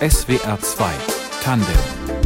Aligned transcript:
SWR 0.00 0.58
2 0.60 0.90
Tandem 1.42 2.21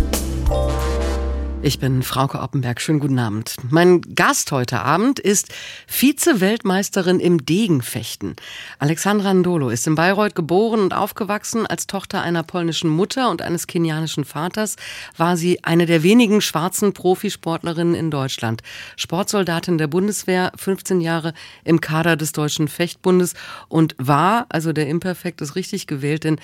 ich 1.67 1.81
bin 1.81 2.05
Frauke 2.05 2.39
Oppenberg. 2.43 2.81
Schönen 2.81 3.01
guten 3.01 3.19
Abend. 3.19 3.57
Mein 3.71 4.01
Gast 4.15 4.53
heute 4.53 4.83
Abend 4.83 5.19
ist 5.19 5.53
Vize-Weltmeisterin 5.89 7.19
im 7.19 7.45
Degenfechten. 7.45 8.37
Alexandra 8.79 9.35
Ndolo 9.35 9.71
ist 9.71 9.85
in 9.89 9.97
Bayreuth 9.97 10.37
geboren 10.37 10.79
und 10.79 10.95
aufgewachsen. 10.95 11.67
Als 11.67 11.89
Tochter 11.89 12.23
einer 12.23 12.45
polnischen 12.45 12.89
Mutter 12.89 13.31
und 13.31 13.43
eines 13.43 13.67
kenianischen 13.67 14.25
Vaters 14.25 14.77
war 15.17 15.37
sie 15.37 15.65
eine 15.65 15.87
der 15.87 16.05
wenigen 16.05 16.41
schwarzen 16.41 16.93
Profisportlerinnen 16.93 17.97
in 17.97 18.13
Deutschland. 18.13 18.63
Sportsoldatin 18.95 19.77
der 19.77 19.89
Bundeswehr, 19.89 20.53
15 20.55 21.01
Jahre 21.01 21.35
im 21.65 21.81
Kader 21.81 22.15
des 22.15 22.31
Deutschen 22.31 22.69
Fechtbundes 22.69 23.35
und 23.67 23.97
war, 23.99 24.47
also 24.51 24.73
der 24.73 24.87
Imperfekt 24.87 25.41
ist 25.41 25.57
richtig 25.57 25.89
gewählt, 25.89 26.23
denn 26.23 26.39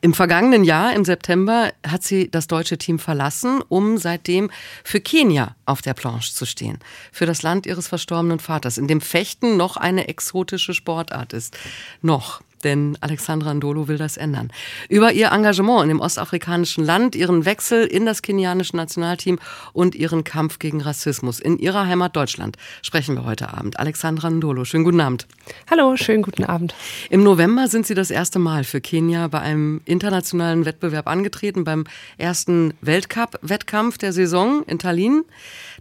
im 0.00 0.12
vergangenen 0.12 0.64
Jahr, 0.64 0.92
im 0.92 1.06
September, 1.06 1.72
hat 1.86 2.02
sie 2.02 2.30
das 2.30 2.46
deutsche 2.46 2.76
Team 2.76 2.98
verlassen, 2.98 3.62
um 3.70 3.96
seitdem 3.96 4.50
für 4.82 5.00
Kenia 5.00 5.56
auf 5.66 5.82
der 5.82 5.94
Planche 5.94 6.32
zu 6.32 6.46
stehen. 6.46 6.78
Für 7.12 7.26
das 7.26 7.42
Land 7.42 7.66
ihres 7.66 7.88
verstorbenen 7.88 8.38
Vaters, 8.38 8.78
in 8.78 8.88
dem 8.88 9.00
Fechten 9.00 9.56
noch 9.56 9.76
eine 9.76 10.08
exotische 10.08 10.74
Sportart 10.74 11.32
ist. 11.32 11.56
Noch 12.02 12.42
denn 12.64 12.98
Alexandra 13.00 13.52
Ndolo 13.54 13.88
will 13.88 13.98
das 13.98 14.16
ändern. 14.16 14.50
Über 14.88 15.12
ihr 15.12 15.30
Engagement 15.32 15.82
in 15.82 15.88
dem 15.88 16.00
ostafrikanischen 16.00 16.84
Land, 16.84 17.14
ihren 17.14 17.44
Wechsel 17.44 17.86
in 17.86 18.06
das 18.06 18.22
kenianische 18.22 18.76
Nationalteam 18.76 19.38
und 19.72 19.94
ihren 19.94 20.24
Kampf 20.24 20.58
gegen 20.58 20.80
Rassismus 20.80 21.40
in 21.40 21.58
ihrer 21.58 21.86
Heimat 21.86 22.16
Deutschland 22.16 22.56
sprechen 22.82 23.14
wir 23.14 23.24
heute 23.24 23.52
Abend. 23.52 23.78
Alexandra 23.78 24.30
Ndolo, 24.30 24.64
schönen 24.64 24.84
guten 24.84 25.00
Abend. 25.00 25.26
Hallo, 25.70 25.96
schönen 25.96 26.22
guten 26.22 26.44
Abend. 26.44 26.74
Im 27.10 27.22
November 27.22 27.68
sind 27.68 27.86
Sie 27.86 27.94
das 27.94 28.10
erste 28.10 28.38
Mal 28.38 28.64
für 28.64 28.80
Kenia 28.80 29.28
bei 29.28 29.40
einem 29.40 29.80
internationalen 29.84 30.64
Wettbewerb 30.64 31.06
angetreten, 31.06 31.64
beim 31.64 31.84
ersten 32.16 32.74
Weltcup-Wettkampf 32.80 33.98
der 33.98 34.12
Saison 34.12 34.62
in 34.64 34.78
Tallinn. 34.78 35.24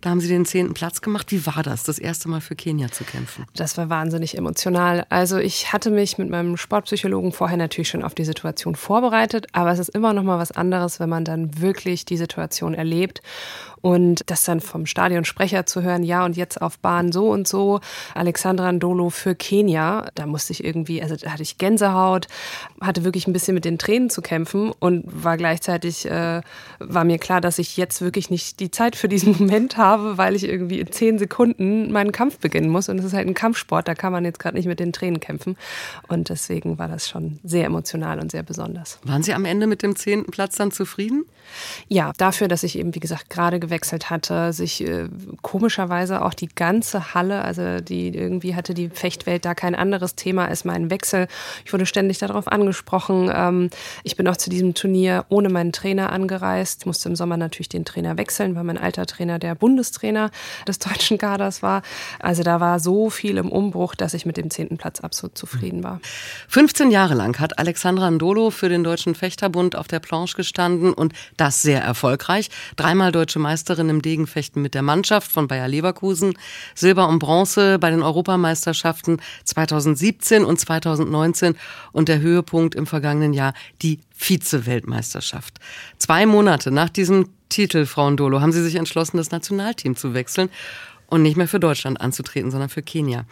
Da 0.01 0.09
haben 0.09 0.19
Sie 0.19 0.27
den 0.27 0.45
zehnten 0.45 0.73
Platz 0.73 1.01
gemacht. 1.01 1.31
Wie 1.31 1.45
war 1.45 1.63
das, 1.63 1.83
das 1.83 1.97
erste 1.97 2.27
Mal 2.27 2.41
für 2.41 2.55
Kenia 2.55 2.91
zu 2.91 3.05
kämpfen? 3.05 3.45
Das 3.55 3.77
war 3.77 3.89
wahnsinnig 3.89 4.37
emotional. 4.37 5.05
Also 5.09 5.37
ich 5.37 5.71
hatte 5.71 5.91
mich 5.91 6.17
mit 6.17 6.29
meinem 6.29 6.57
Sportpsychologen 6.73 7.31
vorher 7.31 7.57
natürlich 7.57 7.89
schon 7.89 8.01
auf 8.01 8.15
die 8.15 8.25
Situation 8.25 8.73
vorbereitet, 8.73 9.45
aber 9.51 9.69
es 9.69 9.77
ist 9.77 9.89
immer 9.89 10.11
noch 10.11 10.23
mal 10.23 10.39
was 10.39 10.51
anderes, 10.51 10.99
wenn 10.99 11.07
man 11.07 11.23
dann 11.23 11.61
wirklich 11.61 12.03
die 12.03 12.17
Situation 12.17 12.73
erlebt 12.73 13.21
und 13.83 14.23
das 14.27 14.45
dann 14.45 14.61
vom 14.61 14.85
Stadionsprecher 14.85 15.65
zu 15.65 15.83
hören, 15.83 16.03
ja 16.03 16.23
und 16.23 16.37
jetzt 16.37 16.61
auf 16.61 16.79
Bahn 16.79 17.11
so 17.11 17.29
und 17.29 17.49
so, 17.49 17.81
Alexandra 18.15 18.71
Ndolo 18.71 19.09
für 19.09 19.35
Kenia, 19.35 20.07
da 20.15 20.25
musste 20.25 20.53
ich 20.53 20.63
irgendwie, 20.63 21.03
also 21.03 21.17
da 21.17 21.31
hatte 21.31 21.43
ich 21.43 21.57
Gänsehaut, 21.57 22.29
hatte 22.79 23.03
wirklich 23.03 23.27
ein 23.27 23.33
bisschen 23.33 23.53
mit 23.53 23.65
den 23.65 23.77
Tränen 23.77 24.09
zu 24.09 24.21
kämpfen 24.21 24.71
und 24.79 25.03
war 25.05 25.35
gleichzeitig, 25.35 26.09
äh, 26.09 26.41
war 26.79 27.03
mir 27.03 27.17
klar, 27.17 27.41
dass 27.41 27.59
ich 27.59 27.75
jetzt 27.75 28.01
wirklich 28.01 28.29
nicht 28.29 28.61
die 28.61 28.71
Zeit 28.71 28.95
für 28.95 29.09
diesen 29.09 29.33
Moment 29.37 29.75
habe, 29.75 30.17
weil 30.17 30.33
ich 30.33 30.45
irgendwie 30.45 30.79
in 30.79 30.89
zehn 30.89 31.19
Sekunden 31.19 31.91
meinen 31.91 32.13
Kampf 32.13 32.39
beginnen 32.39 32.69
muss 32.69 32.87
und 32.87 32.99
es 32.99 33.05
ist 33.05 33.13
halt 33.13 33.27
ein 33.27 33.33
Kampfsport, 33.33 33.89
da 33.89 33.95
kann 33.95 34.13
man 34.13 34.23
jetzt 34.23 34.39
gerade 34.39 34.55
nicht 34.55 34.67
mit 34.67 34.79
den 34.79 34.93
Tränen 34.93 35.19
kämpfen 35.19 35.57
und 36.07 36.29
deswegen 36.29 36.79
war 36.79 36.87
das 36.87 37.09
schon 37.09 37.39
sehr 37.43 37.65
emotional 37.65 38.21
und 38.21 38.31
sehr 38.31 38.43
besonders. 38.43 38.99
Waren 39.03 39.23
Sie 39.23 39.33
am 39.33 39.43
Ende 39.43 39.67
mit 39.67 39.83
dem 39.83 39.97
zehnten 39.97 40.31
Platz 40.31 40.55
dann 40.55 40.71
zufrieden? 40.71 41.25
Ja, 41.89 42.13
dafür, 42.17 42.47
dass 42.47 42.63
ich 42.63 42.77
eben, 42.79 42.95
wie 42.95 43.01
gesagt, 43.01 43.29
gerade 43.29 43.59
gewechselt 43.73 44.11
hatte, 44.11 44.53
sich 44.53 44.87
äh, 44.87 45.09
komischerweise 45.41 46.23
auch 46.23 46.35
die 46.35 46.47
ganze 46.47 47.15
Halle, 47.15 47.43
also 47.43 47.79
die 47.81 48.09
irgendwie 48.09 48.53
hatte 48.53 48.75
die 48.75 48.89
Fechtwelt 48.89 49.45
da 49.45 49.55
kein 49.55 49.73
anderes 49.73 50.13
Thema 50.13 50.47
als 50.47 50.63
mein 50.63 50.91
Wechsel. 50.91 51.27
Ich 51.65 51.73
wurde 51.73 51.87
ständig 51.87 52.19
darauf 52.19 52.47
angesprochen. 52.47 53.31
Ähm, 53.33 53.71
ich 54.03 54.15
bin 54.15 54.27
auch 54.27 54.37
zu 54.37 54.51
diesem 54.51 54.75
Turnier 54.75 55.25
ohne 55.29 55.49
meinen 55.49 55.71
Trainer 55.71 56.11
angereist, 56.11 56.85
musste 56.85 57.09
im 57.09 57.15
Sommer 57.15 57.35
natürlich 57.35 57.67
den 57.67 57.83
Trainer 57.83 58.15
wechseln, 58.15 58.55
weil 58.55 58.63
mein 58.63 58.77
alter 58.77 59.07
Trainer 59.07 59.39
der 59.39 59.55
Bundestrainer 59.55 60.29
des 60.67 60.77
deutschen 60.77 61.17
Kaders 61.17 61.63
war. 61.63 61.81
Also 62.19 62.43
da 62.43 62.59
war 62.59 62.79
so 62.79 63.09
viel 63.09 63.37
im 63.37 63.51
Umbruch, 63.51 63.95
dass 63.95 64.13
ich 64.13 64.27
mit 64.27 64.37
dem 64.37 64.51
zehnten 64.51 64.77
Platz 64.77 64.99
absolut 64.99 65.35
zufrieden 65.35 65.83
war. 65.83 65.99
15 66.47 66.91
Jahre 66.91 67.15
lang 67.15 67.39
hat 67.39 67.57
Alexandra 67.57 68.11
Ndolo 68.11 68.51
für 68.51 68.69
den 68.69 68.83
Deutschen 68.83 69.15
Fechterbund 69.15 69.75
auf 69.75 69.87
der 69.87 69.99
Planche 69.99 70.35
gestanden 70.35 70.93
und 70.93 71.13
das 71.37 71.63
sehr 71.63 71.81
erfolgreich. 71.81 72.51
Dreimal 72.75 73.11
deutsche 73.11 73.39
Meisterin 73.63 73.87
im 73.87 74.01
Degenfechten 74.01 74.61
mit 74.61 74.73
der 74.73 74.81
Mannschaft 74.81 75.31
von 75.31 75.47
Bayer 75.47 75.69
Leverkusen, 75.69 76.33
Silber 76.75 77.07
und 77.07 77.19
Bronze 77.19 77.79
bei 77.79 77.91
den 77.91 78.03
Europameisterschaften 78.03 79.21
2017 79.45 80.43
und 80.43 80.59
2019 80.59 81.55
und 81.93 82.09
der 82.09 82.19
Höhepunkt 82.19 82.75
im 82.75 82.85
vergangenen 82.85 83.31
Jahr 83.31 83.53
die 83.81 83.99
Vize-Weltmeisterschaft. 84.17 85.59
Zwei 85.97 86.25
Monate 86.25 86.71
nach 86.71 86.89
diesem 86.89 87.29
Titel, 87.47 87.85
Frau 87.85 88.09
Ndolo, 88.09 88.41
haben 88.41 88.51
Sie 88.51 88.63
sich 88.63 88.75
entschlossen, 88.75 89.15
das 89.15 89.31
Nationalteam 89.31 89.95
zu 89.95 90.13
wechseln 90.13 90.49
und 91.13 91.21
nicht 91.21 91.37
mehr 91.37 91.47
für 91.47 91.59
Deutschland 91.59 92.01
anzutreten, 92.01 92.49
sondern 92.49 92.69
für 92.69 92.81
Kenia. 92.81 93.25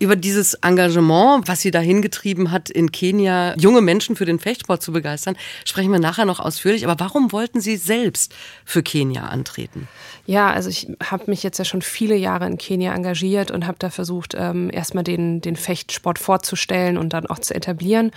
Über 0.00 0.16
dieses 0.16 0.54
Engagement, 0.54 1.46
was 1.46 1.60
sie 1.60 1.70
dahin 1.70 2.02
getrieben 2.02 2.50
hat, 2.50 2.68
in 2.68 2.90
Kenia 2.90 3.54
junge 3.56 3.80
Menschen 3.80 4.16
für 4.16 4.24
den 4.24 4.40
Fechtsport 4.40 4.82
zu 4.82 4.90
begeistern, 4.90 5.36
sprechen 5.64 5.92
wir 5.92 6.00
nachher 6.00 6.24
noch 6.24 6.40
ausführlich. 6.40 6.84
Aber 6.84 6.98
warum 6.98 7.30
wollten 7.30 7.60
Sie 7.60 7.76
selbst 7.76 8.34
für 8.64 8.82
Kenia 8.82 9.26
antreten? 9.26 9.86
Ja, 10.26 10.50
also 10.50 10.68
ich 10.68 10.88
habe 11.02 11.24
mich 11.28 11.44
jetzt 11.44 11.58
ja 11.58 11.64
schon 11.64 11.82
viele 11.82 12.16
Jahre 12.16 12.46
in 12.46 12.58
Kenia 12.58 12.92
engagiert 12.92 13.52
und 13.52 13.68
habe 13.68 13.78
da 13.78 13.90
versucht, 13.90 14.34
ähm, 14.36 14.68
erstmal 14.72 15.04
den, 15.04 15.40
den 15.40 15.54
Fechtsport 15.54 16.18
vorzustellen 16.18 16.98
und 16.98 17.12
dann 17.12 17.26
auch 17.26 17.38
zu 17.38 17.54
etablieren. 17.54 18.10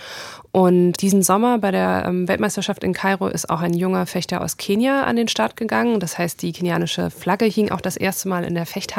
Und 0.50 0.94
diesen 0.94 1.22
Sommer 1.22 1.58
bei 1.58 1.70
der 1.70 2.06
ähm, 2.08 2.26
Weltmeisterschaft 2.26 2.82
in 2.82 2.92
Kairo 2.92 3.28
ist 3.28 3.50
auch 3.50 3.60
ein 3.60 3.74
junger 3.74 4.06
Fechter 4.06 4.40
aus 4.40 4.56
Kenia 4.56 5.04
an 5.04 5.14
den 5.14 5.28
Start 5.28 5.56
gegangen. 5.56 6.00
Das 6.00 6.18
heißt, 6.18 6.42
die 6.42 6.52
kenianische 6.52 7.10
Flagge 7.10 7.44
hing 7.44 7.70
auch 7.70 7.80
das 7.80 7.96
erste 7.96 8.28
Mal 8.28 8.42
in 8.42 8.54
der 8.54 8.66
Fechthalle. 8.66 8.95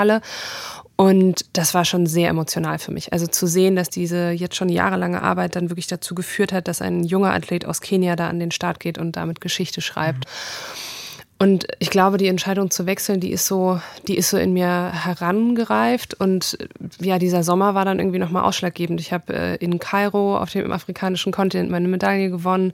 Und 0.96 1.46
das 1.54 1.76
war 1.76 1.86
schon 1.86 2.08
sehr 2.08 2.30
emotional 2.30 2.80
für 2.80 2.92
mich. 2.92 3.14
Also 3.14 3.28
zu 3.28 3.46
sehen, 3.46 3.76
dass 3.76 3.90
diese 3.90 4.32
jetzt 4.32 4.56
schon 4.56 4.68
jahrelange 4.68 5.22
Arbeit 5.22 5.56
dann 5.56 5.70
wirklich 5.70 5.86
dazu 5.86 6.16
geführt 6.16 6.52
hat, 6.52 6.68
dass 6.68 6.82
ein 6.82 7.04
junger 7.04 7.34
Athlet 7.34 7.66
aus 7.66 7.82
Kenia 7.82 8.16
da 8.16 8.28
an 8.28 8.40
den 8.40 8.50
Start 8.50 8.80
geht 8.80 8.98
und 8.98 9.16
damit 9.16 9.40
Geschichte 9.40 9.82
schreibt. 9.82 10.26
Mhm. 10.26 10.97
Und 11.40 11.68
ich 11.78 11.92
glaube, 11.92 12.18
die 12.18 12.28
Entscheidung 12.28 12.72
zu 12.72 12.88
wechseln, 12.88 13.20
die 13.20 13.32
ist 13.32 13.46
so, 13.46 13.80
die 14.08 14.18
ist 14.18 14.32
so 14.32 14.38
in 14.38 14.54
mir 14.54 14.92
herangereift. 14.92 16.16
Und 16.16 16.58
ja, 17.00 17.20
dieser 17.20 17.44
Sommer 17.44 17.76
war 17.76 17.86
dann 17.86 18.00
irgendwie 18.00 18.18
nochmal 18.18 18.44
ausschlaggebend. 18.44 19.00
Ich 19.00 19.14
habe 19.14 19.34
äh, 19.34 19.56
in 19.58 19.78
Kairo 19.78 20.38
auf 20.38 20.52
dem 20.52 20.72
afrikanischen 20.72 21.32
Kontinent 21.32 21.70
meine 21.70 21.88
Medaille 21.88 22.32
gewonnen, 22.32 22.72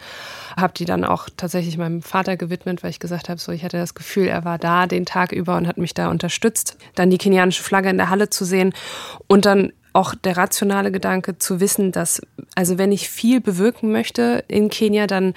habe 0.56 0.74
die 0.74 0.86
dann 0.86 1.04
auch 1.04 1.28
tatsächlich 1.36 1.78
meinem 1.78 2.02
Vater 2.02 2.38
gewidmet, 2.38 2.84
weil 2.84 2.92
ich 2.92 3.00
gesagt 3.00 3.28
habe, 3.28 3.40
so 3.40 3.52
ich 3.52 3.66
hatte 3.66 3.78
das 3.78 3.96
Gefühl, 3.96 4.28
er 4.28 4.46
war 4.46 4.58
da 4.58 4.88
den 4.88 5.06
Tag 5.06 5.34
über 5.34 5.58
und 5.58 5.68
hat 5.68 5.78
mich 5.78 5.94
da 5.94 6.10
unterstützt. 6.10 6.78
Dann 6.96 7.10
die 7.10 7.18
kenianische 7.18 7.64
Flagge 7.64 7.90
in 7.90 7.98
der 7.98 8.10
Halle 8.10 8.30
zu 8.30 8.46
sehen 8.46 8.74
und 9.28 9.46
dann 9.46 9.74
auch 9.94 10.16
der 10.16 10.38
rationale 10.38 10.92
Gedanke 10.92 11.38
zu 11.38 11.60
wissen, 11.60 11.92
dass, 11.92 12.22
also 12.56 12.78
wenn 12.78 12.92
ich 12.92 13.10
viel 13.10 13.40
bewirken 13.40 13.92
möchte 13.92 14.44
in 14.48 14.70
Kenia, 14.70 15.08
dann 15.08 15.34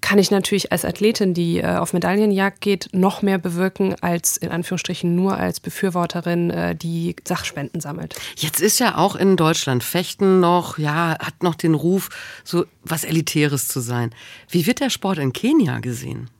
kann 0.00 0.18
ich 0.18 0.30
natürlich 0.30 0.72
als 0.72 0.84
Athletin, 0.84 1.34
die 1.34 1.58
äh, 1.58 1.76
auf 1.76 1.92
Medaillenjagd 1.92 2.60
geht, 2.60 2.88
noch 2.92 3.20
mehr 3.22 3.38
bewirken 3.38 3.94
als 4.00 4.36
in 4.36 4.50
Anführungsstrichen 4.50 5.14
nur 5.14 5.36
als 5.36 5.60
Befürworterin, 5.60 6.50
äh, 6.50 6.74
die 6.74 7.16
Sachspenden 7.26 7.80
sammelt. 7.80 8.14
Jetzt 8.36 8.60
ist 8.60 8.78
ja 8.78 8.96
auch 8.96 9.14
in 9.14 9.36
Deutschland 9.36 9.84
Fechten 9.84 10.40
noch, 10.40 10.78
ja, 10.78 11.16
hat 11.18 11.42
noch 11.42 11.54
den 11.54 11.74
Ruf, 11.74 12.08
so 12.44 12.64
was 12.82 13.04
Elitäres 13.04 13.68
zu 13.68 13.80
sein. 13.80 14.14
Wie 14.48 14.66
wird 14.66 14.80
der 14.80 14.90
Sport 14.90 15.18
in 15.18 15.32
Kenia 15.32 15.80
gesehen? 15.80 16.30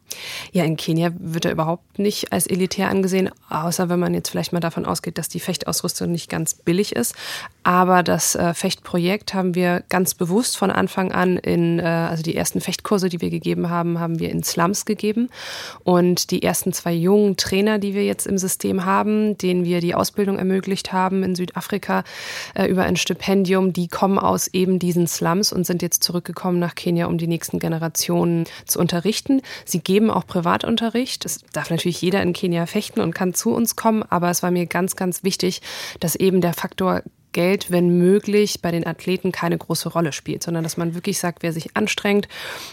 Ja, 0.52 0.64
in 0.64 0.76
Kenia 0.76 1.10
wird 1.18 1.44
er 1.44 1.52
überhaupt 1.52 1.98
nicht 1.98 2.32
als 2.32 2.46
elitär 2.46 2.88
angesehen, 2.88 3.30
außer 3.50 3.88
wenn 3.88 3.98
man 3.98 4.14
jetzt 4.14 4.30
vielleicht 4.30 4.52
mal 4.52 4.60
davon 4.60 4.86
ausgeht, 4.86 5.18
dass 5.18 5.28
die 5.28 5.40
Fechtausrüstung 5.40 6.10
nicht 6.10 6.30
ganz 6.30 6.54
billig 6.54 6.94
ist. 6.94 7.14
Aber 7.62 8.02
das 8.02 8.34
äh, 8.34 8.54
Fechtprojekt 8.54 9.34
haben 9.34 9.54
wir 9.54 9.82
ganz 9.88 10.14
bewusst 10.14 10.56
von 10.56 10.70
Anfang 10.70 11.12
an 11.12 11.36
in, 11.36 11.78
äh, 11.78 11.82
also 11.82 12.22
die 12.22 12.34
ersten 12.34 12.60
Fechtkurse, 12.60 13.08
die 13.08 13.20
wir 13.20 13.30
gegeben 13.30 13.68
haben, 13.68 14.00
haben 14.00 14.18
wir 14.18 14.30
in 14.30 14.42
Slums 14.42 14.86
gegeben. 14.86 15.28
Und 15.84 16.30
die 16.30 16.42
ersten 16.42 16.72
zwei 16.72 16.94
jungen 16.94 17.36
Trainer, 17.36 17.78
die 17.78 17.94
wir 17.94 18.04
jetzt 18.04 18.26
im 18.26 18.38
System 18.38 18.86
haben, 18.86 19.36
denen 19.36 19.64
wir 19.64 19.80
die 19.80 19.94
Ausbildung 19.94 20.38
ermöglicht 20.38 20.92
haben 20.92 21.22
in 21.22 21.34
Südafrika 21.34 22.04
äh, 22.54 22.66
über 22.66 22.84
ein 22.84 22.96
Stipendium, 22.96 23.72
die 23.72 23.88
kommen 23.88 24.18
aus 24.18 24.48
eben 24.48 24.78
diesen 24.78 25.06
Slums 25.06 25.52
und 25.52 25.66
sind 25.66 25.82
jetzt 25.82 26.02
zurückgekommen 26.02 26.58
nach 26.58 26.74
Kenia, 26.74 27.06
um 27.06 27.18
die 27.18 27.26
nächsten 27.26 27.58
Generationen 27.58 28.44
zu 28.64 28.78
unterrichten. 28.78 29.42
Sie 29.64 29.80
geben 29.80 29.97
geben 29.98 30.10
auch 30.12 30.28
Privatunterricht. 30.28 31.24
Es 31.24 31.40
darf 31.52 31.70
natürlich 31.70 32.00
jeder 32.00 32.22
in 32.22 32.32
Kenia 32.32 32.66
fechten 32.66 33.00
und 33.00 33.16
kann 33.16 33.34
zu 33.34 33.50
uns 33.50 33.74
kommen, 33.74 34.04
aber 34.04 34.30
es 34.30 34.44
war 34.44 34.52
mir 34.52 34.66
ganz, 34.66 34.94
ganz 34.94 35.24
wichtig, 35.24 35.60
dass 35.98 36.14
eben 36.14 36.40
der 36.40 36.54
Faktor 36.54 37.02
Geld, 37.32 37.70
wenn 37.70 37.98
möglich, 37.98 38.60
bei 38.62 38.70
den 38.70 38.86
Athleten 38.86 39.32
keine 39.32 39.58
große 39.58 39.88
Rolle 39.88 40.12
spielt, 40.12 40.42
sondern 40.42 40.64
dass 40.64 40.76
man 40.76 40.94
wirklich 40.94 41.18
sagt, 41.18 41.42
wer 41.42 41.52
sich 41.52 41.76
anstrengt 41.76 42.28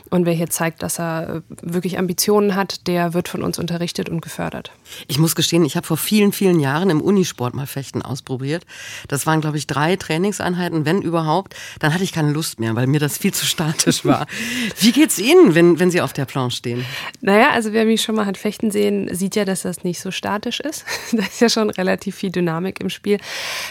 und 0.10 0.26
wer 0.26 0.34
hier 0.34 0.50
zeigt, 0.50 0.84
dass 0.84 1.00
er 1.00 1.36
äh, 1.38 1.42
wirklich 1.62 1.98
Ambitionen 1.98 2.56
hat, 2.56 2.88
der 2.88 3.14
wird 3.14 3.28
von 3.28 3.44
uns 3.44 3.60
unterrichtet 3.60 4.10
und 4.10 4.22
gefördert. 4.22 4.72
Ich 5.08 5.20
muss 5.20 5.36
gestehen, 5.36 5.66
ich 5.66 5.76
habe 5.76 5.86
vor 5.86 5.98
vielen, 5.98 6.32
vielen 6.32 6.60
Jahren 6.60 6.90
im 6.90 7.02
Unisport 7.02 7.54
mal 7.54 7.68
Fechten 7.68 8.02
ausprobiert. 8.02 8.66
Das 9.08 9.26
waren, 9.26 9.42
glaube 9.42 9.58
ich, 9.58 9.68
drei 9.68 9.96
Trainingseinheiten, 9.96 10.86
wenn 10.86 11.02
überhaupt. 11.02 11.56
Dann 11.80 11.94
hatte 11.94 12.04
ich 12.04 12.14
keine 12.14 12.32
Lust 12.32 12.60
mehr, 12.60 12.76
weil 12.76 12.88
mir 12.88 13.00
das 13.00 13.18
viel 13.18 13.34
zu 13.34 13.46
statisch 13.46 14.06
war. 14.06 14.26
Wie 14.80 14.92
geht's 14.92 15.20
Ihnen, 15.20 15.56
wenn, 15.56 15.80
wenn 15.80 15.92
Sie 15.92 16.02
auf 16.02 16.14
der 16.14 16.26
Planche 16.26 16.58
stehen? 16.58 16.86
Naja, 17.22 17.50
also 17.52 17.74
wer 17.74 17.86
mich 17.86 18.02
schon 18.02 18.16
mal 18.16 18.26
hat 18.26 18.38
fechten 18.38 18.72
sehen, 18.72 19.14
sieht 19.14 19.36
ja, 19.36 19.46
dass 19.46 19.64
das 19.64 19.84
nicht 19.84 20.00
so 20.00 20.12
statisch 20.12 20.60
ist. 20.60 20.86
da 21.12 21.24
ist 21.24 21.42
ja 21.42 21.50
schon 21.50 21.70
relativ 21.70 22.16
viel 22.16 22.32
Dynamik 22.32 22.80
im 22.80 22.90
Spiel. 22.90 23.18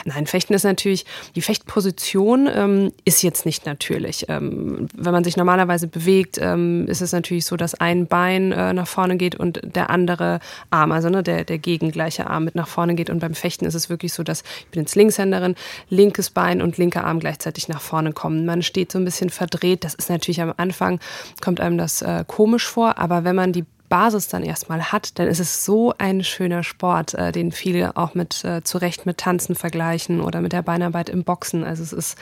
Nein, 0.05 0.27
Fechten 0.27 0.55
ist 0.55 0.65
natürlich, 0.65 0.84
die 0.85 1.43
Fechtposition 1.43 2.49
ähm, 2.53 2.93
ist 3.05 3.23
jetzt 3.23 3.47
nicht 3.47 3.67
natürlich. 3.67 4.27
Ähm, 4.29 4.89
wenn 4.95 5.13
man 5.13 5.25
sich 5.25 5.37
normalerweise 5.37 5.87
bewegt, 5.87 6.39
ähm, 6.41 6.87
ist 6.87 7.01
es 7.01 7.13
natürlich 7.13 7.47
so, 7.47 7.57
dass 7.57 7.75
ein 7.75 8.07
Bein 8.07 8.53
äh, 8.53 8.73
nach 8.73 8.87
vorne 8.87 9.17
geht 9.17 9.35
und 9.35 9.61
der 9.63 9.91
andere 9.91 10.41
Arm, 10.71 10.93
also 10.93 11.09
ne, 11.09 11.23
der, 11.23 11.45
der 11.45 11.59
gegengleiche 11.59 12.29
Arm 12.29 12.45
mit 12.45 12.55
nach 12.55 12.69
vorne 12.69 12.95
geht. 12.95 13.11
Und 13.11 13.21
beim 13.21 13.35
Fechten 13.35 13.65
ist 13.65 13.75
es 13.75 13.89
wirklich 13.89 14.13
so, 14.13 14.23
dass 14.23 14.43
ich 14.61 14.67
bin 14.69 14.83
jetzt 14.83 14.95
Linkshänderin, 14.95 15.55
linkes 15.89 16.31
Bein 16.31 16.63
und 16.63 16.79
linker 16.79 17.05
Arm 17.05 17.21
gleichzeitig 17.21 17.69
nach 17.69 17.81
vorne 17.81 18.13
kommen. 18.13 18.47
Man 18.47 18.63
steht 18.63 18.93
so 18.93 18.99
ein 18.99 19.05
bisschen 19.05 19.31
verdreht. 19.31 19.85
Das 19.85 19.95
ist 19.95 20.11
natürlich 20.11 20.41
am 20.41 20.53
Anfang, 20.57 21.01
kommt 21.41 21.61
einem 21.61 21.79
das 21.79 22.03
äh, 22.03 22.25
komisch 22.27 22.67
vor, 22.67 22.99
aber 22.99 23.25
wenn 23.25 23.37
man 23.37 23.53
die 23.53 23.65
Basis 23.89 24.29
dann 24.29 24.43
erstmal 24.43 24.93
hat, 24.93 25.19
dann 25.19 25.29
ist 25.29 25.41
es 25.41 25.65
so 25.65 25.95
ein 25.99 26.25
schöner 26.25 26.63
Sport, 26.63 27.15
äh, 27.15 27.33
den 27.33 27.53
viele 27.53 27.97
auch 27.97 28.15
mit 28.15 28.45
äh, 28.45 28.63
zu 28.65 28.79
Recht 28.79 29.07
mit 29.07 29.19
Tanzen 29.19 29.55
vergleichen 29.55 30.21
oder 30.21 30.41
mit 30.41 30.53
der 30.53 30.63
Beinarbeit 30.63 31.09
im 31.09 31.25
Boxen. 31.25 31.65
Also 31.65 31.83
es 31.83 31.93
ist, 31.93 32.19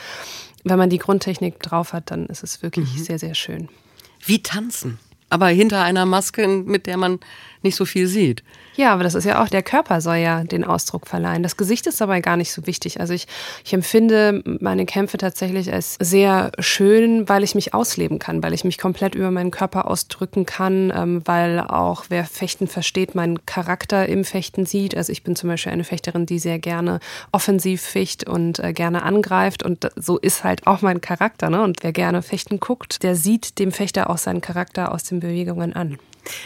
wenn 0.64 0.78
man 0.78 0.90
die 0.90 0.98
Grundtechnik 0.98 1.60
drauf 1.60 1.92
hat, 1.92 2.10
dann 2.10 2.26
ist 2.26 2.42
es 2.42 2.62
wirklich 2.62 2.92
mhm. 2.94 3.02
sehr, 3.02 3.18
sehr 3.18 3.34
schön. 3.34 3.68
Wie 4.24 4.42
tanzen? 4.42 4.98
Aber 5.30 5.48
hinter 5.48 5.82
einer 5.82 6.04
Maske, 6.04 6.46
mit 6.46 6.86
der 6.86 6.98
man 6.98 7.18
nicht 7.64 7.76
so 7.76 7.84
viel 7.84 8.06
sieht. 8.06 8.42
Ja, 8.74 8.92
aber 8.92 9.02
das 9.02 9.14
ist 9.14 9.24
ja 9.24 9.42
auch, 9.42 9.48
der 9.48 9.62
Körper 9.62 10.00
soll 10.00 10.16
ja 10.16 10.44
den 10.44 10.64
Ausdruck 10.64 11.06
verleihen. 11.06 11.42
Das 11.42 11.58
Gesicht 11.58 11.86
ist 11.86 12.00
dabei 12.00 12.20
gar 12.20 12.36
nicht 12.36 12.52
so 12.52 12.66
wichtig. 12.66 13.00
Also 13.00 13.12
ich, 13.12 13.26
ich 13.64 13.74
empfinde 13.74 14.42
meine 14.60 14.86
Kämpfe 14.86 15.18
tatsächlich 15.18 15.70
als 15.72 15.96
sehr 16.00 16.52
schön, 16.58 17.28
weil 17.28 17.42
ich 17.42 17.54
mich 17.54 17.74
ausleben 17.74 18.18
kann, 18.18 18.42
weil 18.42 18.54
ich 18.54 18.64
mich 18.64 18.78
komplett 18.78 19.14
über 19.14 19.30
meinen 19.30 19.50
Körper 19.50 19.88
ausdrücken 19.88 20.46
kann, 20.46 20.92
ähm, 20.96 21.22
weil 21.26 21.60
auch 21.60 22.04
wer 22.08 22.24
Fechten 22.24 22.66
versteht, 22.66 23.14
meinen 23.14 23.44
Charakter 23.44 24.08
im 24.08 24.24
Fechten 24.24 24.64
sieht. 24.64 24.96
Also 24.96 25.12
ich 25.12 25.22
bin 25.22 25.36
zum 25.36 25.50
Beispiel 25.50 25.72
eine 25.72 25.84
Fechterin, 25.84 26.24
die 26.24 26.38
sehr 26.38 26.58
gerne 26.58 27.00
offensiv 27.30 27.82
ficht 27.82 28.26
und 28.26 28.58
äh, 28.58 28.72
gerne 28.72 29.02
angreift. 29.02 29.62
Und 29.62 29.90
so 29.96 30.18
ist 30.18 30.44
halt 30.44 30.66
auch 30.66 30.80
mein 30.80 31.02
Charakter. 31.02 31.50
Ne? 31.50 31.62
Und 31.62 31.82
wer 31.82 31.92
gerne 31.92 32.22
Fechten 32.22 32.58
guckt, 32.58 33.02
der 33.02 33.16
sieht 33.16 33.58
dem 33.58 33.70
Fechter 33.70 34.08
auch 34.08 34.18
seinen 34.18 34.40
Charakter 34.40 34.92
aus 34.92 35.04
den 35.04 35.20
Bewegungen 35.20 35.74
an. 35.74 35.98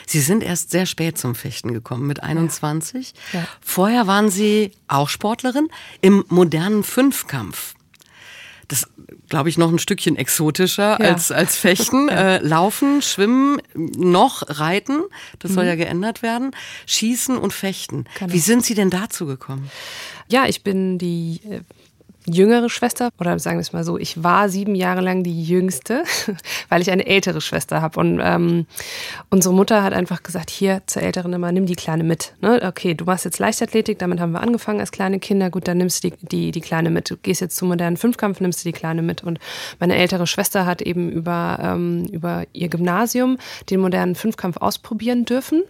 Sie 0.07 0.21
sind 0.21 0.43
erst 0.43 0.71
sehr 0.71 0.87
spät 0.87 1.19
zum 1.19 1.35
Fechten 1.35 1.73
gekommen, 1.73 2.07
mit 2.07 2.23
21. 2.23 3.15
Ja. 3.33 3.41
Ja. 3.41 3.49
Vorher 3.61 4.07
waren 4.07 4.31
Sie 4.31 4.73
auch 4.89 5.09
Sportlerin 5.09 5.69
im 6.01 6.25
modernen 6.29 6.83
Fünfkampf. 6.83 7.75
Das 8.69 8.89
glaube 9.29 9.49
ich 9.49 9.59
noch 9.59 9.71
ein 9.71 9.79
Stückchen 9.79 10.17
exotischer 10.17 10.99
ja. 11.01 11.13
als 11.13 11.31
als 11.31 11.57
Fechten. 11.57 12.09
Äh, 12.17 12.39
Laufen, 12.39 13.03
Schwimmen, 13.03 13.61
noch 13.75 14.43
Reiten, 14.47 15.03
das 15.39 15.53
soll 15.53 15.65
mhm. 15.65 15.71
ja 15.71 15.75
geändert 15.77 16.23
werden. 16.23 16.53
Schießen 16.87 17.37
und 17.37 17.53
Fechten. 17.53 18.05
Genau. 18.19 18.33
Wie 18.33 18.39
sind 18.39 18.65
Sie 18.65 18.75
denn 18.75 18.91
dazu 18.91 19.27
gekommen? 19.27 19.71
Ja, 20.29 20.47
ich 20.47 20.63
bin 20.63 20.99
die 20.99 21.41
äh, 21.49 21.61
jüngere 22.27 22.69
Schwester, 22.69 23.11
oder 23.19 23.39
sagen 23.39 23.57
wir 23.57 23.63
es 23.63 23.73
mal 23.73 23.85
so, 23.85 23.99
ich 23.99 24.23
war 24.23 24.49
sieben 24.49 24.75
Jahre 24.75 25.01
lang 25.01 25.23
die 25.23 25.45
jüngste, 25.45 26.05
weil 26.69 26.83
ich 26.83 26.91
eine 26.91 27.07
ältere 27.07 27.41
Schwester 27.41 27.81
habe. 27.81 28.01
Und 28.01 28.21
ähm, 28.23 28.67
unsere 29.31 29.55
Mutter 29.55 29.83
hat 29.83 29.93
einfach 29.93 30.23
gesagt, 30.23 30.51
hier 30.51 30.83
zur 30.87 31.03
Älteren 31.03 31.33
immer, 31.33 31.53
nimm 31.53 31.67
die 31.67 31.77
Kleine 31.77 32.05
mit. 32.05 32.35
Ne? 32.41 32.61
Okay, 32.63 32.95
du 32.95 33.05
machst 33.05 33.25
jetzt 33.25 33.39
Leichtathletik, 33.39 33.99
damit 33.99 34.21
haben 34.21 34.33
wir 34.33 34.41
angefangen 34.41 34.81
als 34.81 34.93
kleine 34.93 35.21
Kinder. 35.21 35.51
Gut, 35.51 35.69
dann 35.69 35.79
nimmst 35.79 36.03
du 36.03 36.11
die, 36.11 36.17
die, 36.27 36.51
die 36.51 36.61
Kleine 36.61 36.91
mit. 36.91 37.11
Du 37.11 37.17
gehst 37.17 37.41
jetzt 37.41 37.57
zum 37.57 37.69
modernen 37.69 37.97
Fünfkampf, 37.97 38.41
nimmst 38.41 38.65
du 38.65 38.69
die 38.69 38.73
Kleine 38.73 39.03
mit. 39.03 39.23
Und 39.23 39.39
meine 39.79 39.97
ältere 39.97 40.27
Schwester 40.27 40.67
hat 40.67 40.83
eben 40.83 41.11
über, 41.11 41.59
ähm, 41.63 42.07
über 42.11 42.45
ihr 42.53 42.69
Gymnasium 42.69 43.39
den 43.71 43.81
modernen 43.81 44.15
Fünfkampf 44.15 44.57
ausprobieren 44.57 45.25
dürfen. 45.25 45.63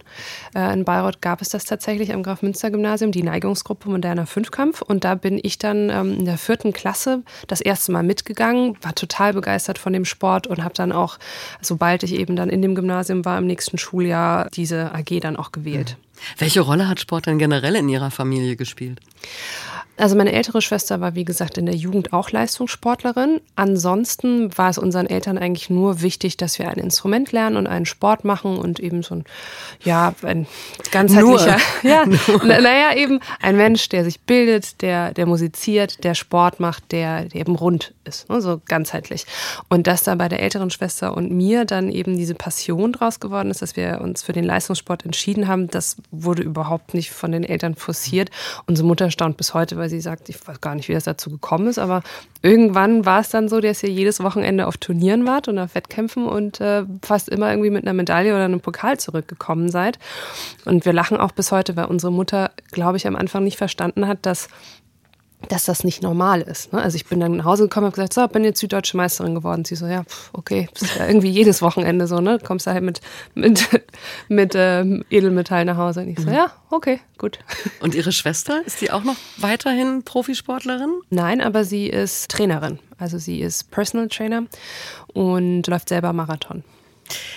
Äh, 0.55 0.73
in 0.73 0.85
Bayreuth 0.85 1.21
gab 1.21 1.41
es 1.41 1.49
das 1.49 1.65
tatsächlich 1.65 2.13
am 2.13 2.23
Graf-Münster-Gymnasium, 2.23 3.11
die 3.11 3.23
Neigungsgruppe 3.23 3.89
moderner 3.89 4.25
Fünfkampf. 4.25 4.81
Und 4.81 5.03
da 5.03 5.15
bin 5.15 5.39
ich 5.41 5.57
dann 5.57 5.89
ähm, 5.89 6.19
in 6.19 6.25
der 6.25 6.37
vierten 6.47 6.73
Klasse 6.73 7.23
das 7.47 7.61
erste 7.61 7.91
Mal 7.91 8.03
mitgegangen, 8.03 8.77
war 8.81 8.95
total 8.95 9.33
begeistert 9.33 9.77
von 9.77 9.93
dem 9.93 10.05
Sport 10.05 10.47
und 10.47 10.63
habe 10.63 10.73
dann 10.73 10.91
auch, 10.91 11.19
sobald 11.61 12.03
ich 12.03 12.13
eben 12.13 12.35
dann 12.35 12.49
in 12.49 12.61
dem 12.61 12.73
Gymnasium 12.73 13.25
war, 13.25 13.37
im 13.37 13.45
nächsten 13.45 13.77
Schuljahr 13.77 14.49
diese 14.53 14.93
AG 14.93 15.19
dann 15.21 15.35
auch 15.35 15.51
gewählt. 15.51 15.97
Welche 16.37 16.61
Rolle 16.61 16.87
hat 16.87 16.99
Sport 16.99 17.27
denn 17.27 17.37
generell 17.37 17.75
in 17.75 17.89
Ihrer 17.89 18.11
Familie 18.11 18.55
gespielt? 18.55 18.99
Also 19.97 20.15
meine 20.15 20.31
ältere 20.31 20.61
Schwester 20.61 21.01
war, 21.01 21.15
wie 21.15 21.25
gesagt, 21.25 21.57
in 21.57 21.65
der 21.65 21.75
Jugend 21.75 22.13
auch 22.13 22.29
Leistungssportlerin. 22.31 23.41
Ansonsten 23.55 24.55
war 24.55 24.69
es 24.69 24.77
unseren 24.77 25.07
Eltern 25.07 25.39
eigentlich 25.39 25.71
nur 25.71 26.01
wichtig, 26.01 26.37
dass 26.37 26.59
wir 26.59 26.69
ein 26.69 26.77
Instrument 26.77 27.31
lernen 27.31 27.57
und 27.57 27.65
einen 27.65 27.87
Sport 27.87 28.23
machen 28.23 28.57
und 28.57 28.79
eben 28.79 29.01
so 29.01 29.15
ein, 29.15 29.23
ja, 29.83 30.13
ein 30.21 30.45
ganzheitlicher, 30.91 31.57
nur. 31.81 31.91
ja, 31.91 32.05
naja, 32.43 32.95
eben 32.95 33.19
ein 33.41 33.57
Mensch, 33.57 33.89
der 33.89 34.03
sich 34.03 34.19
bildet, 34.21 34.81
der, 34.83 35.13
der 35.13 35.25
musiziert, 35.25 36.03
der 36.03 36.13
Sport 36.13 36.59
macht, 36.59 36.91
der, 36.91 37.25
der 37.25 37.41
eben 37.41 37.55
rund 37.55 37.93
ist, 38.07 38.29
ne, 38.29 38.41
so 38.41 38.61
ganzheitlich. 38.65 39.25
Und 39.69 39.87
dass 39.87 40.03
da 40.03 40.15
bei 40.15 40.29
der 40.29 40.41
älteren 40.41 40.69
Schwester 40.69 41.15
und 41.15 41.31
mir 41.31 41.65
dann 41.65 41.89
eben 41.89 42.17
diese 42.17 42.35
Passion 42.35 42.93
draus 42.93 43.19
geworden 43.19 43.51
ist, 43.51 43.61
dass 43.61 43.75
wir 43.75 44.01
uns 44.01 44.23
für 44.23 44.33
den 44.33 44.43
Leistungssport 44.43 45.05
entschieden 45.05 45.47
haben, 45.47 45.67
das 45.67 45.97
wurde 46.11 46.43
überhaupt 46.43 46.93
nicht 46.93 47.11
von 47.11 47.31
den 47.31 47.43
Eltern 47.43 47.75
forciert. 47.75 48.29
Unsere 48.65 48.87
Mutter 48.87 49.11
staunt 49.11 49.37
bis 49.37 49.53
heute, 49.53 49.77
weil 49.77 49.89
sie 49.89 50.01
sagt, 50.01 50.29
ich 50.29 50.47
weiß 50.47 50.61
gar 50.61 50.75
nicht, 50.75 50.89
wie 50.89 50.93
das 50.93 51.03
dazu 51.03 51.29
gekommen 51.29 51.67
ist, 51.67 51.79
aber 51.79 52.01
irgendwann 52.41 53.05
war 53.05 53.19
es 53.19 53.29
dann 53.29 53.49
so, 53.49 53.59
dass 53.59 53.83
ihr 53.83 53.89
jedes 53.89 54.21
Wochenende 54.21 54.67
auf 54.67 54.77
Turnieren 54.77 55.25
wart 55.25 55.47
und 55.47 55.59
auf 55.59 55.75
Wettkämpfen 55.75 56.25
und 56.27 56.61
äh, 56.61 56.83
fast 57.01 57.29
immer 57.29 57.49
irgendwie 57.49 57.69
mit 57.69 57.83
einer 57.83 57.93
Medaille 57.93 58.33
oder 58.33 58.45
einem 58.45 58.61
Pokal 58.61 58.99
zurückgekommen 58.99 59.69
seid. 59.69 59.99
Und 60.65 60.85
wir 60.85 60.93
lachen 60.93 61.17
auch 61.17 61.31
bis 61.31 61.51
heute, 61.51 61.75
weil 61.75 61.85
unsere 61.85 62.11
Mutter, 62.11 62.51
glaube 62.71 62.97
ich, 62.97 63.07
am 63.07 63.15
Anfang 63.15 63.43
nicht 63.43 63.57
verstanden 63.57 64.07
hat, 64.07 64.25
dass 64.25 64.49
dass 65.49 65.65
das 65.65 65.83
nicht 65.83 66.01
normal 66.01 66.41
ist. 66.41 66.73
Ne? 66.73 66.81
Also 66.81 66.95
ich 66.95 67.05
bin 67.05 67.19
dann 67.19 67.37
nach 67.37 67.45
Hause 67.45 67.63
gekommen 67.63 67.85
und 67.85 67.91
habe 67.91 67.95
gesagt, 67.95 68.13
so, 68.13 68.27
bin 68.27 68.43
jetzt 68.43 68.59
süddeutsche 68.59 68.97
Meisterin 68.97 69.35
geworden. 69.35 69.65
Sie 69.65 69.75
so, 69.75 69.85
ja, 69.85 70.03
okay, 70.33 70.67
das 70.73 70.83
ist 70.83 70.97
ja 70.97 71.07
irgendwie 71.07 71.29
jedes 71.29 71.61
Wochenende 71.61 72.07
so, 72.07 72.19
ne? 72.19 72.39
Kommst 72.43 72.65
da 72.67 72.73
halt 72.73 72.83
mit, 72.83 73.01
mit, 73.35 73.67
mit 74.27 74.53
ähm, 74.55 75.03
Edelmetall 75.09 75.65
nach 75.65 75.77
Hause. 75.77 76.01
Und 76.01 76.09
ich 76.09 76.19
so, 76.19 76.27
mhm. 76.27 76.35
ja, 76.35 76.51
okay, 76.69 76.99
gut. 77.17 77.39
Und 77.81 77.93
Ihre 77.93 78.11
Schwester, 78.11 78.61
ist 78.65 78.81
die 78.81 78.91
auch 78.91 79.03
noch 79.03 79.15
weiterhin 79.37 80.03
Profisportlerin? 80.03 81.01
Nein, 81.09 81.41
aber 81.41 81.63
sie 81.63 81.87
ist 81.87 82.31
Trainerin. 82.31 82.79
Also 82.97 83.19
sie 83.19 83.41
ist 83.41 83.69
Personal 83.69 84.07
Trainer 84.07 84.45
und 85.13 85.67
läuft 85.67 85.89
selber 85.89 86.13
Marathon. 86.13 86.63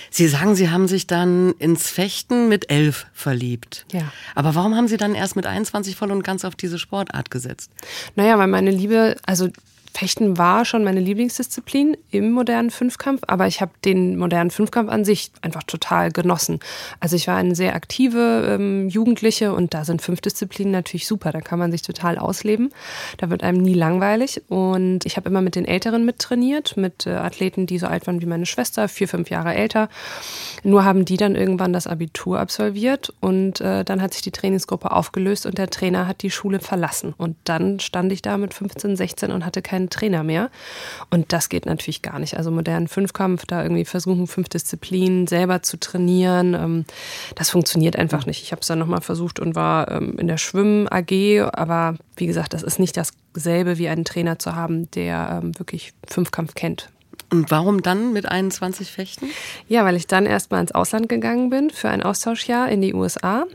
Sie 0.09 0.27
sagen, 0.27 0.55
Sie 0.55 0.69
haben 0.69 0.87
sich 0.87 1.07
dann 1.07 1.53
ins 1.59 1.89
Fechten 1.89 2.49
mit 2.49 2.69
elf 2.69 3.07
verliebt. 3.13 3.85
Ja. 3.91 4.11
Aber 4.35 4.55
warum 4.55 4.75
haben 4.75 4.87
Sie 4.87 4.97
dann 4.97 5.15
erst 5.15 5.35
mit 5.35 5.45
21 5.45 5.95
voll 5.95 6.11
und 6.11 6.23
ganz 6.23 6.43
auf 6.45 6.55
diese 6.55 6.79
Sportart 6.79 7.31
gesetzt? 7.31 7.71
Naja, 8.15 8.37
weil 8.37 8.47
meine 8.47 8.71
Liebe, 8.71 9.15
also 9.25 9.49
Fechten 9.93 10.37
war 10.37 10.65
schon 10.65 10.83
meine 10.83 10.99
Lieblingsdisziplin 10.99 11.97
im 12.11 12.31
modernen 12.31 12.71
Fünfkampf, 12.71 13.21
aber 13.27 13.47
ich 13.47 13.61
habe 13.61 13.71
den 13.83 14.17
modernen 14.17 14.51
Fünfkampf 14.51 14.89
an 14.89 15.03
sich 15.03 15.31
einfach 15.41 15.63
total 15.63 16.11
genossen. 16.11 16.59
Also 16.99 17.15
ich 17.15 17.27
war 17.27 17.35
eine 17.35 17.55
sehr 17.55 17.75
aktive 17.75 18.55
ähm, 18.55 18.87
Jugendliche 18.89 19.53
und 19.53 19.73
da 19.73 19.83
sind 19.83 20.01
fünf 20.01 20.21
Disziplinen 20.21 20.71
natürlich 20.71 21.07
super. 21.07 21.31
Da 21.31 21.41
kann 21.41 21.59
man 21.59 21.71
sich 21.71 21.81
total 21.81 22.17
ausleben. 22.17 22.71
Da 23.17 23.29
wird 23.29 23.43
einem 23.43 23.61
nie 23.61 23.73
langweilig. 23.73 24.41
Und 24.47 25.05
ich 25.05 25.17
habe 25.17 25.29
immer 25.29 25.41
mit 25.41 25.55
den 25.55 25.65
Älteren 25.65 26.05
mittrainiert, 26.05 26.77
mit 26.77 27.05
äh, 27.05 27.11
Athleten, 27.11 27.67
die 27.67 27.77
so 27.77 27.87
alt 27.87 28.07
waren 28.07 28.21
wie 28.21 28.25
meine 28.25 28.45
Schwester, 28.45 28.87
vier, 28.87 29.07
fünf 29.07 29.29
Jahre 29.29 29.53
älter. 29.53 29.89
Nur 30.63 30.85
haben 30.85 31.05
die 31.05 31.17
dann 31.17 31.35
irgendwann 31.35 31.73
das 31.73 31.87
Abitur 31.87 32.39
absolviert 32.39 33.13
und 33.19 33.61
äh, 33.61 33.83
dann 33.83 34.01
hat 34.01 34.13
sich 34.13 34.21
die 34.21 34.31
Trainingsgruppe 34.31 34.91
aufgelöst 34.91 35.45
und 35.45 35.57
der 35.57 35.69
Trainer 35.69 36.07
hat 36.07 36.21
die 36.21 36.31
Schule 36.31 36.59
verlassen. 36.59 37.13
Und 37.17 37.35
dann 37.43 37.79
stand 37.79 38.11
ich 38.11 38.21
da 38.21 38.37
mit 38.37 38.53
15, 38.53 38.95
16 38.95 39.31
und 39.31 39.45
hatte 39.45 39.61
keine 39.61 39.80
keinen 39.81 39.89
Trainer 39.89 40.23
mehr. 40.23 40.49
Und 41.09 41.33
das 41.33 41.49
geht 41.49 41.65
natürlich 41.65 42.01
gar 42.01 42.19
nicht. 42.19 42.37
Also 42.37 42.51
modernen 42.51 42.87
Fünfkampf, 42.87 43.45
da 43.45 43.63
irgendwie 43.63 43.85
versuchen, 43.85 44.27
fünf 44.27 44.49
Disziplinen 44.49 45.27
selber 45.27 45.61
zu 45.61 45.79
trainieren, 45.79 46.53
ähm, 46.53 46.85
das 47.35 47.49
funktioniert 47.49 47.95
einfach 47.95 48.25
nicht. 48.25 48.43
Ich 48.43 48.51
habe 48.51 48.61
es 48.61 48.67
dann 48.67 48.79
nochmal 48.79 49.01
versucht 49.01 49.39
und 49.39 49.55
war 49.55 49.89
ähm, 49.91 50.17
in 50.17 50.27
der 50.27 50.37
Schwimmen-AG, 50.37 51.49
aber 51.53 51.95
wie 52.15 52.27
gesagt, 52.27 52.53
das 52.53 52.63
ist 52.63 52.79
nicht 52.79 52.97
dasselbe 52.97 53.77
wie 53.77 53.89
einen 53.89 54.05
Trainer 54.05 54.39
zu 54.39 54.55
haben, 54.55 54.89
der 54.91 55.41
ähm, 55.43 55.57
wirklich 55.57 55.93
Fünfkampf 56.07 56.53
kennt. 56.55 56.89
Und 57.31 57.49
warum 57.49 57.81
dann 57.81 58.11
mit 58.11 58.25
21 58.25 58.91
Fechten? 58.91 59.29
Ja, 59.69 59.85
weil 59.85 59.95
ich 59.95 60.05
dann 60.05 60.25
erstmal 60.25 60.59
ins 60.59 60.73
Ausland 60.73 61.07
gegangen 61.07 61.49
bin 61.49 61.69
für 61.69 61.89
ein 61.89 62.03
Austauschjahr 62.03 62.67
in 62.67 62.81
die 62.81 62.93
USA. 62.93 63.45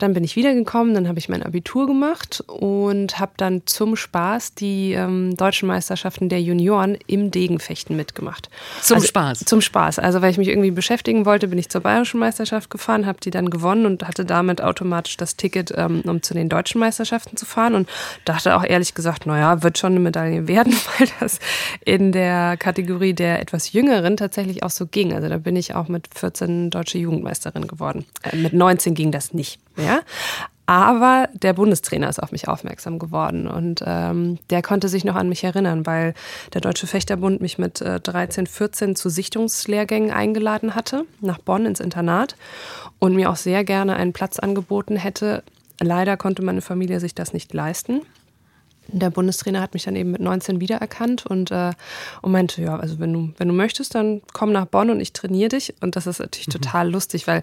Dann 0.00 0.14
bin 0.14 0.24
ich 0.24 0.34
wiedergekommen, 0.34 0.94
dann 0.94 1.08
habe 1.08 1.18
ich 1.18 1.28
mein 1.28 1.42
Abitur 1.42 1.86
gemacht 1.86 2.42
und 2.46 3.18
habe 3.18 3.32
dann 3.36 3.62
zum 3.66 3.96
Spaß 3.96 4.54
die 4.54 4.92
ähm, 4.92 5.36
deutschen 5.36 5.68
Meisterschaften 5.68 6.30
der 6.30 6.40
Junioren 6.40 6.96
im 7.06 7.30
Degenfechten 7.30 7.96
mitgemacht. 7.96 8.48
Zum 8.80 8.96
also, 8.96 9.06
Spaß? 9.06 9.40
Zum 9.40 9.60
Spaß. 9.60 9.98
Also 9.98 10.22
weil 10.22 10.30
ich 10.30 10.38
mich 10.38 10.48
irgendwie 10.48 10.70
beschäftigen 10.70 11.26
wollte, 11.26 11.48
bin 11.48 11.58
ich 11.58 11.68
zur 11.68 11.82
bayerischen 11.82 12.18
Meisterschaft 12.18 12.70
gefahren, 12.70 13.04
habe 13.04 13.20
die 13.20 13.30
dann 13.30 13.50
gewonnen 13.50 13.84
und 13.84 14.08
hatte 14.08 14.24
damit 14.24 14.62
automatisch 14.62 15.18
das 15.18 15.36
Ticket, 15.36 15.72
ähm, 15.76 16.00
um 16.06 16.22
zu 16.22 16.32
den 16.32 16.48
deutschen 16.48 16.80
Meisterschaften 16.80 17.36
zu 17.36 17.44
fahren 17.44 17.74
und 17.74 17.88
dachte 18.24 18.56
auch 18.56 18.64
ehrlich 18.64 18.94
gesagt, 18.94 19.26
naja, 19.26 19.62
wird 19.62 19.76
schon 19.76 19.92
eine 19.92 20.00
Medaille 20.00 20.48
werden, 20.48 20.74
weil 20.98 21.08
das 21.20 21.40
in 21.84 22.12
der 22.12 22.56
Kategorie 22.56 23.12
der 23.12 23.40
etwas 23.40 23.74
Jüngeren 23.74 24.16
tatsächlich 24.16 24.62
auch 24.62 24.70
so 24.70 24.86
ging. 24.86 25.12
Also 25.12 25.28
da 25.28 25.36
bin 25.36 25.56
ich 25.56 25.74
auch 25.74 25.88
mit 25.88 26.08
14 26.14 26.70
deutsche 26.70 26.96
Jugendmeisterin 26.96 27.66
geworden. 27.66 28.06
Äh, 28.22 28.36
mit 28.36 28.54
19 28.54 28.94
ging 28.94 29.12
das 29.12 29.34
nicht 29.34 29.60
mehr. 29.80 30.02
Aber 30.70 31.28
der 31.32 31.54
Bundestrainer 31.54 32.08
ist 32.08 32.22
auf 32.22 32.30
mich 32.30 32.46
aufmerksam 32.46 33.00
geworden 33.00 33.48
und 33.48 33.82
ähm, 33.84 34.38
der 34.50 34.62
konnte 34.62 34.88
sich 34.88 35.04
noch 35.04 35.16
an 35.16 35.28
mich 35.28 35.42
erinnern, 35.42 35.84
weil 35.84 36.14
der 36.52 36.60
Deutsche 36.60 36.86
Fechterbund 36.86 37.40
mich 37.40 37.58
mit 37.58 37.80
äh, 37.80 37.98
13, 37.98 38.46
14 38.46 38.94
zu 38.94 39.08
Sichtungslehrgängen 39.08 40.12
eingeladen 40.12 40.76
hatte, 40.76 41.06
nach 41.20 41.38
Bonn 41.38 41.66
ins 41.66 41.80
Internat 41.80 42.36
und 43.00 43.16
mir 43.16 43.30
auch 43.30 43.36
sehr 43.36 43.64
gerne 43.64 43.96
einen 43.96 44.12
Platz 44.12 44.38
angeboten 44.38 44.94
hätte. 44.94 45.42
Leider 45.80 46.16
konnte 46.16 46.42
meine 46.42 46.60
Familie 46.60 47.00
sich 47.00 47.16
das 47.16 47.32
nicht 47.32 47.52
leisten. 47.52 48.02
Der 48.92 49.10
Bundestrainer 49.10 49.60
hat 49.60 49.74
mich 49.74 49.84
dann 49.84 49.96
eben 49.96 50.10
mit 50.10 50.20
19 50.20 50.60
wiedererkannt 50.60 51.26
und, 51.26 51.50
äh, 51.50 51.72
und 52.22 52.32
meinte, 52.32 52.62
ja, 52.62 52.76
also 52.76 52.98
wenn 52.98 53.12
du, 53.12 53.32
wenn 53.38 53.48
du 53.48 53.54
möchtest, 53.54 53.94
dann 53.94 54.22
komm 54.32 54.52
nach 54.52 54.66
Bonn 54.66 54.90
und 54.90 55.00
ich 55.00 55.12
trainiere 55.12 55.50
dich. 55.50 55.74
Und 55.80 55.96
das 55.96 56.06
ist 56.06 56.18
natürlich 56.18 56.48
mhm. 56.48 56.52
total 56.52 56.90
lustig, 56.90 57.26
weil 57.26 57.42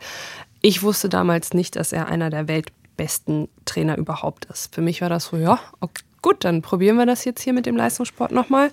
ich 0.61 0.83
wusste 0.83 1.09
damals 1.09 1.53
nicht, 1.53 1.75
dass 1.75 1.91
er 1.91 2.07
einer 2.07 2.29
der 2.29 2.47
weltbesten 2.47 3.49
Trainer 3.65 3.97
überhaupt 3.97 4.45
ist. 4.45 4.73
Für 4.73 4.81
mich 4.81 5.01
war 5.01 5.09
das 5.09 5.25
so, 5.25 5.37
ja, 5.37 5.59
okay, 5.79 6.03
gut, 6.21 6.43
dann 6.43 6.61
probieren 6.61 6.97
wir 6.97 7.05
das 7.05 7.25
jetzt 7.25 7.41
hier 7.41 7.53
mit 7.53 7.65
dem 7.65 7.75
Leistungssport 7.75 8.31
nochmal. 8.31 8.71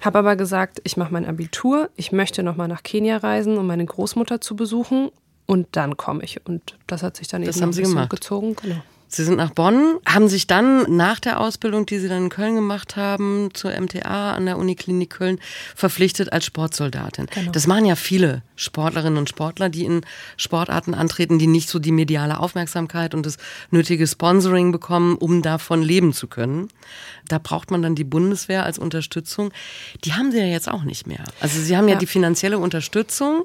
Habe 0.00 0.18
aber 0.18 0.36
gesagt, 0.36 0.80
ich 0.84 0.96
mache 0.96 1.12
mein 1.12 1.26
Abitur, 1.26 1.90
ich 1.96 2.12
möchte 2.12 2.42
nochmal 2.42 2.68
nach 2.68 2.82
Kenia 2.82 3.16
reisen, 3.16 3.58
um 3.58 3.66
meine 3.66 3.84
Großmutter 3.84 4.40
zu 4.40 4.56
besuchen 4.56 5.10
und 5.46 5.68
dann 5.72 5.96
komme 5.96 6.22
ich. 6.22 6.44
Und 6.46 6.76
das 6.86 7.02
hat 7.02 7.16
sich 7.16 7.28
dann 7.28 7.42
das 7.42 7.56
eben 7.56 7.64
haben 7.64 7.72
Sie 7.72 7.82
gemacht. 7.82 8.10
gezogen. 8.10 8.56
Genau. 8.62 8.82
Sie 9.08 9.24
sind 9.24 9.36
nach 9.36 9.50
Bonn, 9.50 9.98
haben 10.06 10.28
sich 10.28 10.46
dann 10.46 10.96
nach 10.96 11.20
der 11.20 11.40
Ausbildung, 11.40 11.86
die 11.86 11.98
Sie 11.98 12.08
dann 12.08 12.24
in 12.24 12.28
Köln 12.28 12.56
gemacht 12.56 12.96
haben, 12.96 13.50
zur 13.54 13.70
MTA 13.78 14.34
an 14.34 14.46
der 14.46 14.58
Uniklinik 14.58 15.10
Köln, 15.10 15.38
verpflichtet 15.74 16.32
als 16.32 16.44
Sportsoldatin. 16.44 17.26
Genau. 17.26 17.52
Das 17.52 17.66
machen 17.66 17.86
ja 17.86 17.94
viele 17.94 18.42
Sportlerinnen 18.56 19.18
und 19.18 19.28
Sportler, 19.28 19.68
die 19.68 19.84
in 19.84 20.00
Sportarten 20.36 20.94
antreten, 20.94 21.38
die 21.38 21.46
nicht 21.46 21.68
so 21.68 21.78
die 21.78 21.92
mediale 21.92 22.40
Aufmerksamkeit 22.40 23.14
und 23.14 23.24
das 23.24 23.36
nötige 23.70 24.06
Sponsoring 24.06 24.72
bekommen, 24.72 25.16
um 25.16 25.42
davon 25.42 25.82
leben 25.82 26.12
zu 26.12 26.26
können. 26.26 26.68
Da 27.28 27.38
braucht 27.38 27.70
man 27.70 27.82
dann 27.82 27.94
die 27.94 28.04
Bundeswehr 28.04 28.64
als 28.64 28.78
Unterstützung. 28.78 29.52
Die 30.04 30.14
haben 30.14 30.32
Sie 30.32 30.38
ja 30.38 30.46
jetzt 30.46 30.68
auch 30.68 30.82
nicht 30.82 31.06
mehr. 31.06 31.24
Also 31.40 31.60
Sie 31.60 31.76
haben 31.76 31.88
ja, 31.88 31.94
ja 31.94 32.00
die 32.00 32.06
finanzielle 32.06 32.58
Unterstützung 32.58 33.44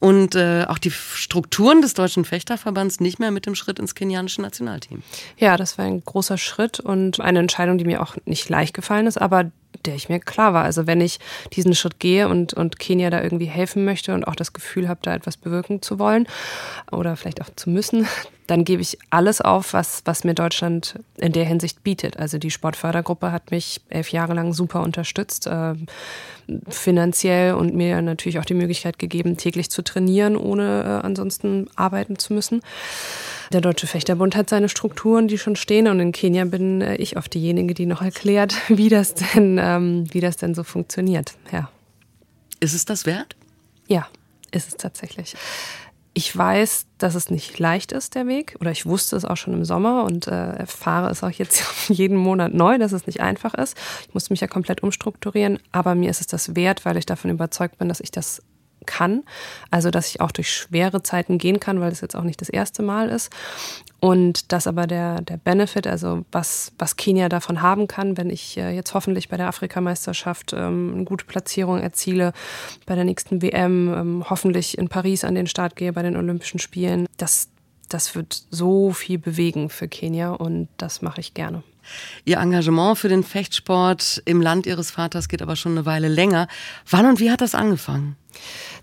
und 0.00 0.34
äh, 0.34 0.64
auch 0.66 0.78
die 0.78 0.90
Strukturen 0.90 1.82
des 1.82 1.94
Deutschen 1.94 2.24
Fechterverbands 2.24 3.00
nicht 3.00 3.18
mehr 3.18 3.30
mit 3.30 3.46
dem 3.46 3.54
Schritt 3.54 3.78
ins 3.78 3.94
kenianische 3.94 4.42
Nationalteam. 4.42 5.02
Ja, 5.36 5.56
das 5.56 5.78
war 5.78 5.84
ein 5.84 6.02
großer 6.04 6.38
Schritt 6.38 6.80
und 6.80 7.20
eine 7.20 7.38
Entscheidung, 7.38 7.78
die 7.78 7.84
mir 7.84 8.02
auch 8.02 8.16
nicht 8.24 8.48
leicht 8.48 8.74
gefallen 8.74 9.06
ist, 9.06 9.20
aber 9.20 9.50
der 9.84 9.94
ich 9.94 10.08
mir 10.08 10.18
klar 10.18 10.52
war. 10.52 10.64
Also 10.64 10.86
wenn 10.86 11.00
ich 11.00 11.20
diesen 11.52 11.74
Schritt 11.74 12.00
gehe 12.00 12.28
und, 12.28 12.54
und 12.54 12.78
Kenia 12.78 13.10
da 13.10 13.22
irgendwie 13.22 13.46
helfen 13.46 13.84
möchte 13.84 14.14
und 14.14 14.26
auch 14.26 14.34
das 14.34 14.52
Gefühl 14.52 14.88
habe, 14.88 15.00
da 15.02 15.14
etwas 15.14 15.36
bewirken 15.36 15.82
zu 15.82 15.98
wollen 15.98 16.26
oder 16.90 17.16
vielleicht 17.16 17.42
auch 17.42 17.50
zu 17.54 17.70
müssen, 17.70 18.06
dann 18.50 18.64
gebe 18.64 18.82
ich 18.82 18.98
alles 19.10 19.40
auf, 19.40 19.74
was, 19.74 20.02
was 20.06 20.24
mir 20.24 20.34
Deutschland 20.34 20.98
in 21.16 21.32
der 21.32 21.44
Hinsicht 21.44 21.84
bietet. 21.84 22.18
Also 22.18 22.36
die 22.38 22.50
Sportfördergruppe 22.50 23.30
hat 23.30 23.52
mich 23.52 23.80
elf 23.88 24.10
Jahre 24.10 24.34
lang 24.34 24.52
super 24.52 24.82
unterstützt, 24.82 25.46
äh, 25.46 25.74
finanziell 26.68 27.54
und 27.54 27.74
mir 27.76 28.02
natürlich 28.02 28.40
auch 28.40 28.44
die 28.44 28.54
Möglichkeit 28.54 28.98
gegeben, 28.98 29.36
täglich 29.36 29.70
zu 29.70 29.82
trainieren, 29.82 30.36
ohne 30.36 30.82
äh, 30.82 31.06
ansonsten 31.06 31.68
arbeiten 31.76 32.18
zu 32.18 32.32
müssen. 32.32 32.60
Der 33.52 33.60
Deutsche 33.60 33.86
Fechterbund 33.86 34.34
hat 34.34 34.50
seine 34.50 34.68
Strukturen, 34.68 35.28
die 35.28 35.38
schon 35.38 35.54
stehen. 35.54 35.86
Und 35.86 36.00
in 36.00 36.10
Kenia 36.10 36.44
bin 36.44 36.80
äh, 36.80 36.96
ich 36.96 37.16
oft 37.16 37.32
diejenige, 37.32 37.74
die 37.74 37.86
noch 37.86 38.02
erklärt, 38.02 38.54
wie 38.68 38.88
das 38.88 39.14
denn, 39.14 39.58
ähm, 39.62 40.12
wie 40.12 40.20
das 40.20 40.36
denn 40.38 40.56
so 40.56 40.64
funktioniert. 40.64 41.34
Ja. 41.52 41.70
Ist 42.58 42.74
es 42.74 42.84
das 42.84 43.06
wert? 43.06 43.36
Ja, 43.86 44.08
ist 44.50 44.68
es 44.68 44.76
tatsächlich. 44.76 45.36
Ich 46.12 46.36
weiß, 46.36 46.86
dass 46.98 47.14
es 47.14 47.30
nicht 47.30 47.58
leicht 47.58 47.92
ist, 47.92 48.14
der 48.14 48.26
Weg. 48.26 48.56
Oder 48.60 48.72
ich 48.72 48.84
wusste 48.84 49.16
es 49.16 49.24
auch 49.24 49.36
schon 49.36 49.54
im 49.54 49.64
Sommer 49.64 50.04
und 50.04 50.26
äh, 50.26 50.52
erfahre 50.54 51.10
es 51.10 51.22
auch 51.22 51.30
jetzt 51.30 51.64
jeden 51.88 52.16
Monat 52.16 52.52
neu, 52.52 52.78
dass 52.78 52.92
es 52.92 53.06
nicht 53.06 53.20
einfach 53.20 53.54
ist. 53.54 53.76
Ich 54.08 54.14
musste 54.14 54.32
mich 54.32 54.40
ja 54.40 54.48
komplett 54.48 54.82
umstrukturieren. 54.82 55.58
Aber 55.70 55.94
mir 55.94 56.10
ist 56.10 56.20
es 56.20 56.26
das 56.26 56.56
wert, 56.56 56.84
weil 56.84 56.96
ich 56.96 57.06
davon 57.06 57.30
überzeugt 57.30 57.78
bin, 57.78 57.88
dass 57.88 58.00
ich 58.00 58.10
das 58.10 58.42
kann. 58.90 59.22
Also, 59.70 59.90
dass 59.90 60.08
ich 60.08 60.20
auch 60.20 60.32
durch 60.32 60.52
schwere 60.52 61.02
Zeiten 61.02 61.38
gehen 61.38 61.60
kann, 61.60 61.80
weil 61.80 61.92
es 61.92 62.00
jetzt 62.00 62.16
auch 62.16 62.24
nicht 62.24 62.40
das 62.40 62.48
erste 62.48 62.82
Mal 62.82 63.08
ist. 63.08 63.30
Und 64.00 64.52
dass 64.52 64.66
aber 64.66 64.86
der, 64.86 65.20
der 65.20 65.36
Benefit, 65.36 65.86
also 65.86 66.24
was, 66.32 66.72
was 66.78 66.96
Kenia 66.96 67.28
davon 67.28 67.62
haben 67.62 67.86
kann, 67.86 68.16
wenn 68.16 68.30
ich 68.30 68.56
äh, 68.56 68.70
jetzt 68.74 68.94
hoffentlich 68.94 69.28
bei 69.28 69.36
der 69.36 69.46
Afrikameisterschaft 69.46 70.54
ähm, 70.54 70.92
eine 70.94 71.04
gute 71.04 71.26
Platzierung 71.26 71.78
erziele, 71.80 72.32
bei 72.86 72.94
der 72.94 73.04
nächsten 73.04 73.42
WM, 73.42 73.94
ähm, 73.94 74.24
hoffentlich 74.28 74.78
in 74.78 74.88
Paris 74.88 75.22
an 75.22 75.34
den 75.34 75.46
Start 75.46 75.76
gehe 75.76 75.92
bei 75.92 76.02
den 76.02 76.16
Olympischen 76.16 76.58
Spielen, 76.58 77.06
das, 77.18 77.48
das 77.88 78.14
wird 78.14 78.42
so 78.50 78.92
viel 78.92 79.18
bewegen 79.18 79.68
für 79.68 79.86
Kenia 79.86 80.32
und 80.32 80.68
das 80.78 81.02
mache 81.02 81.20
ich 81.20 81.34
gerne. 81.34 81.62
Ihr 82.24 82.38
Engagement 82.38 82.98
für 82.98 83.08
den 83.08 83.22
Fechtsport 83.22 84.22
im 84.24 84.40
Land 84.40 84.66
Ihres 84.66 84.90
Vaters 84.90 85.28
geht 85.28 85.42
aber 85.42 85.56
schon 85.56 85.72
eine 85.72 85.86
Weile 85.86 86.08
länger. 86.08 86.48
Wann 86.88 87.06
und 87.06 87.20
wie 87.20 87.30
hat 87.30 87.40
das 87.40 87.54
angefangen? 87.54 88.16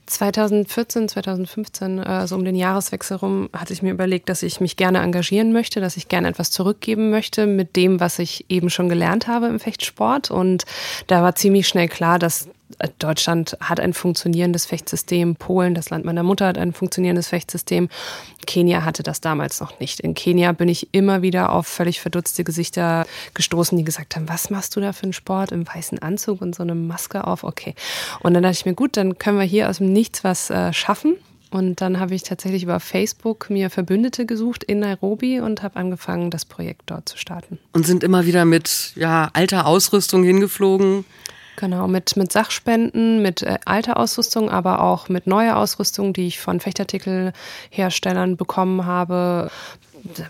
2014, 0.08 1.10
2015, 1.10 2.00
also 2.00 2.36
um 2.36 2.46
den 2.46 2.56
Jahreswechsel 2.56 3.18
rum, 3.18 3.50
hatte 3.54 3.74
ich 3.74 3.82
mir 3.82 3.92
überlegt, 3.92 4.30
dass 4.30 4.42
ich 4.42 4.60
mich 4.60 4.78
gerne 4.78 5.00
engagieren 5.00 5.52
möchte, 5.52 5.82
dass 5.82 5.98
ich 5.98 6.08
gerne 6.08 6.30
etwas 6.30 6.50
zurückgeben 6.50 7.10
möchte 7.10 7.46
mit 7.46 7.76
dem, 7.76 8.00
was 8.00 8.18
ich 8.18 8.46
eben 8.50 8.70
schon 8.70 8.90
gelernt 8.90 9.28
habe 9.28 9.48
im 9.48 9.60
Fechtsport. 9.60 10.32
Und 10.32 10.66
da 11.08 11.22
war 11.22 11.36
ziemlich 11.36 11.68
schnell 11.68 11.90
klar, 11.90 12.20
dass 12.20 12.50
Deutschland 13.00 13.58
hat 13.62 13.80
ein 13.80 13.94
funktionierendes 13.94 14.66
Fechtsystem, 14.66 15.36
Polen, 15.36 15.74
das 15.74 15.90
Land 15.90 16.06
meiner 16.06 16.24
Mutter, 16.24 16.48
hat 16.48 16.58
ein 16.58 16.74
funktionierendes 16.74 17.30
Fechtsystem. 17.30 17.90
Kenia 18.46 18.84
hatte 18.84 19.04
das 19.04 19.22
damals 19.22 19.60
noch 19.60 19.80
nicht. 19.80 20.00
In 20.00 20.14
Kenia 20.14 20.52
bin 20.52 20.70
ich 20.70 20.90
immer 20.92 21.22
wieder 21.22 21.52
auf 21.54 21.66
völlig 21.68 22.02
verdutzte 22.02 22.44
Gesichter 22.44 23.06
gestoßen, 23.34 23.78
die 23.78 23.84
gesagt 23.84 24.16
haben, 24.16 24.30
was 24.30 24.50
machst 24.50 24.76
du 24.76 24.82
da 24.82 24.94
für 24.94 25.04
einen 25.04 25.14
Sport 25.14 25.52
im 25.52 25.68
weißen 25.68 26.00
Anzug 26.00 26.42
und 26.42 26.56
so 26.56 26.64
eine 26.64 26.76
Maske 26.76 27.26
auf? 27.26 27.44
Okay. 27.44 27.74
Und 28.22 28.34
dann 28.34 28.44
dachte 28.44 28.58
ich 28.60 28.66
mir, 28.66 28.74
gut, 28.74 28.98
dann 28.98 29.18
können 29.18 29.40
wir 29.40 29.46
hier 29.46 29.70
aus 29.70 29.78
dem 29.78 29.92
Nichts 29.92 30.24
was 30.24 30.50
äh, 30.50 30.74
schaffen. 30.74 31.16
Und 31.50 31.80
dann 31.80 32.00
habe 32.00 32.14
ich 32.14 32.24
tatsächlich 32.24 32.64
über 32.64 32.80
Facebook 32.80 33.50
mir 33.50 33.70
Verbündete 33.70 34.26
gesucht 34.26 34.64
in 34.66 34.80
Nairobi 34.80 35.40
und 35.40 35.64
habe 35.64 35.78
angefangen, 35.78 36.30
das 36.30 36.44
Projekt 36.44 36.84
dort 36.88 37.08
zu 37.08 37.18
starten. 37.18 37.58
Und 37.72 37.86
sind 37.86 38.04
immer 38.04 38.26
wieder 38.26 38.44
mit 38.44 38.92
ja, 38.96 39.30
alter 39.34 39.66
Ausrüstung 39.66 40.24
hingeflogen? 40.24 41.06
Genau, 41.60 41.88
mit, 41.88 42.16
mit 42.16 42.32
Sachspenden, 42.32 43.24
mit 43.24 43.42
äh, 43.42 43.58
alter 43.66 43.98
Ausrüstung, 43.98 44.52
aber 44.52 44.80
auch 44.80 45.10
mit 45.10 45.26
neuer 45.26 45.58
Ausrüstung, 45.58 46.14
die 46.14 46.28
ich 46.28 46.40
von 46.40 46.60
Fechtartikelherstellern 46.60 48.38
bekommen 48.38 48.86
habe, 48.86 49.50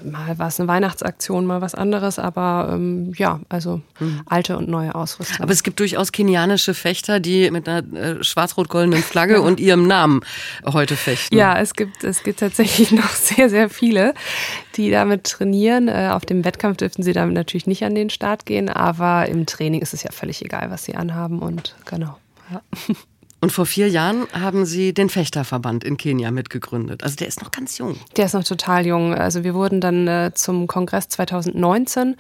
mal 0.04 0.38
war 0.40 0.48
es 0.48 0.60
eine 0.60 0.68
Weihnachtsaktion, 0.68 1.46
mal 1.46 1.62
was 1.62 1.76
anderes, 1.76 2.20
aber 2.20 2.70
ähm, 2.74 3.14
ja, 3.16 3.40
also 3.50 3.82
mhm. 4.00 4.22
alte 4.26 4.58
und 4.58 4.70
neue 4.70 4.94
Ausrüstung. 4.96 5.42
Aber 5.42 5.52
es 5.52 5.64
gibt 5.64 5.80
durchaus 5.80 6.12
kenianische 6.12 6.74
Fechter, 6.74 7.20
die 7.20 7.50
mit 7.52 7.68
einer 7.68 7.94
äh, 7.94 8.24
schwarz-rot-goldenen 8.24 9.04
Flagge 9.04 9.36
ja. 9.36 9.40
und 9.48 9.60
ihrem 9.60 9.88
Namen 9.88 10.22
heute 10.66 10.96
fechten. 10.96 11.36
Ja, 11.36 11.58
es 11.60 11.74
gibt, 11.74 12.04
es 12.04 12.24
gibt 12.24 12.40
tatsächlich 12.40 12.92
noch 12.94 13.10
sehr, 13.10 13.50
sehr 13.50 13.70
viele, 13.70 14.14
die 14.76 14.92
damit 14.92 15.26
trainieren. 15.26 15.88
Äh, 15.88 16.10
auf 16.12 16.26
dem 16.26 16.46
Wettkampf 16.46 16.78
dürfen 16.78 17.04
sie 17.04 17.14
damit 17.14 17.36
natürlich 17.36 17.68
nicht 17.68 17.84
an 17.84 17.96
den 17.96 18.10
Start 18.10 18.46
gehen, 18.46 18.70
aber 18.70 19.28
im 19.28 19.46
Training 19.46 19.82
ist 19.82 19.94
es 19.94 20.04
ja 20.04 20.12
völlig 20.12 20.44
egal, 20.44 20.70
was 20.70 20.84
sie 20.84 20.96
anhaben 20.96 21.40
und 21.40 21.76
genau. 21.86 22.18
Ja. 22.52 22.62
Und 23.40 23.52
vor 23.52 23.68
vier 23.68 23.88
Jahren 23.88 24.26
haben 24.34 24.66
Sie 24.66 24.96
den 24.96 25.10
Fechterverband 25.10 25.84
in 25.84 25.98
Kenia 25.98 26.32
mitgegründet. 26.32 27.04
Also 27.04 27.18
der 27.18 27.28
ist 27.28 27.40
noch 27.40 27.52
ganz 27.52 27.78
jung. 27.78 27.96
Der 28.16 28.26
ist 28.26 28.34
noch 28.34 28.44
total 28.44 28.88
jung. 28.88 29.14
Also 29.14 29.44
wir 29.44 29.54
wurden 29.54 29.80
dann 29.80 30.08
äh, 30.08 30.32
zum 30.34 30.66
Kongress 30.66 31.08
2019, 31.10 32.16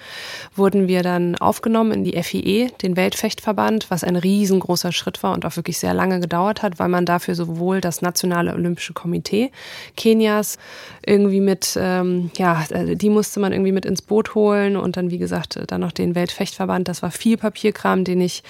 wurden 0.55 0.87
wir 0.87 1.01
dann 1.01 1.35
aufgenommen 1.35 1.91
in 1.91 2.03
die 2.03 2.21
FIE, 2.21 2.71
den 2.83 2.95
Weltfechtverband, 2.95 3.89
was 3.89 4.03
ein 4.03 4.15
riesengroßer 4.15 4.91
Schritt 4.91 5.23
war 5.23 5.33
und 5.33 5.43
auch 5.43 5.55
wirklich 5.55 5.79
sehr 5.79 5.95
lange 5.95 6.19
gedauert 6.19 6.61
hat, 6.61 6.77
weil 6.77 6.87
man 6.87 7.07
dafür 7.07 7.33
sowohl 7.33 7.81
das 7.81 8.03
Nationale 8.03 8.53
Olympische 8.53 8.93
Komitee 8.93 9.51
Kenias 9.95 10.59
irgendwie 11.03 11.41
mit, 11.41 11.75
ähm, 11.81 12.29
ja, 12.37 12.63
äh, 12.69 12.95
die 12.95 13.09
musste 13.09 13.39
man 13.39 13.53
irgendwie 13.53 13.71
mit 13.71 13.85
ins 13.85 14.03
Boot 14.03 14.35
holen 14.35 14.77
und 14.77 14.97
dann, 14.97 15.09
wie 15.09 15.17
gesagt, 15.17 15.59
dann 15.65 15.81
noch 15.81 15.93
den 15.93 16.13
Weltfechtverband. 16.13 16.87
Das 16.87 17.01
war 17.01 17.09
viel 17.09 17.37
Papierkram, 17.37 18.03
den 18.03 18.21
ich, 18.21 18.43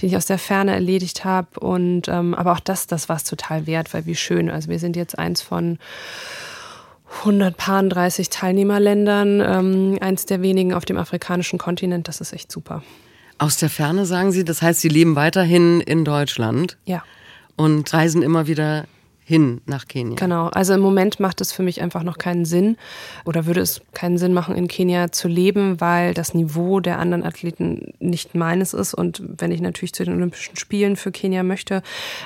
den 0.00 0.08
ich 0.08 0.16
aus 0.16 0.24
der 0.24 0.38
Ferne 0.38 0.72
erledigt 0.72 1.26
habe 1.26 1.60
und 1.60 2.08
ähm, 2.14 2.34
aber 2.34 2.52
auch 2.52 2.60
das, 2.60 2.86
das 2.86 3.08
war 3.08 3.16
es 3.16 3.24
total 3.24 3.66
wert, 3.66 3.92
weil 3.92 4.06
wie 4.06 4.14
schön. 4.14 4.50
Also 4.50 4.68
wir 4.68 4.78
sind 4.78 4.96
jetzt 4.96 5.18
eins 5.18 5.42
von 5.42 5.78
130 7.20 8.28
Teilnehmerländern, 8.30 9.40
ähm, 9.40 9.98
eins 10.00 10.26
der 10.26 10.42
wenigen 10.42 10.74
auf 10.74 10.84
dem 10.84 10.96
afrikanischen 10.96 11.58
Kontinent. 11.58 12.08
Das 12.08 12.20
ist 12.20 12.32
echt 12.32 12.50
super. 12.50 12.82
Aus 13.38 13.56
der 13.56 13.70
Ferne 13.70 14.06
sagen 14.06 14.32
Sie, 14.32 14.44
das 14.44 14.62
heißt, 14.62 14.80
Sie 14.80 14.88
leben 14.88 15.16
weiterhin 15.16 15.80
in 15.80 16.04
Deutschland? 16.04 16.76
Ja. 16.84 17.02
Und 17.56 17.92
reisen 17.92 18.22
immer 18.22 18.46
wieder 18.46 18.84
hin 19.24 19.62
nach 19.64 19.88
Kenia. 19.88 20.16
Genau, 20.16 20.48
also 20.48 20.74
im 20.74 20.80
Moment 20.80 21.18
macht 21.18 21.40
es 21.40 21.50
für 21.50 21.62
mich 21.62 21.80
einfach 21.80 22.02
noch 22.02 22.18
keinen 22.18 22.44
Sinn 22.44 22.76
oder 23.24 23.46
würde 23.46 23.60
es 23.60 23.80
keinen 23.94 24.18
Sinn 24.18 24.34
machen, 24.34 24.54
in 24.54 24.68
Kenia 24.68 25.12
zu 25.12 25.28
leben, 25.28 25.80
weil 25.80 26.12
das 26.12 26.34
Niveau 26.34 26.80
der 26.80 26.98
anderen 26.98 27.24
Athleten 27.24 27.94
nicht 28.00 28.34
meines 28.34 28.74
ist. 28.74 28.92
Und 28.92 29.22
wenn 29.24 29.50
ich 29.50 29.62
natürlich 29.62 29.94
zu 29.94 30.04
den 30.04 30.14
Olympischen 30.14 30.56
Spielen 30.56 30.96
für 30.96 31.10
Kenia 31.10 31.42
möchte, 31.42 31.82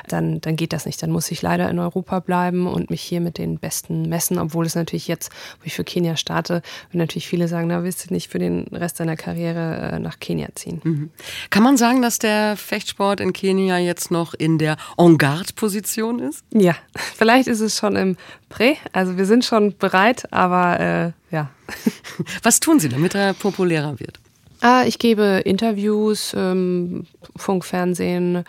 dann, 0.09 0.41
dann 0.41 0.57
geht 0.57 0.73
das 0.73 0.87
nicht. 0.87 1.01
Dann 1.01 1.13
muss 1.13 1.31
ich 1.31 1.41
leider 1.41 1.71
in 1.71 1.79
Europa 1.79 2.19
bleiben 2.19 2.67
und 2.67 2.91
mich 2.91 3.03
hier 3.03 3.21
mit 3.21 3.39
den 3.39 3.59
Besten 3.59 4.09
messen, 4.09 4.39
obwohl 4.39 4.67
es 4.67 4.75
natürlich 4.75 5.07
jetzt, 5.07 5.31
wo 5.61 5.67
ich 5.67 5.75
für 5.75 5.85
Kenia 5.85 6.17
starte, 6.17 6.63
wenn 6.91 6.99
natürlich 6.99 7.29
viele 7.29 7.47
sagen, 7.47 7.69
na 7.69 7.85
willst 7.85 8.11
du 8.11 8.13
nicht 8.13 8.29
für 8.29 8.41
den 8.41 8.65
Rest 8.73 8.99
deiner 8.99 9.17
Karriere 9.17 9.93
äh, 9.93 9.99
nach 10.01 10.19
Kenia 10.19 10.49
ziehen. 10.55 10.81
Mhm. 10.83 11.11
Kann 11.51 11.63
man 11.63 11.77
sagen, 11.77 12.03
dass 12.03 12.19
der 12.19 12.57
Fechtsport 12.57 13.21
in 13.21 13.33
Kenia 13.33 13.79
jetzt 13.79 14.11
noch 14.11 14.35
in 14.35 14.59
der 14.59 14.77
En-Garde-Position 14.97 16.19
ist? 16.19 16.45
Ja, 16.53 16.75
Vielleicht 17.17 17.49
ist 17.49 17.61
es 17.61 17.77
schon 17.77 17.97
im 17.97 18.17
Prä, 18.49 18.77
also 18.93 19.17
wir 19.17 19.27
sind 19.27 19.45
schon 19.45 19.77
bereit, 19.77 20.33
aber 20.33 20.81
äh, 20.81 21.35
ja. 21.35 21.51
Was 22.43 22.61
tun 22.61 22.81
Sie, 22.81 22.89
damit 22.89 23.15
er 23.15 23.35
populärer 23.35 23.99
wird? 24.01 24.19
Ah, 24.61 24.83
ich 24.85 24.99
gebe 24.99 25.43
Interviews, 25.45 26.35
ähm, 26.37 27.07
Funk, 27.37 27.65
Fernsehen, 27.65 28.45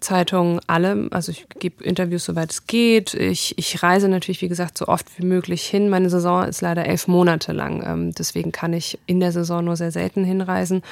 Zeitungen, 0.00 0.60
allem. 0.66 1.08
Also 1.12 1.30
ich 1.30 1.46
gebe 1.60 1.84
Interviews, 1.84 2.24
soweit 2.24 2.50
es 2.50 2.66
geht. 2.66 3.14
Ich, 3.14 3.56
ich 3.56 3.80
reise 3.82 4.08
natürlich, 4.08 4.42
wie 4.42 4.48
gesagt, 4.48 4.76
so 4.76 4.88
oft 4.88 5.06
wie 5.16 5.24
möglich 5.24 5.64
hin. 5.64 5.88
Meine 5.88 6.10
Saison 6.10 6.44
ist 6.44 6.60
leider 6.60 6.86
elf 6.86 7.06
Monate 7.06 7.52
lang. 7.52 7.84
Ähm, 7.86 8.12
deswegen 8.12 8.50
kann 8.50 8.72
ich 8.72 8.98
in 9.06 9.20
der 9.20 9.30
Saison 9.30 9.64
nur 9.64 9.76
sehr 9.76 9.92
selten 9.92 10.24
hinreisen. 10.24 10.82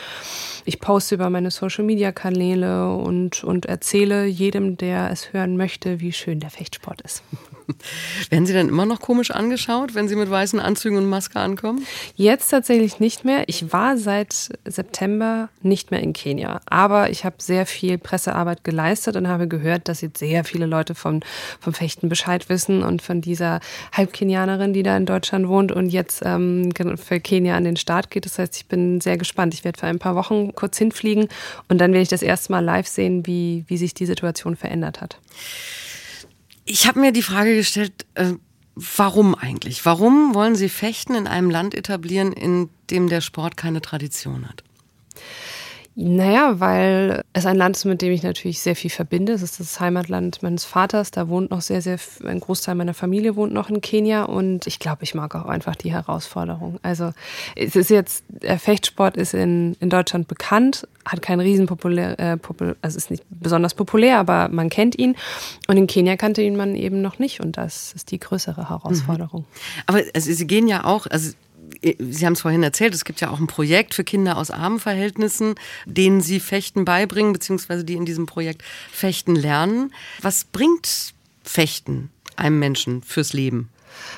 Ich 0.64 0.78
poste 0.78 1.16
über 1.16 1.28
meine 1.28 1.50
Social-Media-Kanäle 1.50 2.94
und, 2.94 3.42
und 3.42 3.66
erzähle 3.66 4.26
jedem, 4.26 4.76
der 4.76 5.10
es 5.10 5.32
hören 5.32 5.56
möchte, 5.56 5.98
wie 5.98 6.12
schön 6.12 6.38
der 6.38 6.50
Fechtsport 6.50 7.00
ist. 7.00 7.24
Werden 8.30 8.46
Sie 8.46 8.52
dann 8.52 8.68
immer 8.68 8.86
noch 8.86 9.00
komisch 9.00 9.30
angeschaut, 9.30 9.94
wenn 9.94 10.08
Sie 10.08 10.16
mit 10.16 10.30
weißen 10.30 10.60
Anzügen 10.60 10.98
und 10.98 11.08
Maske 11.08 11.38
ankommen? 11.38 11.86
Jetzt 12.14 12.48
tatsächlich 12.48 13.00
nicht 13.00 13.24
mehr. 13.24 13.44
Ich 13.46 13.72
war 13.72 13.96
seit 13.96 14.50
September 14.64 15.48
nicht 15.62 15.90
mehr 15.90 16.00
in 16.00 16.12
Kenia, 16.12 16.60
aber 16.66 17.10
ich 17.10 17.24
habe 17.24 17.36
sehr 17.38 17.66
viel 17.66 17.98
Pressearbeit 17.98 18.64
geleistet 18.64 19.16
und 19.16 19.28
habe 19.28 19.48
gehört, 19.48 19.88
dass 19.88 20.00
jetzt 20.00 20.18
sehr 20.18 20.44
viele 20.44 20.66
Leute 20.66 20.94
vom, 20.94 21.20
vom 21.60 21.72
Fechten 21.72 22.08
Bescheid 22.08 22.48
wissen 22.48 22.82
und 22.82 23.02
von 23.02 23.20
dieser 23.20 23.60
Halbkenianerin, 23.92 24.72
die 24.72 24.82
da 24.82 24.96
in 24.96 25.06
Deutschland 25.06 25.48
wohnt 25.48 25.72
und 25.72 25.90
jetzt 25.90 26.22
ähm, 26.24 26.70
für 26.96 27.20
Kenia 27.20 27.56
an 27.56 27.64
den 27.64 27.76
Start 27.76 28.10
geht. 28.10 28.24
Das 28.24 28.38
heißt, 28.38 28.56
ich 28.56 28.66
bin 28.66 29.00
sehr 29.00 29.16
gespannt. 29.16 29.54
Ich 29.54 29.64
werde 29.64 29.78
für 29.78 29.86
ein 29.86 29.98
paar 29.98 30.16
Wochen 30.16 30.54
kurz 30.54 30.78
hinfliegen 30.78 31.28
und 31.68 31.78
dann 31.78 31.92
werde 31.92 32.02
ich 32.02 32.08
das 32.08 32.22
erste 32.22 32.52
Mal 32.52 32.64
live 32.64 32.86
sehen, 32.86 33.26
wie, 33.26 33.64
wie 33.66 33.76
sich 33.76 33.94
die 33.94 34.06
Situation 34.06 34.56
verändert 34.56 35.00
hat. 35.00 35.18
Ich 36.72 36.86
habe 36.86 37.00
mir 37.00 37.12
die 37.12 37.20
Frage 37.20 37.54
gestellt, 37.54 38.06
äh, 38.14 38.32
warum 38.76 39.34
eigentlich? 39.34 39.84
Warum 39.84 40.34
wollen 40.34 40.56
Sie 40.56 40.70
Fechten 40.70 41.14
in 41.14 41.26
einem 41.26 41.50
Land 41.50 41.74
etablieren, 41.74 42.32
in 42.32 42.70
dem 42.88 43.10
der 43.10 43.20
Sport 43.20 43.58
keine 43.58 43.82
Tradition 43.82 44.48
hat? 44.48 44.64
Naja, 45.94 46.58
weil 46.58 47.22
es 47.34 47.44
ein 47.44 47.56
Land 47.56 47.76
ist, 47.76 47.84
mit 47.84 48.00
dem 48.00 48.12
ich 48.12 48.22
natürlich 48.22 48.60
sehr 48.60 48.74
viel 48.74 48.90
verbinde. 48.90 49.34
Es 49.34 49.42
ist 49.42 49.60
das 49.60 49.78
Heimatland 49.78 50.42
meines 50.42 50.64
Vaters. 50.64 51.10
Da 51.10 51.28
wohnt 51.28 51.50
noch 51.50 51.60
sehr, 51.60 51.82
sehr, 51.82 51.98
ein 52.24 52.40
Großteil 52.40 52.74
meiner 52.74 52.94
Familie 52.94 53.36
wohnt 53.36 53.52
noch 53.52 53.68
in 53.68 53.82
Kenia 53.82 54.24
und 54.24 54.66
ich 54.66 54.78
glaube, 54.78 55.04
ich 55.04 55.14
mag 55.14 55.34
auch 55.34 55.44
einfach 55.44 55.76
die 55.76 55.92
Herausforderung. 55.92 56.78
Also 56.82 57.12
es 57.56 57.76
ist 57.76 57.90
jetzt, 57.90 58.24
der 58.28 58.58
Fechtsport 58.58 59.18
ist 59.18 59.34
in, 59.34 59.76
in 59.80 59.90
Deutschland 59.90 60.28
bekannt, 60.28 60.88
hat 61.04 61.20
keinen 61.20 61.40
riesen 61.40 61.66
populär, 61.66 62.18
äh, 62.18 62.36
popul 62.38 62.76
also 62.80 62.96
ist 62.96 63.10
nicht 63.10 63.24
besonders 63.28 63.74
populär, 63.74 64.18
aber 64.18 64.48
man 64.48 64.70
kennt 64.70 64.98
ihn. 64.98 65.14
Und 65.68 65.76
in 65.76 65.86
Kenia 65.86 66.16
kannte 66.16 66.40
ihn 66.40 66.56
man 66.56 66.74
eben 66.74 67.02
noch 67.02 67.18
nicht 67.18 67.40
und 67.40 67.58
das 67.58 67.92
ist 67.92 68.10
die 68.12 68.18
größere 68.18 68.70
Herausforderung. 68.70 69.42
Mhm. 69.42 69.82
Aber 69.86 70.00
also, 70.14 70.32
Sie 70.32 70.46
gehen 70.46 70.68
ja 70.68 70.84
auch, 70.84 71.06
also 71.06 71.32
Sie 71.80 72.26
haben 72.26 72.34
es 72.34 72.40
vorhin 72.40 72.62
erzählt, 72.62 72.94
es 72.94 73.04
gibt 73.04 73.20
ja 73.20 73.30
auch 73.30 73.40
ein 73.40 73.46
Projekt 73.46 73.94
für 73.94 74.04
Kinder 74.04 74.36
aus 74.36 74.50
armen 74.50 74.80
Verhältnissen, 74.80 75.54
denen 75.86 76.20
Sie 76.20 76.40
Fechten 76.40 76.84
beibringen, 76.84 77.32
beziehungsweise 77.32 77.84
die 77.84 77.94
in 77.94 78.04
diesem 78.04 78.26
Projekt 78.26 78.62
Fechten 78.90 79.34
lernen. 79.36 79.92
Was 80.20 80.44
bringt 80.44 81.14
Fechten 81.42 82.10
einem 82.36 82.58
Menschen 82.58 83.02
fürs 83.02 83.32
Leben? 83.32 83.68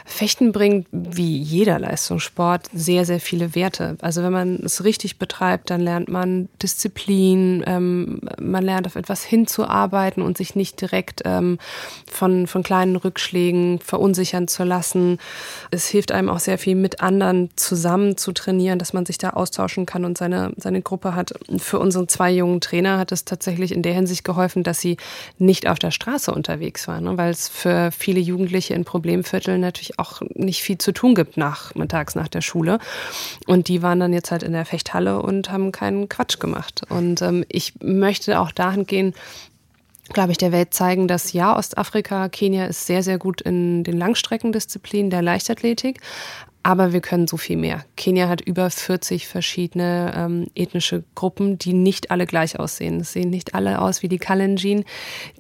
Fechten 0.05 0.53
bringt 0.53 0.87
wie 0.93 1.39
jeder 1.39 1.79
Leistungssport 1.79 2.69
sehr, 2.73 3.05
sehr 3.05 3.21
viele 3.21 3.55
Werte. 3.55 3.97
Also 4.01 4.23
wenn 4.23 4.33
man 4.33 4.57
es 4.65 4.85
richtig 4.85 5.19
betreibt, 5.19 5.71
dann 5.71 5.81
lernt 5.81 6.09
man 6.09 6.49
Disziplin, 6.63 7.65
ähm, 7.67 8.21
man 8.41 8.65
lernt 8.65 8.87
auf 8.87 8.97
etwas 8.97 9.25
hinzuarbeiten 9.25 10.23
und 10.23 10.37
sich 10.37 10.55
nicht 10.55 10.81
direkt 10.81 11.23
ähm, 11.25 11.59
von, 12.11 12.47
von 12.47 12.63
kleinen 12.63 12.97
Rückschlägen 12.97 13.81
verunsichern 13.81 14.49
zu 14.49 14.65
lassen. 14.65 15.19
Es 15.71 15.87
hilft 15.89 16.13
einem 16.13 16.29
auch 16.29 16.39
sehr 16.39 16.59
viel 16.59 16.75
mit 16.75 17.01
anderen 17.01 17.51
zusammen 17.57 18.17
zu 18.17 18.33
trainieren, 18.33 18.79
dass 18.79 18.93
man 18.93 19.07
sich 19.07 19.19
da 19.19 19.31
austauschen 19.31 19.87
kann 19.87 20.05
und 20.05 20.19
seine, 20.19 20.53
seine 20.57 20.83
Gruppe 20.83 21.15
hat. 21.15 21.33
Für 21.59 21.79
unsere 21.79 22.07
zwei 22.07 22.31
jungen 22.31 22.61
Trainer 22.61 22.99
hat 22.99 23.13
es 23.13 23.25
tatsächlich 23.25 23.73
in 23.73 23.83
der 23.83 23.95
Hinsicht 23.95 24.25
geholfen, 24.25 24.63
dass 24.63 24.81
sie 24.81 24.97
nicht 25.39 25.69
auf 25.69 25.79
der 25.79 25.91
Straße 25.91 26.33
unterwegs 26.33 26.89
waren, 26.89 27.05
ne? 27.05 27.17
weil 27.17 27.31
es 27.31 27.49
für 27.49 27.91
viele 27.91 28.21
Jugendliche 28.21 28.75
in 28.75 28.85
Problemvierteln 28.85 29.64
natürlich 29.65 29.99
auch 29.99 30.23
nicht 30.35 30.63
viel 30.63 30.79
zu 30.79 30.93
tun 30.93 31.15
gibt 31.15 31.37
nachmittags 31.37 32.15
nach 32.15 32.29
der 32.29 32.41
Schule. 32.41 32.79
Und 33.47 33.69
die 33.69 33.83
waren 33.83 34.01
dann 34.01 34.13
jetzt 34.13 34.31
halt 34.31 34.43
in 34.43 34.53
der 34.53 34.65
Fechthalle 34.65 35.21
und 35.21 35.51
haben 35.51 35.73
keinen 35.73 36.09
Quatsch 36.09 36.39
gemacht. 36.39 36.83
Und 36.89 37.23
ähm, 37.23 37.45
ich 37.49 37.75
möchte 37.83 38.41
auch 38.41 38.53
dahin 38.53 38.87
gehen, 38.87 39.15
glaube 40.13 40.33
ich, 40.33 40.39
der 40.39 40.53
Welt 40.53 40.75
zeigen, 40.75 41.09
dass 41.09 41.33
ja, 41.33 41.57
Ostafrika, 41.57 42.29
Kenia 42.29 42.67
ist 42.67 42.87
sehr, 42.87 43.03
sehr 43.03 43.19
gut 43.19 43.41
in 43.41 43.85
den 43.85 43.97
Langstreckendisziplinen 43.97 45.11
der 45.11 45.23
Leichtathletik. 45.23 46.01
Aber 46.67 46.95
wir 46.95 47.03
können 47.03 47.27
so 47.27 47.37
viel 47.37 47.59
mehr. 47.59 47.85
Kenia 47.95 48.27
hat 48.27 48.41
über 48.41 48.71
40 48.71 49.29
verschiedene 49.29 50.15
ähm, 50.17 50.47
ethnische 50.55 51.05
Gruppen, 51.15 51.59
die 51.59 51.75
nicht 51.75 52.11
alle 52.11 52.25
gleich 52.25 52.59
aussehen. 52.59 53.01
Es 53.01 53.13
sehen 53.13 53.29
nicht 53.29 53.55
alle 53.55 53.83
aus 53.83 54.03
wie 54.03 54.09
die 54.09 54.19
Kalenjin, 54.19 54.85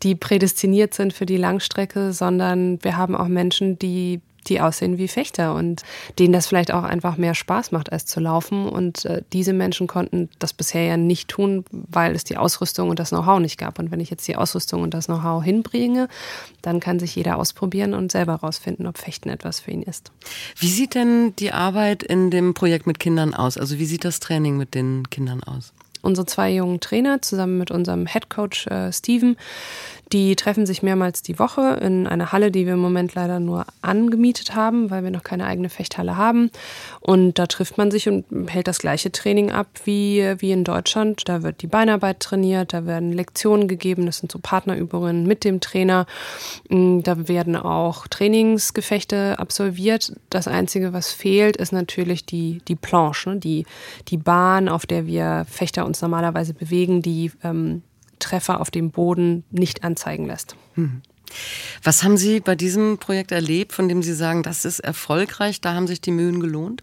die 0.02 0.14
prädestiniert 0.14 0.92
sind 0.92 1.14
für 1.14 1.24
die 1.24 1.38
Langstrecke, 1.38 2.12
sondern 2.12 2.78
wir 2.84 2.98
haben 2.98 3.16
auch 3.16 3.28
Menschen, 3.28 3.78
die 3.78 4.20
die 4.48 4.60
aussehen 4.60 4.98
wie 4.98 5.08
Fechter 5.08 5.54
und 5.54 5.82
denen 6.18 6.32
das 6.32 6.46
vielleicht 6.46 6.72
auch 6.72 6.84
einfach 6.84 7.16
mehr 7.16 7.34
Spaß 7.34 7.72
macht, 7.72 7.92
als 7.92 8.06
zu 8.06 8.20
laufen. 8.20 8.68
Und 8.68 9.04
äh, 9.04 9.22
diese 9.32 9.52
Menschen 9.52 9.86
konnten 9.86 10.28
das 10.38 10.52
bisher 10.52 10.84
ja 10.84 10.96
nicht 10.96 11.28
tun, 11.28 11.64
weil 11.70 12.14
es 12.14 12.24
die 12.24 12.36
Ausrüstung 12.36 12.90
und 12.90 12.98
das 12.98 13.10
Know-how 13.10 13.40
nicht 13.40 13.58
gab. 13.58 13.78
Und 13.78 13.90
wenn 13.90 14.00
ich 14.00 14.10
jetzt 14.10 14.26
die 14.28 14.36
Ausrüstung 14.36 14.82
und 14.82 14.94
das 14.94 15.06
Know-how 15.06 15.42
hinbringe, 15.42 16.08
dann 16.62 16.80
kann 16.80 16.98
sich 16.98 17.14
jeder 17.16 17.36
ausprobieren 17.36 17.94
und 17.94 18.12
selber 18.12 18.34
rausfinden, 18.34 18.86
ob 18.86 18.98
Fechten 18.98 19.28
etwas 19.28 19.60
für 19.60 19.70
ihn 19.70 19.82
ist. 19.82 20.12
Wie 20.58 20.68
sieht 20.68 20.94
denn 20.94 21.34
die 21.36 21.52
Arbeit 21.52 22.02
in 22.02 22.30
dem 22.30 22.54
Projekt 22.54 22.86
mit 22.86 22.98
Kindern 22.98 23.34
aus? 23.34 23.56
Also 23.56 23.78
wie 23.78 23.86
sieht 23.86 24.04
das 24.04 24.20
Training 24.20 24.56
mit 24.56 24.74
den 24.74 25.08
Kindern 25.10 25.42
aus? 25.42 25.72
Unsere 26.02 26.26
zwei 26.26 26.52
jungen 26.52 26.80
Trainer 26.80 27.22
zusammen 27.22 27.56
mit 27.56 27.70
unserem 27.70 28.06
Head 28.06 28.28
Coach 28.28 28.66
äh, 28.66 28.92
Steven 28.92 29.36
die 30.12 30.36
treffen 30.36 30.66
sich 30.66 30.82
mehrmals 30.82 31.22
die 31.22 31.38
Woche 31.38 31.78
in 31.82 32.06
einer 32.06 32.32
Halle, 32.32 32.50
die 32.50 32.66
wir 32.66 32.74
im 32.74 32.80
Moment 32.80 33.14
leider 33.14 33.40
nur 33.40 33.66
angemietet 33.82 34.54
haben, 34.54 34.90
weil 34.90 35.02
wir 35.02 35.10
noch 35.10 35.22
keine 35.22 35.46
eigene 35.46 35.68
Fechthalle 35.68 36.16
haben. 36.16 36.50
Und 37.00 37.38
da 37.38 37.46
trifft 37.46 37.78
man 37.78 37.90
sich 37.90 38.08
und 38.08 38.24
hält 38.48 38.68
das 38.68 38.78
gleiche 38.78 39.12
Training 39.12 39.50
ab 39.50 39.66
wie, 39.84 40.34
wie 40.38 40.52
in 40.52 40.64
Deutschland. 40.64 41.28
Da 41.28 41.42
wird 41.42 41.62
die 41.62 41.66
Beinarbeit 41.66 42.20
trainiert, 42.20 42.72
da 42.72 42.86
werden 42.86 43.12
Lektionen 43.12 43.68
gegeben, 43.68 44.06
das 44.06 44.18
sind 44.18 44.30
so 44.30 44.38
Partnerübungen 44.38 45.26
mit 45.26 45.44
dem 45.44 45.60
Trainer. 45.60 46.06
Mm, 46.68 47.00
da 47.00 47.28
werden 47.28 47.56
auch 47.56 48.06
Trainingsgefechte 48.06 49.38
absolviert. 49.38 50.12
Das 50.30 50.48
Einzige, 50.48 50.92
was 50.92 51.12
fehlt, 51.12 51.56
ist 51.56 51.72
natürlich 51.72 52.26
die, 52.26 52.60
die 52.68 52.76
Planche, 52.76 53.30
ne? 53.30 53.36
die, 53.36 53.66
die 54.08 54.16
Bahn, 54.16 54.68
auf 54.68 54.86
der 54.86 55.06
wir 55.06 55.46
Fechter 55.48 55.86
uns 55.86 56.02
normalerweise 56.02 56.54
bewegen, 56.54 57.02
die 57.02 57.32
ähm, 57.42 57.82
Treffer 58.18 58.60
auf 58.60 58.70
dem 58.70 58.90
Boden 58.90 59.44
nicht 59.50 59.84
anzeigen 59.84 60.26
lässt. 60.26 60.56
Hm. 60.74 61.02
Was 61.82 62.02
haben 62.02 62.16
Sie 62.16 62.40
bei 62.40 62.54
diesem 62.54 62.98
Projekt 62.98 63.32
erlebt, 63.32 63.72
von 63.72 63.88
dem 63.88 64.02
Sie 64.02 64.14
sagen, 64.14 64.42
das 64.42 64.64
ist 64.64 64.80
erfolgreich, 64.80 65.60
da 65.60 65.74
haben 65.74 65.86
sich 65.86 66.00
die 66.00 66.12
Mühen 66.12 66.40
gelohnt? 66.40 66.82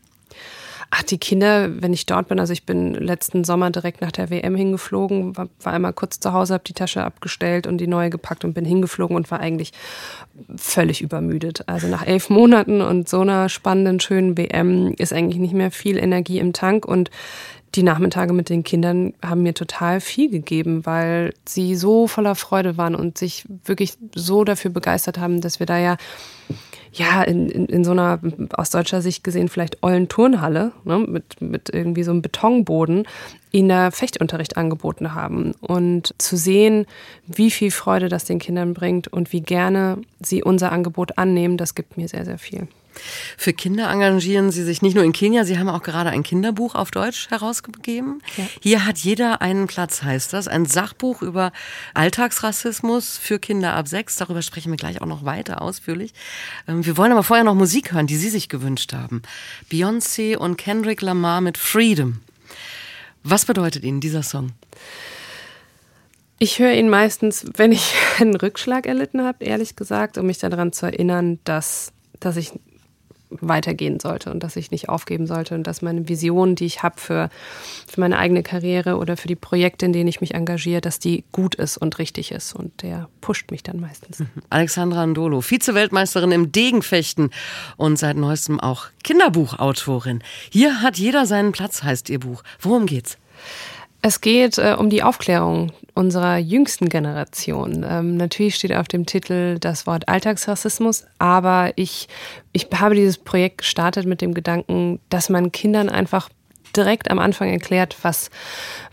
Ach, 0.94 1.04
die 1.04 1.18
Kinder, 1.18 1.82
wenn 1.82 1.94
ich 1.94 2.06
dort 2.06 2.28
bin, 2.28 2.38
also 2.38 2.52
ich 2.52 2.66
bin 2.66 2.94
letzten 2.94 3.46
Sommer 3.46 3.72
direkt 3.72 4.02
nach 4.02 4.12
der 4.12 4.30
WM 4.30 4.56
hingeflogen, 4.56 5.38
war, 5.38 5.48
war 5.62 5.72
einmal 5.72 5.94
kurz 5.94 6.20
zu 6.20 6.34
Hause, 6.34 6.54
habe 6.54 6.66
die 6.66 6.74
Tasche 6.74 7.06
abgestellt 7.06 7.66
und 7.66 7.78
die 7.78 7.88
neue 7.88 8.10
gepackt 8.10 8.44
und 8.44 8.54
bin 8.54 8.66
hingeflogen 8.66 9.16
und 9.16 9.32
war 9.32 9.40
eigentlich 9.40 9.72
völlig 10.58 11.02
übermüdet. 11.02 11.64
Also 11.70 11.88
nach 11.88 12.06
elf 12.06 12.30
Monaten 12.30 12.82
und 12.82 13.08
so 13.08 13.22
einer 13.22 13.48
spannenden, 13.48 14.02
schönen 14.02 14.38
WM 14.38 14.94
ist 14.98 15.14
eigentlich 15.14 15.40
nicht 15.40 15.54
mehr 15.54 15.72
viel 15.72 15.98
Energie 15.98 16.40
im 16.40 16.52
Tank 16.52 16.84
und 16.84 17.10
die 17.76 17.84
Nachmittage 17.84 18.34
mit 18.34 18.50
den 18.50 18.64
Kindern 18.64 19.14
haben 19.24 19.44
mir 19.44 19.54
total 19.54 20.02
viel 20.02 20.30
gegeben, 20.30 20.86
weil 20.86 21.34
sie 21.48 21.76
so 21.76 22.08
voller 22.08 22.36
Freude 22.36 22.78
waren 22.78 22.96
und 22.96 23.18
sich 23.18 23.46
wirklich 23.66 23.94
so 24.14 24.44
dafür 24.44 24.72
begeistert 24.72 25.18
haben, 25.18 25.42
dass 25.42 25.60
wir 25.60 25.66
da 25.66 25.78
ja 25.78 25.98
ja, 26.94 27.22
in, 27.24 27.50
in, 27.50 27.68
in 27.68 27.84
so 27.86 27.92
einer 27.92 28.20
aus 28.54 28.70
deutscher 28.70 29.02
Sicht 29.02 29.24
gesehen 29.24 29.48
vielleicht 29.48 29.82
ollen 29.82 30.10
Turnhalle 30.10 30.74
ne, 30.84 31.00
mit, 31.00 31.40
mit 31.42 31.70
irgendwie 31.74 32.04
so 32.04 32.12
einem 32.12 32.22
Betonboden 32.22 33.08
ihnen 33.52 33.70
da 33.70 33.92
Fechtunterricht 33.92 34.58
angeboten 34.58 35.14
haben. 35.14 35.54
Und 35.62 36.14
zu 36.18 36.36
sehen, 36.36 36.86
wie 37.28 37.50
viel 37.50 37.72
Freude 37.72 38.10
das 38.10 38.26
den 38.26 38.40
Kindern 38.40 38.74
bringt 38.74 39.08
und 39.08 39.32
wie 39.32 39.42
gerne 39.42 40.00
sie 40.20 40.44
unser 40.44 40.74
Angebot 40.74 41.18
annehmen, 41.18 41.58
das 41.58 41.76
gibt 41.76 41.98
mir 41.98 42.10
sehr, 42.10 42.26
sehr 42.26 42.38
viel. 42.38 42.68
Für 43.38 43.54
Kinder 43.54 43.90
engagieren 43.90 44.52
Sie 44.52 44.64
sich 44.64 44.82
nicht 44.82 44.96
nur 44.96 45.04
in 45.04 45.14
Kenia, 45.14 45.46
Sie 45.46 45.58
haben 45.58 45.70
auch 45.70 45.84
gerade 45.84 46.10
ein 46.10 46.24
Kinderbuch 46.24 46.76
auf 46.76 46.92
Deutsch 46.92 47.30
herausgegeben. 47.30 48.22
Ja. 48.38 48.46
Hier 48.62 48.86
hat 48.86 48.98
jeder 48.98 49.42
einen 49.42 49.68
Platz, 49.68 50.04
heißt 50.04 50.34
das. 50.34 50.48
Ein 50.48 50.66
Sachbuch 50.66 51.22
über 51.22 51.52
Alltagsrassismus 51.94 53.18
für 53.18 53.40
Kinder 53.40 53.74
ab 53.76 53.88
sechs. 53.88 54.16
Darüber 54.16 54.42
sprechen 54.42 54.72
wir 54.72 54.78
gleich 54.78 55.02
auch 55.02 55.08
noch 55.08 55.26
weiter 55.26 55.62
ausführlich. 55.62 56.14
Ähm, 56.68 56.86
wir 56.86 56.98
wollen 56.98 57.12
aber 57.12 57.24
vorher 57.24 57.46
noch 57.46 57.56
Musik 57.56 57.94
hören, 57.94 58.08
die 58.08 58.18
Sie 58.18 58.30
sich 58.30 58.50
gewünscht 58.50 58.94
haben. 58.94 59.22
Beyoncé 59.72 60.38
und 60.38 60.58
Kendrick 60.58 61.02
Lamar 61.02 61.42
mit 61.42 61.58
Freedom. 61.58 62.22
Was 63.24 63.46
bedeutet 63.46 63.84
Ihnen 63.84 64.02
dieser 64.02 64.24
Song? 64.24 64.52
Ich 66.40 66.58
höre 66.58 66.74
ihn 66.74 66.90
meistens, 66.90 67.46
wenn 67.56 67.72
ich 67.72 67.94
einen 68.20 68.36
Rückschlag 68.36 68.88
erlitten 68.88 69.24
habe, 69.24 69.46
ehrlich 69.46 69.76
gesagt, 69.76 70.18
um 70.18 70.26
mich 70.26 70.40
daran 70.40 70.74
zu 70.74 70.88
erinnern, 70.88 71.40
dass, 71.44 71.94
dass 72.20 72.36
ich 72.36 72.52
weitergehen 73.40 74.00
sollte 74.00 74.32
und 74.32 74.44
dass 74.44 74.56
ich 74.56 74.72
nicht 74.72 74.90
aufgeben 74.90 75.28
sollte 75.28 75.56
und 75.56 75.66
dass 75.66 75.82
meine 75.82 76.10
Vision, 76.10 76.56
die 76.56 76.66
ich 76.66 76.84
habe 76.84 77.00
für, 77.00 77.30
für 77.88 78.00
meine 78.00 78.18
eigene 78.18 78.44
Karriere 78.44 78.98
oder 78.98 79.18
für 79.18 79.28
die 79.28 79.36
Projekte, 79.36 79.86
in 79.86 79.94
denen 79.94 80.08
ich 80.08 80.22
mich 80.22 80.34
engagiere, 80.34 80.82
dass 80.82 81.00
die 81.00 81.24
gut 81.32 81.56
ist 81.56 81.78
und 81.78 81.98
richtig 81.98 82.32
ist. 82.32 82.54
Und 82.54 82.82
der 82.82 83.08
pusht 83.22 83.52
mich 83.52 83.64
dann 83.64 83.80
meistens. 83.80 84.20
Mhm. 84.20 84.28
Alexandra 84.50 85.06
Ndolo, 85.06 85.42
Vize-Weltmeisterin 85.42 86.32
im 86.32 86.52
Degenfechten 86.52 87.32
und 87.78 87.98
seit 87.98 88.18
neuestem 88.18 88.60
auch 88.60 88.88
Kinderbuchautorin. 89.04 90.22
Hier 90.50 90.82
hat 90.82 90.98
jeder 90.98 91.26
seinen 91.26 91.54
Platz, 91.54 91.84
heißt 91.84 92.10
ihr 92.10 92.20
Buch. 92.20 92.44
Worum 92.60 92.86
geht's? 92.86 93.18
Es 94.04 94.22
geht 94.22 94.58
äh, 94.58 94.76
um 94.78 94.90
die 94.90 95.04
Aufklärung 95.04 95.72
unserer 95.94 96.38
jüngsten 96.38 96.90
Generation. 96.90 97.86
Ähm, 97.88 98.18
natürlich 98.18 98.56
steht 98.56 98.74
auf 98.74 98.88
dem 98.88 99.06
Titel 99.06 99.60
das 99.60 99.86
Wort 99.86 100.08
Alltagsrassismus, 100.10 101.06
aber 101.20 101.74
ich, 101.76 102.08
ich 102.52 102.68
habe 102.74 102.96
dieses 102.96 103.20
Projekt 103.20 103.60
gestartet 103.60 104.08
mit 104.08 104.22
dem 104.22 104.34
Gedanken, 104.34 105.00
dass 105.10 105.30
man 105.30 105.52
Kindern 105.52 105.90
einfach 105.90 106.30
direkt 106.76 107.12
am 107.12 107.20
Anfang 107.20 107.50
erklärt, 107.50 107.98
was, 108.02 108.30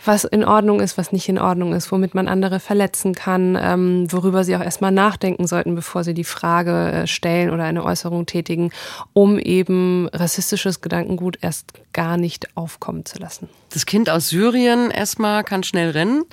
was 0.04 0.24
in 0.24 0.44
Ordnung 0.44 0.80
ist, 0.80 0.98
was 0.98 1.12
nicht 1.12 1.28
in 1.28 1.38
Ordnung 1.38 1.74
ist, 1.74 1.90
womit 1.92 2.14
man 2.14 2.28
andere 2.28 2.60
verletzen 2.60 3.14
kann, 3.14 3.58
ähm, 3.60 4.10
worüber 4.10 4.44
sie 4.44 4.56
auch 4.56 4.62
erstmal 4.62 4.92
nachdenken 4.92 5.46
sollten, 5.46 5.74
bevor 5.74 6.04
sie 6.04 6.14
die 6.14 6.24
Frage 6.24 6.92
äh, 6.92 7.06
stellen 7.06 7.50
oder 7.50 7.64
eine 7.64 7.84
Äußerung 7.84 8.26
tätigen, 8.26 8.70
um 9.12 9.38
eben 9.38 10.08
rassistisches 10.12 10.80
Gedankengut 10.80 11.38
erst 11.40 11.72
gar 11.92 12.16
nicht 12.16 12.56
aufkommen 12.56 13.04
zu 13.04 13.18
lassen. 13.18 13.48
Das 13.70 13.84
Kind 13.84 14.08
aus 14.08 14.28
Syrien 14.28 14.90
erstmal 14.90 15.44
kann 15.44 15.62
schnell 15.62 15.90
rennen, 15.90 16.24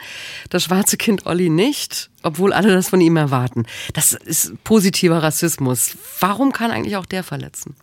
das 0.49 0.63
schwarze 0.63 0.95
Kind 0.97 1.25
Olli 1.25 1.49
nicht, 1.49 2.10
obwohl 2.23 2.53
alle 2.53 2.73
das 2.73 2.89
von 2.89 3.01
ihm 3.01 3.17
erwarten. 3.17 3.65
Das 3.93 4.13
ist 4.13 4.63
positiver 4.63 5.21
Rassismus. 5.21 5.97
Warum 6.19 6.51
kann 6.51 6.71
eigentlich 6.71 6.95
auch 6.97 7.05
der 7.05 7.23
verletzen? 7.23 7.75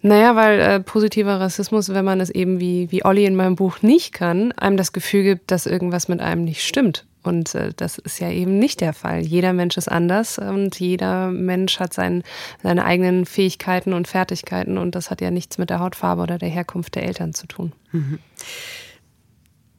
Naja, 0.00 0.36
weil 0.36 0.60
äh, 0.60 0.80
positiver 0.80 1.40
Rassismus, 1.40 1.88
wenn 1.88 2.04
man 2.04 2.20
es 2.20 2.30
eben 2.30 2.60
wie, 2.60 2.90
wie 2.92 3.04
Olli 3.04 3.24
in 3.24 3.34
meinem 3.34 3.56
Buch 3.56 3.82
nicht 3.82 4.12
kann, 4.12 4.52
einem 4.52 4.76
das 4.76 4.92
Gefühl 4.92 5.24
gibt, 5.24 5.50
dass 5.50 5.66
irgendwas 5.66 6.08
mit 6.08 6.20
einem 6.20 6.44
nicht 6.44 6.62
stimmt. 6.62 7.04
Und 7.24 7.54
äh, 7.54 7.72
das 7.76 7.98
ist 7.98 8.20
ja 8.20 8.30
eben 8.30 8.58
nicht 8.58 8.80
der 8.80 8.92
Fall. 8.92 9.20
Jeder 9.20 9.52
Mensch 9.52 9.76
ist 9.76 9.88
anders 9.88 10.38
und 10.38 10.78
jeder 10.78 11.30
Mensch 11.30 11.80
hat 11.80 11.92
sein, 11.92 12.22
seine 12.62 12.84
eigenen 12.84 13.26
Fähigkeiten 13.26 13.92
und 13.92 14.06
Fertigkeiten 14.06 14.78
und 14.78 14.94
das 14.94 15.10
hat 15.10 15.20
ja 15.20 15.30
nichts 15.30 15.58
mit 15.58 15.68
der 15.68 15.80
Hautfarbe 15.80 16.22
oder 16.22 16.38
der 16.38 16.48
Herkunft 16.48 16.94
der 16.94 17.04
Eltern 17.04 17.34
zu 17.34 17.46
tun. 17.46 17.72
Mhm. 17.90 18.20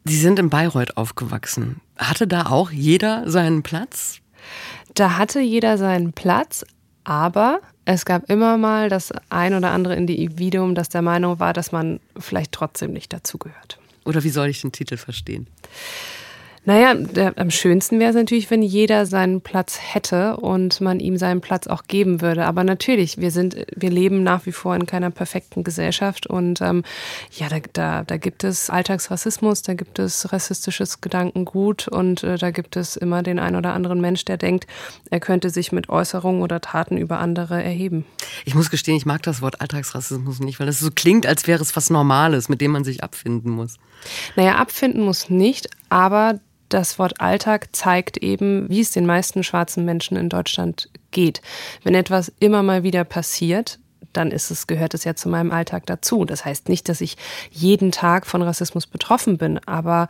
Sie 0.06 0.18
sind 0.18 0.40
in 0.40 0.50
Bayreuth 0.50 0.98
aufgewachsen. 0.98 1.82
Hatte 1.98 2.28
da 2.28 2.48
auch 2.48 2.72
jeder 2.72 3.30
seinen 3.30 3.64
Platz? 3.64 4.20
Da 4.96 5.18
hatte 5.18 5.40
jeder 5.40 5.78
seinen 5.78 6.14
Platz, 6.14 6.66
aber 7.04 7.62
es 7.86 8.06
gab 8.06 8.30
immer 8.30 8.58
mal 8.58 8.90
das 8.90 9.12
ein 9.30 9.54
oder 9.54 9.72
andere 9.72 9.96
Individuum, 9.96 10.76
das 10.76 10.90
der 10.90 11.02
Meinung 11.02 11.40
war, 11.40 11.54
dass 11.54 11.72
man 11.72 12.00
vielleicht 12.18 12.52
trotzdem 12.52 12.94
nicht 12.94 13.12
dazugehört. 13.14 13.80
Oder 14.06 14.24
wie 14.24 14.30
soll 14.30 14.48
ich 14.48 14.62
den 14.62 14.72
Titel 14.72 14.98
verstehen? 14.98 15.48
Naja, 16.66 16.94
der, 16.94 17.38
am 17.38 17.52
schönsten 17.52 18.00
wäre 18.00 18.10
es 18.10 18.16
natürlich, 18.16 18.52
wenn 18.52 18.62
jeder 18.62 19.06
seinen 19.06 19.42
Platz 19.42 19.80
hätte 19.82 20.38
und 20.38 20.82
man 20.82 21.00
ihm 21.00 21.18
seinen 21.18 21.42
Platz 21.42 21.68
auch 21.68 21.84
geben 21.88 22.22
würde. 22.22 22.46
Aber 22.46 22.64
natürlich, 22.64 23.18
wir 23.18 23.32
sind, 23.32 23.56
wir 23.76 23.90
leben 23.90 24.24
nach 24.24 24.46
wie 24.46 24.52
vor 24.52 24.76
in 24.76 24.86
keiner 24.86 25.10
perfekten 25.10 25.64
Gesellschaft 25.64 26.28
und 26.28 26.62
ähm, 26.62 26.84
ja, 27.32 27.48
da, 27.48 27.60
da, 27.74 28.04
da 28.04 28.18
gibt 28.18 28.44
es 28.44 28.70
Alltagsrassismus, 28.70 29.62
da 29.62 29.74
gibt 29.74 30.00
es 30.00 30.32
rassistisches 30.34 31.02
Gedankengut 31.02 31.88
und 31.88 32.24
äh, 32.24 32.38
da 32.38 32.52
gibt 32.52 32.76
es 32.76 32.98
immer 32.98 33.24
den 33.24 33.40
ein 33.40 33.56
oder 33.56 33.74
anderen 33.74 34.02
Mensch, 34.02 34.26
der 34.26 34.38
denkt, 34.38 34.68
er 35.10 35.20
könnte 35.20 35.50
sich 35.50 35.72
mit 35.72 35.90
Äußerungen 35.90 36.42
oder 36.42 36.60
Taten 36.60 36.98
über 36.98 37.20
andere 37.20 37.64
erheben. 37.64 38.06
Ich 38.46 38.54
muss 38.54 38.70
gestehen, 38.70 38.98
ich 38.98 39.06
mag 39.06 39.24
das 39.24 39.42
Wort 39.42 39.62
Alltagsrassismus 39.62 40.40
nicht, 40.40 40.60
weil 40.60 40.68
das 40.68 40.80
so 40.80 40.90
klingt, 40.94 41.26
als 41.26 41.48
wäre 41.48 41.62
es 41.62 41.76
was 41.76 41.90
Normales, 41.90 42.50
mit 42.50 42.62
dem 42.62 42.72
man 42.72 42.84
sich 42.84 43.04
abfinden 43.04 43.52
muss. 43.52 43.78
Naja, 44.36 44.56
abfinden 44.56 45.04
muss 45.04 45.30
nicht, 45.30 45.70
aber 45.90 46.40
das 46.70 47.00
Wort 47.00 47.20
Alltag 47.20 47.70
zeigt 47.76 48.18
eben, 48.18 48.70
wie 48.70 48.80
es 48.80 48.92
den 48.92 49.06
meisten 49.06 49.44
schwarzen 49.44 49.86
Menschen 49.86 50.18
in 50.18 50.30
Deutschland 50.30 50.90
geht. 51.12 51.42
Wenn 51.84 51.96
etwas 51.96 52.32
immer 52.40 52.64
mal 52.64 52.84
wieder 52.84 53.04
passiert, 53.04 53.80
dann 54.14 54.32
ist 54.32 54.52
es, 54.52 54.68
gehört 54.68 54.94
es 54.94 55.04
ja 55.04 55.16
zu 55.16 55.30
meinem 55.30 55.52
Alltag 55.52 55.86
dazu. 55.86 56.26
Das 56.26 56.46
heißt 56.46 56.70
nicht, 56.70 56.90
dass 56.90 57.02
ich 57.02 57.18
jeden 57.52 57.92
Tag 57.92 58.26
von 58.26 58.42
Rassismus 58.42 58.88
betroffen 58.88 59.38
bin, 59.38 59.60
aber 59.66 60.08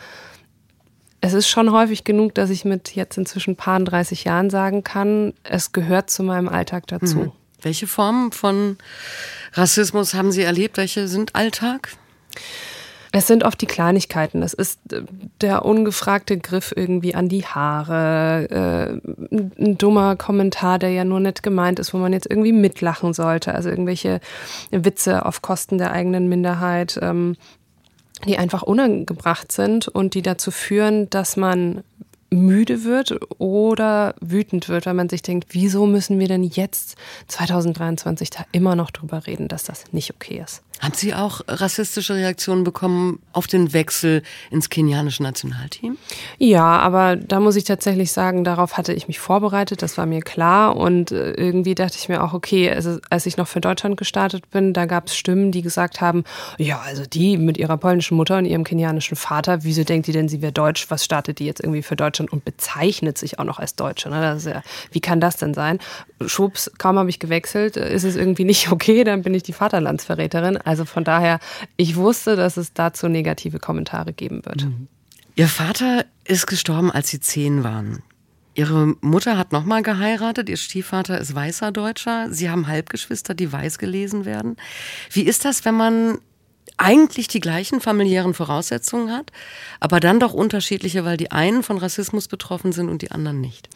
es 1.22 1.34
ist 1.34 1.50
schon 1.50 1.72
häufig 1.72 2.04
genug, 2.06 2.34
dass 2.36 2.50
ich 2.50 2.64
mit 2.64 2.96
jetzt 2.96 3.18
inzwischen 3.18 3.56
paar 3.56 3.80
30 3.80 4.24
Jahren 4.24 4.50
sagen 4.50 4.84
kann, 4.84 5.34
es 5.44 5.74
gehört 5.74 6.10
zu 6.10 6.24
meinem 6.24 6.48
Alltag 6.48 6.88
dazu. 6.88 7.18
Mhm. 7.18 7.32
Welche 7.62 7.88
Formen 7.88 8.32
von 8.32 8.78
Rassismus 9.54 10.14
haben 10.14 10.32
Sie 10.32 10.44
erlebt? 10.44 10.78
Welche 10.78 11.10
sind 11.10 11.36
Alltag? 11.36 11.90
Es 13.12 13.26
sind 13.26 13.44
oft 13.44 13.60
die 13.60 13.66
Kleinigkeiten. 13.66 14.44
Es 14.44 14.54
ist 14.54 14.80
äh, 14.94 15.02
der 15.42 15.66
ungefragte 15.66 16.38
Griff 16.38 16.74
irgendwie 16.76 17.16
an 17.16 17.30
die 17.30 17.46
Haare, 17.46 18.50
äh, 18.50 19.36
ein 19.62 19.78
dummer 19.78 20.16
Kommentar, 20.16 20.80
der 20.80 20.92
ja 20.92 21.04
nur 21.04 21.20
nett 21.20 21.42
gemeint 21.42 21.80
ist, 21.80 21.94
wo 21.94 21.98
man 21.98 22.14
jetzt 22.14 22.30
irgendwie 22.30 22.52
mitlachen 22.52 23.14
sollte. 23.14 23.56
Also 23.56 23.70
irgendwelche 23.70 24.20
Witze 24.72 25.26
auf 25.26 25.42
Kosten 25.42 25.78
der 25.78 25.92
eigenen 25.92 26.30
Minderheit, 26.30 27.00
ähm, 27.02 27.36
die 28.26 28.38
einfach 28.38 28.64
unangebracht 28.64 29.52
sind 29.52 29.88
und 29.88 30.14
die 30.14 30.22
dazu 30.22 30.52
führen, 30.52 31.10
dass 31.10 31.38
man 31.38 31.84
müde 32.32 32.84
wird 32.84 33.20
oder 33.40 34.14
wütend 34.22 34.70
wird, 34.70 34.86
weil 34.86 34.94
man 34.94 35.10
sich 35.10 35.24
denkt, 35.24 35.48
wieso 35.52 35.88
müssen 35.88 36.20
wir 36.20 36.28
denn 36.28 36.44
jetzt 36.44 36.96
2023 37.28 38.30
da 38.30 38.46
immer 38.52 38.76
noch 38.76 38.92
drüber 38.92 39.26
reden, 39.26 39.48
dass 39.48 39.64
das 39.64 39.92
nicht 39.94 40.14
okay 40.14 40.44
ist? 40.44 40.62
Haben 40.80 40.94
Sie 40.94 41.14
auch 41.14 41.42
rassistische 41.48 42.16
Reaktionen 42.16 42.64
bekommen 42.64 43.20
auf 43.34 43.48
den 43.48 43.74
Wechsel 43.74 44.24
ins 44.50 44.70
kenianische 44.70 45.22
Nationalteam? 45.24 45.98
Ja, 46.38 46.80
aber 46.80 47.18
da 47.18 47.42
muss 47.42 47.58
ich 47.58 47.66
tatsächlich 47.66 48.14
sagen, 48.14 48.46
darauf 48.46 48.78
hatte 48.78 48.94
ich 48.94 49.08
mich 49.08 49.20
vorbereitet, 49.20 49.82
das 49.82 49.98
war 49.98 50.06
mir 50.06 50.22
klar. 50.22 50.78
Und 50.78 51.12
äh, 51.12 51.32
irgendwie 51.32 51.76
dachte 51.76 51.98
ich 52.00 52.08
mir 52.08 52.24
auch, 52.24 52.34
okay, 52.34 52.72
als 53.10 53.26
ich 53.26 53.36
noch 53.36 53.48
für 53.48 53.60
Deutschland 53.60 53.98
gestartet 53.98 54.50
bin, 54.52 54.74
da 54.74 54.86
gab 54.86 55.08
es 55.08 55.18
Stimmen, 55.18 55.52
die 55.52 55.62
gesagt 55.62 56.00
haben, 56.00 56.24
ja, 56.58 56.80
also 56.80 57.04
die 57.06 57.38
mit 57.38 57.58
ihrer 57.58 57.78
polnischen 57.78 58.16
Mutter 58.16 58.38
und 58.38 58.46
ihrem 58.46 58.64
kenianischen 58.64 59.18
Vater, 59.18 59.64
wieso 59.64 59.84
denkt 59.84 60.08
die 60.08 60.14
denn, 60.14 60.30
sie 60.30 60.42
wäre 60.42 60.54
deutsch? 60.54 60.90
Was 60.90 61.04
startet 61.04 61.40
die 61.40 61.46
jetzt 61.46 61.60
irgendwie 61.60 61.82
für 61.82 61.98
Deutschland 61.98 62.32
und 62.32 62.46
bezeichnet 62.46 63.18
sich 63.18 63.38
auch 63.38 63.44
noch 63.44 63.60
als 63.60 63.76
Deutsche? 63.76 64.10
Ne? 64.10 64.40
Ja, 64.46 64.62
wie 64.92 65.02
kann 65.02 65.20
das 65.20 65.36
denn 65.36 65.54
sein? 65.54 65.80
Schwupps, 66.26 66.72
kaum 66.78 66.98
habe 66.98 67.10
ich 67.10 67.20
gewechselt, 67.20 67.78
ist 67.78 68.04
es 68.04 68.16
irgendwie 68.16 68.46
nicht 68.46 68.72
okay, 68.72 69.04
dann 69.04 69.22
bin 69.22 69.34
ich 69.34 69.44
die 69.44 69.54
Vaterlandsverräterin. 69.54 70.58
Also 70.58 70.86
von 70.86 71.04
daher, 71.04 71.40
ich 71.78 71.96
wusste, 71.96 72.36
dass 72.36 72.58
es 72.58 72.74
dazu 72.74 73.08
negative 73.08 73.60
Kommentare 73.60 74.14
geben 74.14 74.46
wird. 74.46 74.66
Mhm. 74.66 74.88
Ihr 75.36 75.48
Vater 75.48 76.06
ist 76.26 76.48
gestorben, 76.48 76.92
als 76.92 77.10
Sie 77.10 77.20
zehn 77.20 77.64
waren. 77.64 78.04
Ihre 78.56 78.96
Mutter 79.00 79.38
hat 79.38 79.54
nochmal 79.54 79.84
geheiratet, 79.84 80.50
ihr 80.50 80.58
Stiefvater 80.58 81.18
ist 81.18 81.34
weißer 81.34 81.72
Deutscher. 81.72 82.28
Sie 82.30 82.50
haben 82.50 82.68
Halbgeschwister, 82.68 83.34
die 83.34 83.50
weiß 83.50 83.78
gelesen 83.78 84.26
werden. 84.26 84.58
Wie 85.12 85.22
ist 85.22 85.46
das, 85.46 85.64
wenn 85.64 85.76
man 85.76 86.18
eigentlich 86.76 87.28
die 87.28 87.40
gleichen 87.40 87.82
familiären 87.82 88.34
Voraussetzungen 88.34 89.12
hat, 89.12 89.32
aber 89.80 90.00
dann 90.00 90.20
doch 90.20 90.34
unterschiedliche, 90.34 91.06
weil 91.06 91.18
die 91.18 91.32
einen 91.32 91.64
von 91.64 91.78
Rassismus 91.78 92.28
betroffen 92.28 92.72
sind 92.72 92.90
und 92.90 93.02
die 93.02 93.12
anderen 93.12 93.40
nicht? 93.40 93.70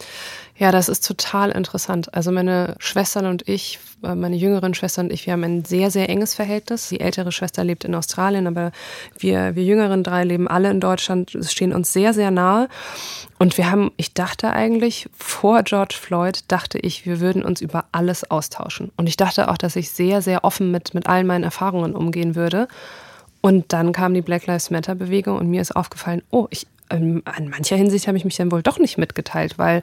Ja, 0.55 0.71
das 0.71 0.87
ist 0.87 1.05
total 1.05 1.49
interessant. 1.49 2.13
Also 2.13 2.31
meine 2.31 2.75
Schwestern 2.77 3.25
und 3.25 3.47
ich, 3.49 3.79
äh, 4.03 4.13
meine 4.13 4.35
jüngeren 4.35 4.75
Schwestern 4.75 5.07
und 5.07 5.11
ich, 5.11 5.25
wir 5.25 5.33
haben 5.33 5.43
ein 5.43 5.65
sehr, 5.65 5.89
sehr 5.89 6.09
enges 6.09 6.35
Verhältnis. 6.35 6.89
Die 6.89 6.99
ältere 6.99 7.31
Schwester 7.31 7.63
lebt 7.63 7.85
in 7.85 7.95
Australien, 7.95 8.45
aber 8.45 8.71
wir, 9.17 9.55
wir 9.55 9.63
jüngeren 9.63 10.03
drei 10.03 10.23
leben 10.23 10.47
alle 10.47 10.69
in 10.69 10.79
Deutschland, 10.79 11.35
stehen 11.41 11.73
uns 11.73 11.91
sehr, 11.91 12.13
sehr 12.13 12.29
nahe. 12.29 12.69
Und 13.39 13.57
wir 13.57 13.71
haben, 13.71 13.91
ich 13.97 14.13
dachte 14.13 14.51
eigentlich, 14.51 15.09
vor 15.17 15.63
George 15.63 15.95
Floyd 15.99 16.43
dachte 16.47 16.77
ich, 16.77 17.07
wir 17.07 17.19
würden 17.19 17.43
uns 17.43 17.59
über 17.59 17.85
alles 17.91 18.29
austauschen. 18.29 18.91
Und 18.95 19.07
ich 19.09 19.17
dachte 19.17 19.49
auch, 19.49 19.57
dass 19.57 19.75
ich 19.75 19.89
sehr, 19.89 20.21
sehr 20.21 20.43
offen 20.43 20.69
mit, 20.69 20.93
mit 20.93 21.07
all 21.07 21.23
meinen 21.23 21.43
Erfahrungen 21.43 21.95
umgehen 21.95 22.35
würde. 22.35 22.67
Und 23.41 23.73
dann 23.73 23.91
kam 23.91 24.13
die 24.13 24.21
Black 24.21 24.45
Lives 24.45 24.69
Matter 24.69 24.95
Bewegung 24.95 25.37
und 25.37 25.49
mir 25.49 25.61
ist 25.61 25.75
aufgefallen, 25.75 26.21
oh, 26.29 26.47
ich, 26.51 26.67
ähm, 26.89 27.23
in 27.37 27.49
mancher 27.49 27.75
Hinsicht 27.75 28.07
habe 28.07 28.17
ich 28.17 28.25
mich 28.25 28.35
dann 28.35 28.51
wohl 28.51 28.63
doch 28.63 28.79
nicht 28.79 28.97
mitgeteilt, 28.97 29.57
weil, 29.57 29.81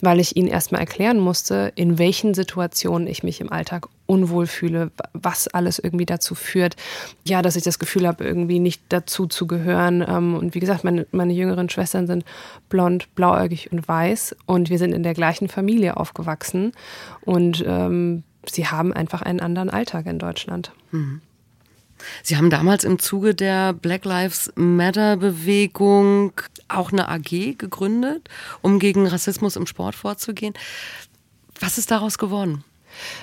weil 0.00 0.20
ich 0.20 0.36
ihnen 0.36 0.48
erstmal 0.48 0.80
erklären 0.80 1.18
musste, 1.18 1.72
in 1.74 1.98
welchen 1.98 2.34
Situationen 2.34 3.06
ich 3.08 3.22
mich 3.22 3.40
im 3.40 3.52
Alltag 3.52 3.88
unwohl 4.06 4.46
fühle, 4.46 4.90
was 5.12 5.48
alles 5.48 5.78
irgendwie 5.78 6.06
dazu 6.06 6.34
führt, 6.34 6.76
ja, 7.24 7.42
dass 7.42 7.56
ich 7.56 7.62
das 7.62 7.78
Gefühl 7.78 8.06
habe, 8.06 8.24
irgendwie 8.24 8.58
nicht 8.58 8.82
dazu 8.88 9.26
zu 9.26 9.46
gehören. 9.46 10.04
Ähm, 10.06 10.34
und 10.34 10.54
wie 10.54 10.60
gesagt, 10.60 10.84
meine, 10.84 11.06
meine 11.12 11.32
jüngeren 11.32 11.68
Schwestern 11.68 12.06
sind 12.06 12.24
blond, 12.68 13.14
blauäugig 13.14 13.70
und 13.70 13.86
weiß 13.86 14.36
und 14.46 14.70
wir 14.70 14.78
sind 14.78 14.92
in 14.92 15.02
der 15.02 15.14
gleichen 15.14 15.48
Familie 15.48 15.96
aufgewachsen 15.96 16.72
und 17.22 17.62
ähm, 17.66 18.24
sie 18.46 18.66
haben 18.66 18.92
einfach 18.92 19.22
einen 19.22 19.40
anderen 19.40 19.70
Alltag 19.70 20.06
in 20.06 20.18
Deutschland. 20.18 20.72
Mhm. 20.90 21.20
Sie 22.22 22.36
haben 22.36 22.50
damals 22.50 22.84
im 22.84 22.98
Zuge 22.98 23.34
der 23.34 23.72
Black 23.72 24.04
Lives 24.04 24.52
Matter 24.54 25.16
Bewegung 25.16 26.32
auch 26.68 26.92
eine 26.92 27.08
AG 27.08 27.56
gegründet, 27.58 28.28
um 28.62 28.78
gegen 28.78 29.06
Rassismus 29.06 29.56
im 29.56 29.66
Sport 29.66 29.94
vorzugehen. 29.94 30.54
Was 31.60 31.78
ist 31.78 31.90
daraus 31.90 32.18
geworden? 32.18 32.64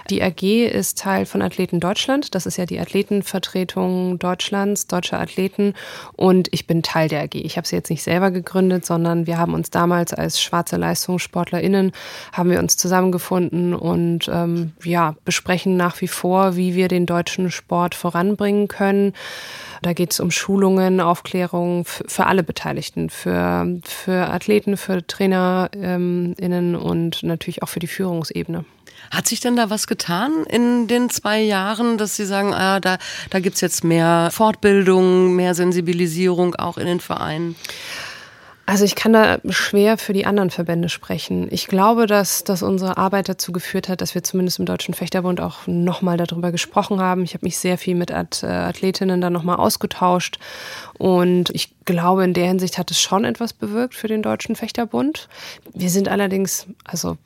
Die 0.10 0.22
AG 0.22 0.42
ist 0.42 1.00
Teil 1.00 1.26
von 1.26 1.42
Athleten 1.42 1.80
Deutschland. 1.80 2.36
Das 2.36 2.46
ist 2.46 2.58
ja 2.58 2.66
die 2.66 2.80
Athletenvertretung 2.80 4.20
Deutschlands, 4.20 4.88
deutscher 4.88 5.20
Athleten. 5.20 5.74
Und 6.14 6.48
ich 6.52 6.68
bin 6.68 6.84
Teil 6.84 7.10
der 7.10 7.24
AG. 7.24 7.36
Ich 7.36 7.58
habe 7.58 7.68
sie 7.68 7.76
jetzt 7.76 7.90
nicht 7.90 8.04
selber 8.04 8.32
gegründet, 8.32 8.86
sondern 8.86 9.28
wir 9.28 9.38
haben 9.38 9.54
uns 9.54 9.70
damals 9.70 10.14
als 10.14 10.42
schwarze 10.42 10.78
LeistungssportlerInnen 10.78 11.92
haben 12.32 12.50
wir 12.50 12.60
uns 12.60 12.78
zusammengefunden 12.78 13.74
und 13.74 14.30
ähm, 14.32 14.74
ja, 14.84 15.16
besprechen 15.26 15.78
nach 15.78 16.02
wie 16.02 16.08
vor, 16.08 16.56
wie 16.56 16.76
wir 16.76 16.88
den 16.88 17.06
deutschen 17.06 17.52
Sport 17.52 17.96
voranbringen 17.96 18.68
können. 18.68 19.14
Da 19.82 19.94
geht 19.94 20.12
es 20.12 20.20
um 20.20 20.32
Schulungen, 20.32 21.00
Aufklärung 21.00 21.86
für 21.86 22.26
alle 22.26 22.44
Beteiligten, 22.44 23.10
für, 23.10 23.80
für 23.84 24.30
Athleten, 24.30 24.78
für 24.78 25.06
TrainerInnen 25.06 26.76
ähm, 26.76 26.82
und 26.82 27.24
natürlich 27.24 27.64
auch 27.64 27.70
für 27.70 27.80
die 27.80 27.88
Führungsebene. 27.88 28.66
Hat 29.12 29.28
sich 29.28 29.40
denn 29.40 29.56
da 29.56 29.70
was 29.70 29.88
getan 29.88 30.46
in 30.50 30.88
den 30.88 31.10
zwei 31.10 31.42
Jahren, 31.42 31.98
dass 31.98 32.16
Sie 32.16 32.26
sagen, 32.26 32.54
ah, 32.54 32.80
da, 32.80 32.98
da 33.30 33.40
gibt 33.40 33.56
es 33.56 33.62
jetzt 33.62 33.84
mehr 33.84 34.30
Fortbildung, 34.32 35.36
mehr 35.36 35.56
Sensibilisierung 35.56 36.56
auch 36.56 36.78
in 36.78 36.86
den 36.86 37.00
Vereinen? 37.00 37.56
Also 38.68 38.84
ich 38.84 38.96
kann 38.96 39.14
da 39.14 39.38
schwer 39.50 40.00
für 40.00 40.14
die 40.14 40.26
anderen 40.26 40.50
Verbände 40.50 40.90
sprechen. 40.90 41.48
Ich 41.52 41.68
glaube, 41.68 42.08
dass, 42.08 42.44
dass 42.44 42.64
unsere 42.64 42.98
Arbeit 42.98 43.30
dazu 43.30 43.52
geführt 43.52 43.90
hat, 43.90 44.02
dass 44.02 44.16
wir 44.16 44.24
zumindest 44.24 44.58
im 44.58 44.66
Deutschen 44.66 44.96
Fechterbund 44.96 45.40
auch 45.40 45.68
nochmal 45.68 46.18
darüber 46.18 46.52
gesprochen 46.52 47.00
haben. 47.00 47.24
Ich 47.24 47.36
habe 47.36 47.46
mich 47.46 47.60
sehr 47.60 47.78
viel 47.78 47.94
mit 47.94 48.12
Athletinnen 48.12 49.22
da 49.22 49.30
nochmal 49.30 49.58
ausgetauscht. 49.58 50.40
Und 50.98 51.52
ich 51.52 51.76
glaube, 51.86 52.24
in 52.24 52.34
der 52.34 52.48
Hinsicht 52.48 52.80
hat 52.80 52.90
es 52.90 53.00
schon 53.00 53.24
etwas 53.24 53.54
bewirkt 53.54 53.94
für 53.94 54.08
den 54.08 54.24
Deutschen 54.24 54.56
Fechterbund. 54.56 55.30
Wir 55.76 55.92
sind 55.92 56.08
allerdings, 56.08 56.66
also 56.86 57.18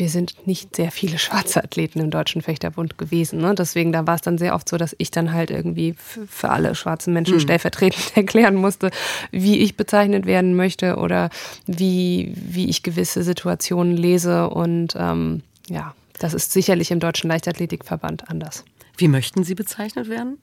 wir 0.00 0.08
sind 0.08 0.46
nicht 0.46 0.74
sehr 0.74 0.90
viele 0.90 1.18
schwarze 1.18 1.62
Athleten 1.62 2.00
im 2.00 2.10
Deutschen 2.10 2.40
Fechterbund 2.40 2.98
gewesen. 2.98 3.40
Ne? 3.40 3.54
Deswegen, 3.54 3.92
da 3.92 4.06
war 4.06 4.16
es 4.16 4.22
dann 4.22 4.38
sehr 4.38 4.54
oft 4.54 4.68
so, 4.68 4.78
dass 4.78 4.96
ich 4.98 5.10
dann 5.10 5.32
halt 5.32 5.50
irgendwie 5.50 5.94
für 5.96 6.48
alle 6.48 6.74
schwarzen 6.74 7.12
Menschen 7.12 7.34
mhm. 7.34 7.40
stellvertretend 7.40 8.12
erklären 8.16 8.56
musste, 8.56 8.90
wie 9.30 9.58
ich 9.58 9.76
bezeichnet 9.76 10.26
werden 10.26 10.56
möchte 10.56 10.96
oder 10.96 11.28
wie, 11.66 12.32
wie 12.34 12.68
ich 12.68 12.82
gewisse 12.82 13.22
Situationen 13.22 13.96
lese. 13.96 14.48
Und 14.48 14.94
ähm, 14.96 15.42
ja, 15.68 15.94
das 16.18 16.34
ist 16.34 16.52
sicherlich 16.52 16.90
im 16.90 16.98
Deutschen 16.98 17.28
Leichtathletikverband 17.28 18.28
anders. 18.30 18.64
Wie 18.96 19.08
möchten 19.08 19.44
Sie 19.44 19.54
bezeichnet 19.54 20.08
werden? 20.08 20.38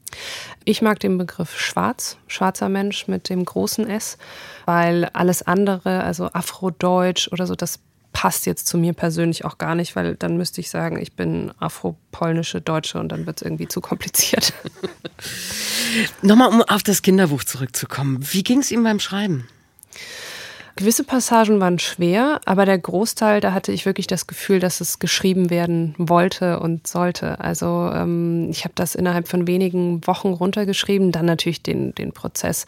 Ich 0.65 0.81
mag 0.81 0.99
den 0.99 1.17
Begriff 1.17 1.59
schwarz, 1.59 2.17
schwarzer 2.27 2.69
Mensch 2.69 3.07
mit 3.07 3.29
dem 3.29 3.45
großen 3.45 3.87
S, 3.87 4.17
weil 4.65 5.05
alles 5.13 5.43
andere, 5.43 6.03
also 6.03 6.31
Afrodeutsch 6.33 7.27
oder 7.31 7.45
so, 7.45 7.55
das 7.55 7.79
passt 8.17 8.47
jetzt 8.47 8.65
zu 8.65 8.79
mir 8.79 8.93
persönlich 8.93 9.45
auch 9.45 9.59
gar 9.59 9.75
nicht, 9.75 9.95
weil 9.95 10.15
dann 10.15 10.37
müsste 10.37 10.59
ich 10.59 10.71
sagen, 10.71 10.99
ich 10.99 11.13
bin 11.13 11.51
afropolnische 11.59 12.61
Deutsche 12.61 12.99
und 12.99 13.09
dann 13.09 13.27
wird 13.27 13.37
es 13.37 13.41
irgendwie 13.43 13.67
zu 13.67 13.79
kompliziert. 13.79 14.53
Nochmal, 16.23 16.49
um 16.49 16.63
auf 16.63 16.81
das 16.81 17.03
Kinderbuch 17.03 17.43
zurückzukommen. 17.43 18.17
Wie 18.31 18.41
ging 18.41 18.61
es 18.61 18.71
Ihnen 18.71 18.83
beim 18.83 18.99
Schreiben? 18.99 19.47
Gewisse 20.77 21.03
Passagen 21.03 21.59
waren 21.59 21.79
schwer, 21.79 22.39
aber 22.45 22.65
der 22.65 22.77
Großteil, 22.77 23.41
da 23.41 23.51
hatte 23.51 23.71
ich 23.71 23.87
wirklich 23.87 24.05
das 24.05 24.27
Gefühl, 24.27 24.59
dass 24.59 24.79
es 24.79 24.99
geschrieben 24.99 25.49
werden 25.49 25.95
wollte 25.97 26.59
und 26.59 26.85
sollte. 26.85 27.39
Also 27.39 27.89
ähm, 27.91 28.47
ich 28.51 28.63
habe 28.63 28.73
das 28.75 28.93
innerhalb 28.93 29.27
von 29.27 29.47
wenigen 29.47 30.05
Wochen 30.05 30.29
runtergeschrieben, 30.29 31.11
dann 31.11 31.25
natürlich 31.25 31.63
den, 31.63 31.95
den 31.95 32.11
Prozess 32.11 32.67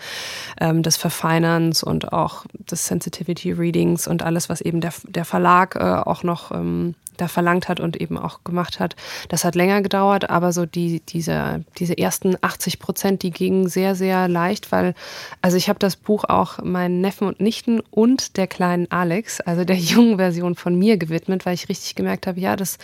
ähm, 0.60 0.82
des 0.82 0.98
Verfeinerns 0.98 1.84
und 1.84 2.12
auch 2.12 2.46
des 2.54 2.88
Sensitivity 2.88 3.52
Readings 3.52 4.08
und 4.08 4.24
alles, 4.24 4.50
was 4.50 4.62
eben 4.62 4.82
der, 4.82 4.94
der 5.08 5.24
Verlag 5.24 5.76
äh, 5.76 5.80
auch 5.80 6.24
noch 6.24 6.50
ähm, 6.50 6.96
da 7.22 7.28
verlangt 7.28 7.70
hat 7.70 7.80
und 7.80 8.00
eben 8.00 8.18
auch 8.18 8.44
gemacht 8.44 8.80
hat. 8.80 8.96
Das 9.30 9.44
hat 9.44 9.56
länger 9.56 9.82
gedauert, 9.82 10.30
aber 10.30 10.52
so 10.52 10.66
die, 10.66 11.02
diese, 11.02 11.64
diese 11.78 11.98
ersten 11.98 12.36
80 12.42 12.80
Prozent, 12.80 13.24
die 13.24 13.32
gingen 13.32 13.68
sehr, 13.68 13.96
sehr 13.96 14.28
leicht, 14.28 14.72
weil, 14.72 14.94
also 15.42 15.58
ich 15.58 15.70
habe 15.70 15.80
das 15.80 15.96
Buch 15.96 16.26
auch 16.26 16.60
meinen 16.64 17.02
Neffen 17.02 17.28
und 17.28 17.40
Nichten 17.40 17.82
und 17.92 18.38
der 18.38 18.48
kleinen 18.48 18.90
Alex, 18.92 19.42
also 19.42 19.66
der 19.66 19.76
jungen 19.78 20.18
Version 20.18 20.56
von 20.56 20.78
mir 20.78 20.98
gewidmet, 20.98 21.46
weil 21.46 21.54
ich 21.54 21.70
richtig 21.70 21.96
gemerkt 21.96 22.28
habe, 22.28 22.40
ja, 22.40 22.56
das, 22.56 22.78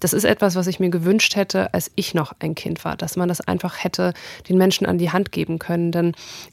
das 0.00 0.12
ist 0.12 0.24
etwas, 0.24 0.56
was 0.56 0.66
ich 0.66 0.80
mir 0.80 0.90
gewünscht 0.90 1.36
hätte, 1.36 1.72
als 1.74 1.90
ich 1.94 2.14
noch 2.14 2.32
ein 2.40 2.54
Kind 2.54 2.84
war, 2.84 2.96
dass 2.96 3.16
man 3.16 3.28
das 3.28 3.40
einfach 3.40 3.82
hätte 3.84 4.12
den 4.48 4.58
Menschen 4.58 4.86
an 4.86 4.98
die 4.98 5.10
Hand 5.10 5.32
geben 5.32 5.58
können. 5.58 5.92
Denn 5.92 6.12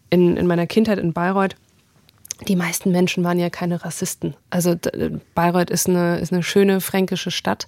in, 0.09 0.37
in 0.37 0.47
meiner 0.47 0.67
Kindheit 0.67 0.99
in 0.99 1.13
Bayreuth, 1.13 1.55
die 2.47 2.55
meisten 2.55 2.91
Menschen 2.91 3.23
waren 3.23 3.39
ja 3.39 3.49
keine 3.49 3.83
Rassisten. 3.83 4.35
Also 4.49 4.75
Bayreuth 5.35 5.69
ist 5.69 5.87
eine, 5.87 6.19
ist 6.19 6.33
eine 6.33 6.43
schöne 6.43 6.81
fränkische 6.81 7.31
Stadt, 7.31 7.67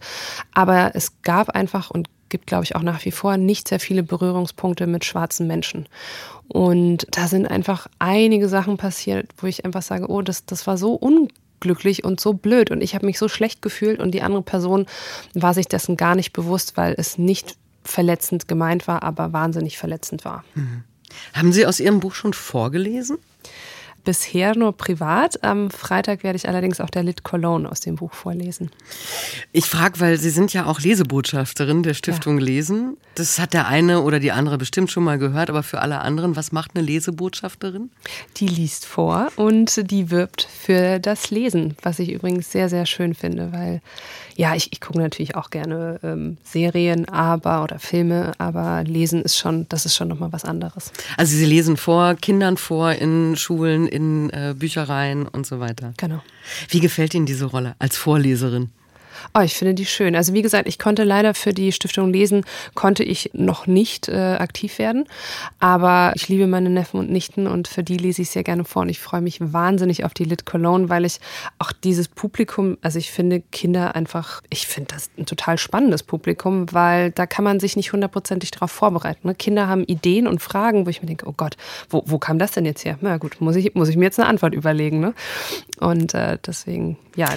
aber 0.53 0.91
es 0.95 1.21
gab 1.21 1.49
einfach 1.49 1.91
und 1.91 2.09
gibt, 2.29 2.47
glaube 2.47 2.63
ich, 2.63 2.75
auch 2.75 2.81
nach 2.81 3.05
wie 3.05 3.11
vor 3.11 3.37
nicht 3.37 3.67
sehr 3.67 3.79
viele 3.79 4.03
Berührungspunkte 4.03 4.87
mit 4.87 5.05
schwarzen 5.05 5.47
Menschen. 5.47 5.87
Und 6.47 7.07
da 7.11 7.27
sind 7.27 7.47
einfach 7.47 7.87
einige 7.99 8.49
Sachen 8.49 8.77
passiert, 8.77 9.29
wo 9.37 9.47
ich 9.47 9.65
einfach 9.65 9.81
sage, 9.81 10.09
oh, 10.09 10.21
das, 10.21 10.45
das 10.45 10.67
war 10.67 10.77
so 10.77 10.93
unglücklich 10.93 12.03
und 12.03 12.19
so 12.19 12.33
blöd 12.33 12.71
und 12.71 12.81
ich 12.81 12.95
habe 12.95 13.05
mich 13.05 13.19
so 13.19 13.27
schlecht 13.27 13.61
gefühlt 13.61 13.99
und 13.99 14.11
die 14.11 14.21
andere 14.21 14.41
Person 14.41 14.85
war 15.33 15.53
sich 15.53 15.67
dessen 15.67 15.97
gar 15.97 16.15
nicht 16.15 16.33
bewusst, 16.33 16.77
weil 16.77 16.95
es 16.97 17.17
nicht 17.17 17.55
verletzend 17.83 18.47
gemeint 18.47 18.87
war, 18.87 19.03
aber 19.03 19.31
wahnsinnig 19.31 19.77
verletzend 19.77 20.25
war. 20.25 20.43
Mhm. 20.55 20.83
Haben 21.33 21.53
Sie 21.53 21.65
aus 21.65 21.79
Ihrem 21.79 21.99
Buch 21.99 22.15
schon 22.15 22.33
vorgelesen? 22.33 23.17
Bisher 24.05 24.55
nur 24.55 24.71
privat. 24.77 25.43
Am 25.43 25.69
Freitag 25.69 26.23
werde 26.23 26.37
ich 26.37 26.47
allerdings 26.47 26.79
auch 26.79 26.89
der 26.89 27.03
Lit 27.03 27.23
Cologne 27.23 27.69
aus 27.69 27.81
dem 27.81 27.95
Buch 27.95 28.13
vorlesen. 28.13 28.71
Ich 29.51 29.65
frage, 29.65 29.99
weil 29.99 30.17
Sie 30.17 30.29
sind 30.29 30.53
ja 30.53 30.65
auch 30.65 30.79
Lesebotschafterin 30.79 31.83
der 31.83 31.93
Stiftung 31.93 32.39
ja. 32.39 32.45
Lesen. 32.45 32.97
Das 33.15 33.39
hat 33.39 33.53
der 33.53 33.67
eine 33.67 34.01
oder 34.01 34.19
die 34.19 34.31
andere 34.31 34.57
bestimmt 34.57 34.91
schon 34.91 35.03
mal 35.03 35.17
gehört, 35.17 35.49
aber 35.49 35.63
für 35.63 35.81
alle 35.81 35.99
anderen, 35.99 36.35
was 36.35 36.51
macht 36.51 36.71
eine 36.75 36.85
Lesebotschafterin? 36.85 37.89
Die 38.37 38.47
liest 38.47 38.85
vor 38.85 39.27
und 39.35 39.91
die 39.91 40.09
wirbt 40.11 40.43
für 40.43 40.99
das 40.99 41.31
Lesen, 41.31 41.75
was 41.81 41.99
ich 41.99 42.11
übrigens 42.11 42.51
sehr, 42.51 42.69
sehr 42.69 42.85
schön 42.85 43.13
finde, 43.13 43.51
weil 43.51 43.81
ja, 44.35 44.55
ich, 44.55 44.71
ich 44.71 44.81
gucke 44.81 44.99
natürlich 44.99 45.35
auch 45.35 45.49
gerne 45.49 45.99
ähm, 46.03 46.37
Serien, 46.43 47.07
aber 47.07 47.63
oder 47.63 47.79
Filme, 47.79 48.33
aber 48.37 48.83
Lesen 48.83 49.21
ist 49.21 49.37
schon, 49.37 49.67
das 49.69 49.85
ist 49.85 49.95
schon 49.95 50.07
nochmal 50.07 50.33
was 50.33 50.43
anderes. 50.43 50.91
Also 51.17 51.35
Sie 51.35 51.45
lesen 51.45 51.77
vor, 51.77 52.15
Kindern 52.15 52.57
vor 52.57 52.91
in 52.91 53.35
Schulen, 53.35 53.87
in 53.87 54.29
äh, 54.31 54.53
Büchereien 54.57 55.27
und 55.27 55.45
so 55.45 55.59
weiter. 55.59 55.93
Genau. 55.97 56.21
Wie 56.69 56.79
gefällt 56.79 57.13
Ihnen 57.13 57.25
diese 57.25 57.45
Rolle 57.45 57.75
als 57.79 57.97
Vorleserin? 57.97 58.69
Oh, 59.33 59.41
ich 59.41 59.55
finde 59.55 59.73
die 59.73 59.85
schön. 59.85 60.15
Also 60.15 60.33
wie 60.33 60.41
gesagt, 60.41 60.67
ich 60.67 60.79
konnte 60.79 61.03
leider 61.03 61.33
für 61.33 61.53
die 61.53 61.71
Stiftung 61.71 62.11
Lesen, 62.11 62.45
konnte 62.73 63.03
ich 63.03 63.31
noch 63.33 63.67
nicht 63.67 64.07
äh, 64.07 64.35
aktiv 64.39 64.79
werden. 64.79 65.05
Aber 65.59 66.13
ich 66.15 66.27
liebe 66.29 66.47
meine 66.47 66.69
Neffen 66.69 66.99
und 66.99 67.09
Nichten 67.09 67.47
und 67.47 67.67
für 67.67 67.83
die 67.83 67.97
lese 67.97 68.21
ich 68.21 68.29
sehr 68.29 68.43
gerne 68.43 68.65
vor. 68.65 68.83
Und 68.83 68.89
ich 68.89 68.99
freue 68.99 69.21
mich 69.21 69.39
wahnsinnig 69.41 70.03
auf 70.03 70.13
die 70.13 70.23
Lit 70.23 70.45
Cologne, 70.45 70.89
weil 70.89 71.05
ich 71.05 71.19
auch 71.59 71.71
dieses 71.71 72.07
Publikum, 72.07 72.77
also 72.81 72.99
ich 72.99 73.11
finde 73.11 73.41
Kinder 73.51 73.95
einfach, 73.95 74.41
ich 74.49 74.67
finde 74.67 74.93
das 74.93 75.09
ein 75.17 75.25
total 75.25 75.57
spannendes 75.57 76.03
Publikum, 76.03 76.71
weil 76.71 77.11
da 77.11 77.25
kann 77.25 77.43
man 77.43 77.59
sich 77.59 77.75
nicht 77.75 77.93
hundertprozentig 77.93 78.51
darauf 78.51 78.71
vorbereiten. 78.71 79.27
Ne? 79.27 79.35
Kinder 79.35 79.67
haben 79.67 79.83
Ideen 79.83 80.27
und 80.27 80.41
Fragen, 80.41 80.85
wo 80.85 80.89
ich 80.89 81.01
mir 81.01 81.07
denke, 81.07 81.27
oh 81.27 81.33
Gott, 81.35 81.57
wo, 81.89 82.03
wo 82.05 82.19
kam 82.19 82.39
das 82.39 82.51
denn 82.51 82.65
jetzt 82.65 82.85
her? 82.85 82.97
Na 83.01 83.17
gut, 83.17 83.41
muss 83.41 83.55
ich, 83.55 83.75
muss 83.75 83.89
ich 83.89 83.97
mir 83.97 84.05
jetzt 84.05 84.19
eine 84.19 84.27
Antwort 84.27 84.53
überlegen. 84.53 84.99
Ne? 84.99 85.13
Und 85.79 86.13
äh, 86.13 86.37
deswegen, 86.45 86.97
ja, 87.15 87.29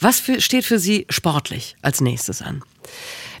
Was 0.00 0.20
für, 0.20 0.40
steht 0.40 0.64
für 0.64 0.78
Sie 0.78 1.06
sportlich 1.10 1.76
als 1.82 2.00
nächstes 2.00 2.42
an? 2.42 2.62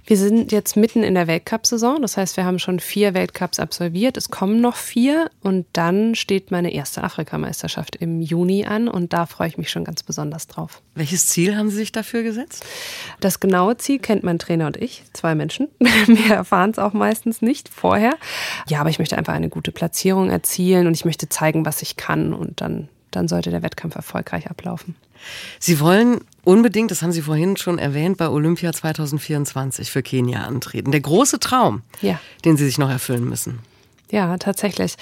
Wir 0.08 0.16
sind 0.16 0.52
jetzt 0.52 0.76
mitten 0.76 1.02
in 1.02 1.16
der 1.16 1.26
Weltcup-Saison. 1.26 2.00
Das 2.00 2.16
heißt, 2.16 2.36
wir 2.36 2.44
haben 2.44 2.60
schon 2.60 2.78
vier 2.78 3.12
Weltcups 3.12 3.58
absolviert. 3.58 4.16
Es 4.16 4.30
kommen 4.30 4.60
noch 4.60 4.76
vier. 4.76 5.30
Und 5.42 5.66
dann 5.72 6.14
steht 6.14 6.52
meine 6.52 6.72
erste 6.72 7.02
Afrikameisterschaft 7.02 7.96
im 7.96 8.20
Juni 8.20 8.66
an. 8.66 8.86
Und 8.86 9.12
da 9.12 9.26
freue 9.26 9.48
ich 9.48 9.58
mich 9.58 9.68
schon 9.68 9.82
ganz 9.82 10.04
besonders 10.04 10.46
drauf. 10.46 10.80
Welches 10.94 11.26
Ziel 11.26 11.56
haben 11.56 11.70
Sie 11.70 11.76
sich 11.76 11.90
dafür 11.90 12.22
gesetzt? 12.22 12.64
Das 13.18 13.40
genaue 13.40 13.78
Ziel 13.78 13.98
kennt 13.98 14.22
mein 14.22 14.38
Trainer 14.38 14.68
und 14.68 14.76
ich. 14.76 15.02
Zwei 15.12 15.34
Menschen. 15.34 15.66
Wir 15.80 16.36
erfahren 16.36 16.70
es 16.70 16.78
auch 16.78 16.92
meistens 16.92 17.42
nicht 17.42 17.68
vorher. 17.68 18.14
Ja, 18.68 18.78
aber 18.78 18.90
ich 18.90 19.00
möchte 19.00 19.18
einfach 19.18 19.34
eine 19.34 19.48
gute 19.48 19.72
Platzierung 19.72 20.30
erzielen 20.30 20.86
und 20.86 20.94
ich 20.94 21.04
möchte 21.04 21.28
zeigen, 21.28 21.66
was 21.66 21.82
ich 21.82 21.96
kann. 21.96 22.32
Und 22.32 22.60
dann, 22.60 22.88
dann 23.10 23.28
sollte 23.28 23.50
der 23.50 23.62
Wettkampf 23.62 23.94
erfolgreich 23.94 24.50
ablaufen. 24.50 24.94
Sie 25.58 25.80
wollen 25.80 26.20
unbedingt, 26.44 26.90
das 26.90 27.02
haben 27.02 27.12
Sie 27.12 27.22
vorhin 27.22 27.56
schon 27.56 27.78
erwähnt, 27.78 28.18
bei 28.18 28.28
Olympia 28.28 28.72
2024 28.72 29.90
für 29.90 30.02
Kenia 30.02 30.44
antreten. 30.44 30.92
Der 30.92 31.00
große 31.00 31.40
Traum, 31.40 31.82
ja. 32.02 32.20
den 32.44 32.56
Sie 32.56 32.64
sich 32.64 32.78
noch 32.78 32.90
erfüllen 32.90 33.28
müssen. 33.28 33.60
Ja, 34.10 34.36
tatsächlich. 34.36 34.94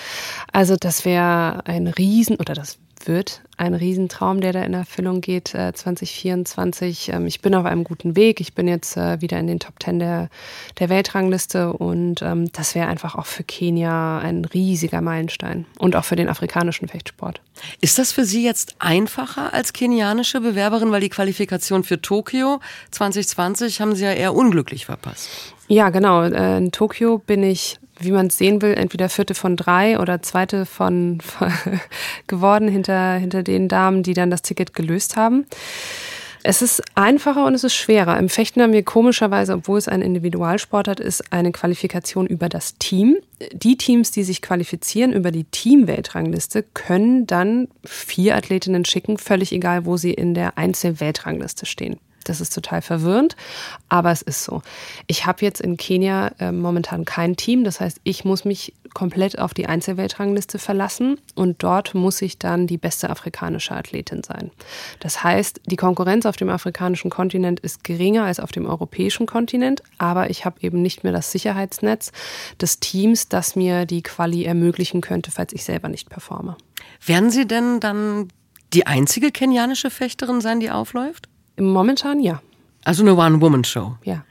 Also 0.52 0.76
das 0.76 1.04
wäre 1.04 1.66
ein 1.66 1.88
Riesen, 1.88 2.36
oder 2.36 2.54
das 2.54 2.78
wird 3.06 3.42
ein 3.56 3.74
Riesentraum, 3.74 4.40
der 4.40 4.52
da 4.52 4.62
in 4.62 4.74
Erfüllung 4.74 5.20
geht 5.20 5.48
2024. 5.48 7.08
Äh, 7.08 7.16
ähm, 7.16 7.26
ich 7.26 7.40
bin 7.40 7.54
auf 7.54 7.64
einem 7.64 7.84
guten 7.84 8.16
Weg. 8.16 8.40
Ich 8.40 8.54
bin 8.54 8.66
jetzt 8.66 8.96
äh, 8.96 9.20
wieder 9.20 9.38
in 9.38 9.46
den 9.46 9.60
Top 9.60 9.78
Ten 9.78 9.98
der, 9.98 10.28
der 10.78 10.88
Weltrangliste 10.88 11.72
und 11.72 12.22
ähm, 12.22 12.50
das 12.52 12.74
wäre 12.74 12.88
einfach 12.88 13.14
auch 13.14 13.26
für 13.26 13.44
Kenia 13.44 14.18
ein 14.18 14.44
riesiger 14.44 15.00
Meilenstein 15.00 15.66
und 15.78 15.94
auch 15.96 16.04
für 16.04 16.16
den 16.16 16.28
afrikanischen 16.28 16.88
Fechtsport. 16.88 17.40
Ist 17.80 17.98
das 17.98 18.12
für 18.12 18.24
Sie 18.24 18.44
jetzt 18.44 18.74
einfacher 18.80 19.54
als 19.54 19.72
kenianische 19.72 20.40
Bewerberin, 20.40 20.90
weil 20.90 21.00
die 21.00 21.08
Qualifikation 21.08 21.84
für 21.84 22.00
Tokio 22.00 22.60
2020 22.90 23.80
haben 23.80 23.94
Sie 23.94 24.04
ja 24.04 24.12
eher 24.12 24.34
unglücklich 24.34 24.86
verpasst? 24.86 25.28
Ja, 25.68 25.90
genau. 25.90 26.22
Äh, 26.22 26.58
in 26.58 26.72
Tokio 26.72 27.18
bin 27.18 27.42
ich 27.42 27.78
wie 28.04 28.12
man 28.12 28.28
es 28.28 28.38
sehen 28.38 28.62
will, 28.62 28.74
entweder 28.74 29.08
vierte 29.08 29.34
von 29.34 29.56
drei 29.56 29.98
oder 29.98 30.22
zweite 30.22 30.66
von, 30.66 31.20
von 31.20 31.52
geworden 32.26 32.68
hinter, 32.68 33.14
hinter 33.14 33.42
den 33.42 33.68
Damen, 33.68 34.02
die 34.02 34.14
dann 34.14 34.30
das 34.30 34.42
Ticket 34.42 34.74
gelöst 34.74 35.16
haben. 35.16 35.46
Es 36.46 36.60
ist 36.60 36.82
einfacher 36.94 37.46
und 37.46 37.54
es 37.54 37.64
ist 37.64 37.74
schwerer. 37.74 38.18
Im 38.18 38.28
Fechten 38.28 38.60
haben 38.60 38.74
wir 38.74 38.82
komischerweise, 38.82 39.54
obwohl 39.54 39.78
es 39.78 39.88
ein 39.88 40.02
Individualsportart 40.02 41.00
ist, 41.00 41.32
eine 41.32 41.52
Qualifikation 41.52 42.26
über 42.26 42.50
das 42.50 42.76
Team. 42.76 43.16
Die 43.54 43.78
Teams, 43.78 44.10
die 44.10 44.24
sich 44.24 44.42
qualifizieren 44.42 45.14
über 45.14 45.30
die 45.30 45.44
Team-Weltrangliste, 45.44 46.62
können 46.74 47.26
dann 47.26 47.68
vier 47.82 48.36
Athletinnen 48.36 48.84
schicken, 48.84 49.16
völlig 49.16 49.52
egal, 49.52 49.86
wo 49.86 49.96
sie 49.96 50.12
in 50.12 50.34
der 50.34 50.58
Einzel-Weltrangliste 50.58 51.64
stehen. 51.64 51.98
Das 52.24 52.40
ist 52.40 52.54
total 52.54 52.82
verwirrend, 52.82 53.36
aber 53.88 54.10
es 54.10 54.22
ist 54.22 54.44
so. 54.44 54.62
Ich 55.06 55.26
habe 55.26 55.44
jetzt 55.44 55.60
in 55.60 55.76
Kenia 55.76 56.32
äh, 56.38 56.52
momentan 56.52 57.04
kein 57.04 57.36
Team, 57.36 57.64
das 57.64 57.80
heißt, 57.80 58.00
ich 58.02 58.24
muss 58.24 58.44
mich 58.44 58.74
komplett 58.94 59.38
auf 59.38 59.52
die 59.52 59.66
Einzelweltrangliste 59.66 60.58
verlassen 60.58 61.20
und 61.34 61.62
dort 61.62 61.94
muss 61.94 62.22
ich 62.22 62.38
dann 62.38 62.66
die 62.66 62.78
beste 62.78 63.10
afrikanische 63.10 63.74
Athletin 63.74 64.22
sein. 64.22 64.50
Das 65.00 65.22
heißt, 65.22 65.60
die 65.66 65.76
Konkurrenz 65.76 66.24
auf 66.26 66.36
dem 66.36 66.48
afrikanischen 66.48 67.10
Kontinent 67.10 67.60
ist 67.60 67.84
geringer 67.84 68.24
als 68.24 68.40
auf 68.40 68.52
dem 68.52 68.66
europäischen 68.66 69.26
Kontinent, 69.26 69.82
aber 69.98 70.30
ich 70.30 70.44
habe 70.44 70.60
eben 70.60 70.80
nicht 70.80 71.04
mehr 71.04 71.12
das 71.12 71.32
Sicherheitsnetz 71.32 72.12
des 72.60 72.80
Teams, 72.80 73.28
das 73.28 73.56
mir 73.56 73.84
die 73.84 74.02
Quali 74.02 74.44
ermöglichen 74.44 75.00
könnte, 75.00 75.30
falls 75.30 75.52
ich 75.52 75.64
selber 75.64 75.88
nicht 75.88 76.08
performe. 76.08 76.56
Werden 77.04 77.30
Sie 77.30 77.46
denn 77.46 77.80
dann 77.80 78.28
die 78.72 78.86
einzige 78.86 79.30
kenianische 79.30 79.90
Fechterin 79.90 80.40
sein, 80.40 80.60
die 80.60 80.70
aufläuft? 80.70 81.28
Momentan 81.58 82.20
ja. 82.20 82.42
Also 82.84 83.02
eine 83.02 83.14
One-Woman-Show. 83.14 83.96
Ja. 84.04 84.24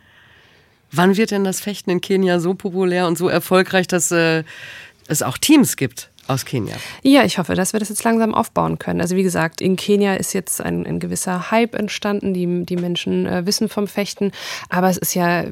Wann 0.92 1.18
wird 1.18 1.32
denn 1.32 1.44
das 1.44 1.60
Fechten 1.60 1.90
in 1.90 2.02
Kenia 2.02 2.40
so 2.40 2.54
populär 2.54 3.08
und 3.08 3.18
so 3.18 3.28
erfolgreich, 3.28 3.88
dass 3.88 4.12
äh, 4.12 4.44
es 5.08 5.24
auch 5.24 5.38
Teams 5.38 5.76
gibt? 5.76 6.12
aus 6.28 6.46
Kenia. 6.46 6.76
Ja, 7.02 7.24
ich 7.24 7.38
hoffe, 7.38 7.56
dass 7.56 7.74
wir 7.74 7.80
das 7.80 7.90
jetzt 7.90 8.04
langsam 8.04 8.34
aufbauen 8.34 8.80
können. 8.80 9.02
Also 9.02 9.16
wie 9.16 9.24
gesagt, 9.24 9.62
in 9.62 9.76
Kenia 9.76 10.16
ist 10.16 10.34
jetzt 10.34 10.62
ein, 10.62 10.86
ein 10.86 11.00
gewisser 11.00 11.52
Hype 11.52 11.76
entstanden, 11.76 12.34
die, 12.34 12.66
die 12.66 12.78
Menschen 12.78 13.26
äh, 13.26 13.46
wissen 13.46 13.70
vom 13.70 13.88
Fechten, 13.88 14.32
aber 14.70 14.90
es 14.90 14.98
ist 14.98 15.14
ja, 15.16 15.46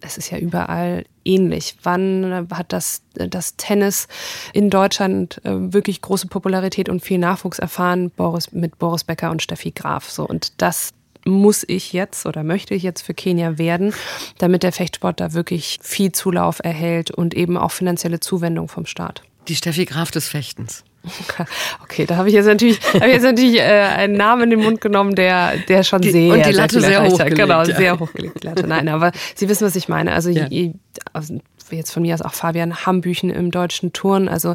es 0.00 0.18
ist 0.18 0.30
ja 0.30 0.38
überall 0.38 1.04
ähnlich. 1.24 1.76
Wann 1.82 2.48
hat 2.52 2.72
das, 2.72 3.02
das 3.14 3.56
Tennis 3.56 4.08
in 4.52 4.70
Deutschland 4.70 5.40
äh, 5.44 5.72
wirklich 5.72 6.02
große 6.02 6.28
Popularität 6.28 6.88
und 6.88 7.04
viel 7.04 7.18
Nachwuchs 7.18 7.58
erfahren? 7.58 8.10
Boris, 8.10 8.52
mit 8.52 8.78
Boris 8.78 9.04
Becker 9.04 9.30
und 9.30 9.42
Steffi 9.42 9.70
Graf. 9.70 10.10
So. 10.10 10.26
Und 10.26 10.60
das 10.60 10.92
muss 11.26 11.64
ich 11.66 11.92
jetzt 11.92 12.26
oder 12.26 12.44
möchte 12.44 12.74
ich 12.74 12.82
jetzt 12.82 13.02
für 13.02 13.14
Kenia 13.14 13.58
werden, 13.58 13.92
damit 14.38 14.62
der 14.62 14.72
Fechtsport 14.72 15.20
da 15.20 15.32
wirklich 15.32 15.78
viel 15.82 16.12
Zulauf 16.12 16.60
erhält 16.62 17.10
und 17.10 17.34
eben 17.34 17.56
auch 17.56 17.72
finanzielle 17.72 18.20
Zuwendung 18.20 18.68
vom 18.68 18.86
Staat. 18.86 19.22
Die 19.48 19.56
Steffi 19.56 19.84
Graf 19.84 20.10
des 20.10 20.28
Fechtens. 20.28 20.84
Okay, 21.82 22.04
da 22.04 22.16
habe 22.16 22.28
ich 22.28 22.34
jetzt 22.34 22.46
natürlich, 22.46 22.80
ich 22.94 23.00
jetzt 23.00 23.22
natürlich 23.22 23.60
äh, 23.60 23.62
einen 23.62 24.14
Namen 24.14 24.44
in 24.44 24.50
den 24.50 24.60
Mund 24.60 24.80
genommen, 24.80 25.14
der, 25.14 25.56
der 25.68 25.84
schon 25.84 26.02
die, 26.02 26.10
sehr 26.10 26.34
und 26.34 26.44
die 26.44 26.50
Latte 26.50 26.80
sehr, 26.80 26.90
sehr 26.90 27.04
hochgelegt. 27.04 27.36
Genau, 27.36 27.62
ja. 27.62 27.76
sehr 27.76 28.00
hochgelegt, 28.00 28.42
die 28.42 28.46
Latte. 28.46 28.66
Nein, 28.66 28.88
aber 28.88 29.12
Sie 29.34 29.48
wissen, 29.48 29.64
was 29.64 29.76
ich 29.76 29.88
meine. 29.88 30.12
Also 30.12 30.30
ja. 30.30 30.46
je, 30.48 30.72
also 31.12 31.38
jetzt 31.70 31.92
von 31.92 32.02
mir 32.02 32.14
aus 32.14 32.22
auch 32.22 32.34
Fabian 32.34 32.86
Hambüchen 32.86 33.30
im 33.30 33.50
deutschen 33.50 33.92
Turn. 33.92 34.28
Also 34.28 34.54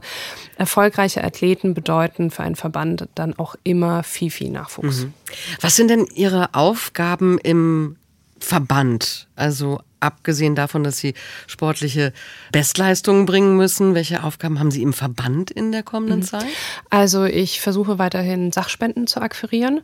erfolgreiche 0.57 1.23
Athleten 1.23 1.73
bedeuten 1.73 2.31
für 2.31 2.43
einen 2.43 2.55
Verband 2.55 3.07
dann 3.15 3.37
auch 3.37 3.55
immer 3.63 4.03
viel, 4.03 4.31
viel 4.31 4.49
Nachwuchs. 4.49 5.01
Mhm. 5.01 5.13
Was 5.59 5.75
sind 5.75 5.89
denn 5.89 6.05
Ihre 6.13 6.53
Aufgaben 6.53 7.37
im 7.39 7.97
Verband? 8.39 9.27
Also 9.35 9.81
abgesehen 9.99 10.55
davon, 10.55 10.83
dass 10.83 10.97
Sie 10.97 11.13
sportliche 11.47 12.11
Bestleistungen 12.51 13.25
bringen 13.25 13.55
müssen, 13.55 13.93
welche 13.93 14.23
Aufgaben 14.23 14.59
haben 14.59 14.71
Sie 14.71 14.81
im 14.81 14.93
Verband 14.93 15.51
in 15.51 15.71
der 15.71 15.83
kommenden 15.83 16.19
mhm. 16.19 16.23
Zeit? 16.23 16.45
Also 16.89 17.23
ich 17.25 17.61
versuche 17.61 17.99
weiterhin 17.99 18.51
Sachspenden 18.51 19.07
zu 19.07 19.21
akquirieren. 19.21 19.81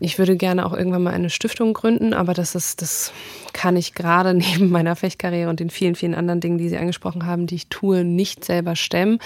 Ich 0.00 0.18
würde 0.18 0.36
gerne 0.36 0.66
auch 0.66 0.72
irgendwann 0.72 1.02
mal 1.02 1.14
eine 1.14 1.30
Stiftung 1.30 1.72
gründen, 1.72 2.14
aber 2.14 2.34
das 2.34 2.54
ist, 2.54 2.82
das 2.82 3.12
kann 3.52 3.76
ich 3.76 3.94
gerade 3.94 4.34
neben 4.34 4.70
meiner 4.70 4.96
Fechtkarriere 4.96 5.48
und 5.48 5.60
den 5.60 5.70
vielen, 5.70 5.94
vielen 5.94 6.14
anderen 6.14 6.40
Dingen, 6.40 6.58
die 6.58 6.68
Sie 6.68 6.76
angesprochen 6.76 7.26
haben, 7.26 7.46
die 7.46 7.54
ich 7.54 7.68
tue, 7.68 8.04
nicht 8.04 8.44
selber 8.44 8.76
stemmen. 8.76 9.18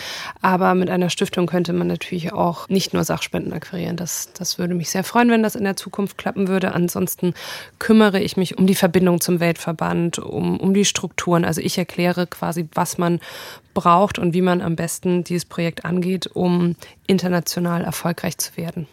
Aber 0.42 0.74
mit 0.74 0.90
einer 0.90 1.10
Stiftung 1.10 1.46
könnte 1.46 1.72
man 1.72 1.86
natürlich 1.86 2.32
auch 2.32 2.68
nicht 2.68 2.92
nur 2.92 3.04
Sachspenden 3.04 3.52
akquirieren. 3.52 3.96
Das, 3.96 4.30
das 4.34 4.58
würde 4.58 4.74
mich 4.74 4.90
sehr 4.90 5.04
freuen, 5.04 5.30
wenn 5.30 5.42
das 5.42 5.56
in 5.56 5.64
der 5.64 5.76
Zukunft 5.76 6.18
klappen 6.18 6.48
würde. 6.48 6.72
Ansonsten 6.72 7.34
kümmere 7.78 8.20
ich 8.20 8.36
mich 8.36 8.58
um 8.58 8.66
die 8.66 8.74
Verbindung 8.74 9.20
zum 9.20 9.40
Weltverband, 9.40 10.18
um, 10.18 10.60
um 10.60 10.74
die 10.74 10.84
Strukturen. 10.84 11.44
Also 11.44 11.60
ich 11.60 11.78
erkläre 11.78 12.26
quasi, 12.26 12.68
was 12.74 12.98
man 12.98 13.20
braucht 13.74 14.18
und 14.18 14.34
wie 14.34 14.42
man 14.42 14.60
am 14.60 14.76
besten 14.76 15.24
dieses 15.24 15.44
Projekt 15.44 15.84
angeht, 15.84 16.26
um 16.26 16.74
international 17.06 17.84
erfolgreich 17.84 18.36
zu 18.38 18.56
werden. 18.56 18.86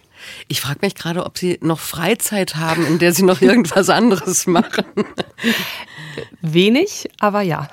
Ich 0.47 0.61
frage 0.61 0.79
mich 0.81 0.95
gerade, 0.95 1.25
ob 1.25 1.37
Sie 1.37 1.57
noch 1.61 1.79
Freizeit 1.79 2.55
haben, 2.55 2.85
in 2.85 2.99
der 2.99 3.13
Sie 3.13 3.23
noch 3.23 3.41
irgendwas 3.41 3.89
anderes 3.89 4.47
machen. 4.47 4.85
Wenig, 6.41 7.09
aber 7.19 7.41
ja. 7.41 7.67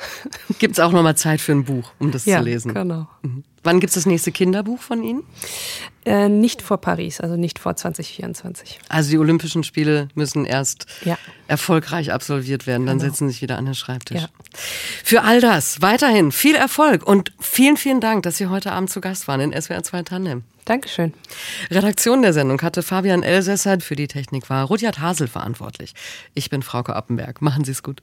Gibt 0.59 0.75
es 0.75 0.81
auch 0.81 0.93
noch 0.93 1.03
mal 1.03 1.17
Zeit 1.17 1.41
für 1.41 1.53
ein 1.53 1.65
Buch, 1.65 1.93
um 1.99 2.11
das 2.11 2.25
ja, 2.25 2.39
zu 2.39 2.45
lesen? 2.45 2.75
Genau. 2.75 3.07
Mhm. 3.23 3.45
Wann 3.65 3.79
gibt 3.79 3.91
es 3.91 3.95
das 3.95 4.07
nächste 4.07 4.33
Kinderbuch 4.33 4.81
von 4.81 5.05
Ihnen? 5.05 5.23
Äh, 6.05 6.29
nicht 6.29 6.63
vor 6.63 6.79
Paris, 6.79 7.21
also 7.21 7.37
nicht 7.37 7.61
vor 7.61 7.77
2024. 7.77 8.81
Also 8.89 9.11
die 9.11 9.19
Olympischen 9.19 9.63
Spiele 9.63 10.09
müssen 10.17 10.45
erst 10.45 10.87
ja. 11.05 11.17
erfolgreich 11.47 12.13
absolviert 12.13 12.67
werden, 12.67 12.87
dann 12.87 12.99
genau. 12.99 13.11
setzen 13.11 13.29
Sie 13.29 13.35
sich 13.35 13.43
wieder 13.43 13.59
an 13.59 13.67
den 13.67 13.77
Schreibtisch. 13.77 14.23
Ja. 14.23 14.29
Für 15.05 15.23
all 15.23 15.41
das 15.41 15.81
weiterhin 15.81 16.33
viel 16.33 16.57
Erfolg 16.57 17.07
und 17.07 17.33
vielen, 17.39 17.77
vielen 17.77 18.01
Dank, 18.01 18.25
dass 18.25 18.37
Sie 18.37 18.49
heute 18.49 18.73
Abend 18.73 18.91
zu 18.91 19.01
Gast 19.01 19.29
waren 19.29 19.41
in 19.41 19.53
SWR 19.53 19.85
2 19.85 20.03
Tandem. 20.03 20.43
Dankeschön. 20.73 21.13
Redaktion 21.71 22.23
der 22.23 22.33
Sendung 22.33 22.63
hatte 22.63 22.83
Fabian 22.83 23.23
Elsässer, 23.23 23.79
für 23.81 23.95
die 23.95 24.07
Technik 24.07 24.49
war 24.49 24.65
Rudyard 24.65 25.01
Hasel 25.01 25.29
verantwortlich. 25.29 25.93
Ich 26.33 26.49
bin 26.49 26.63
Frauke 26.63 26.97
Appenberg. 26.97 27.43
Machen 27.43 27.63
Sie 27.65 27.73
es 27.73 27.83
gut. 27.83 28.03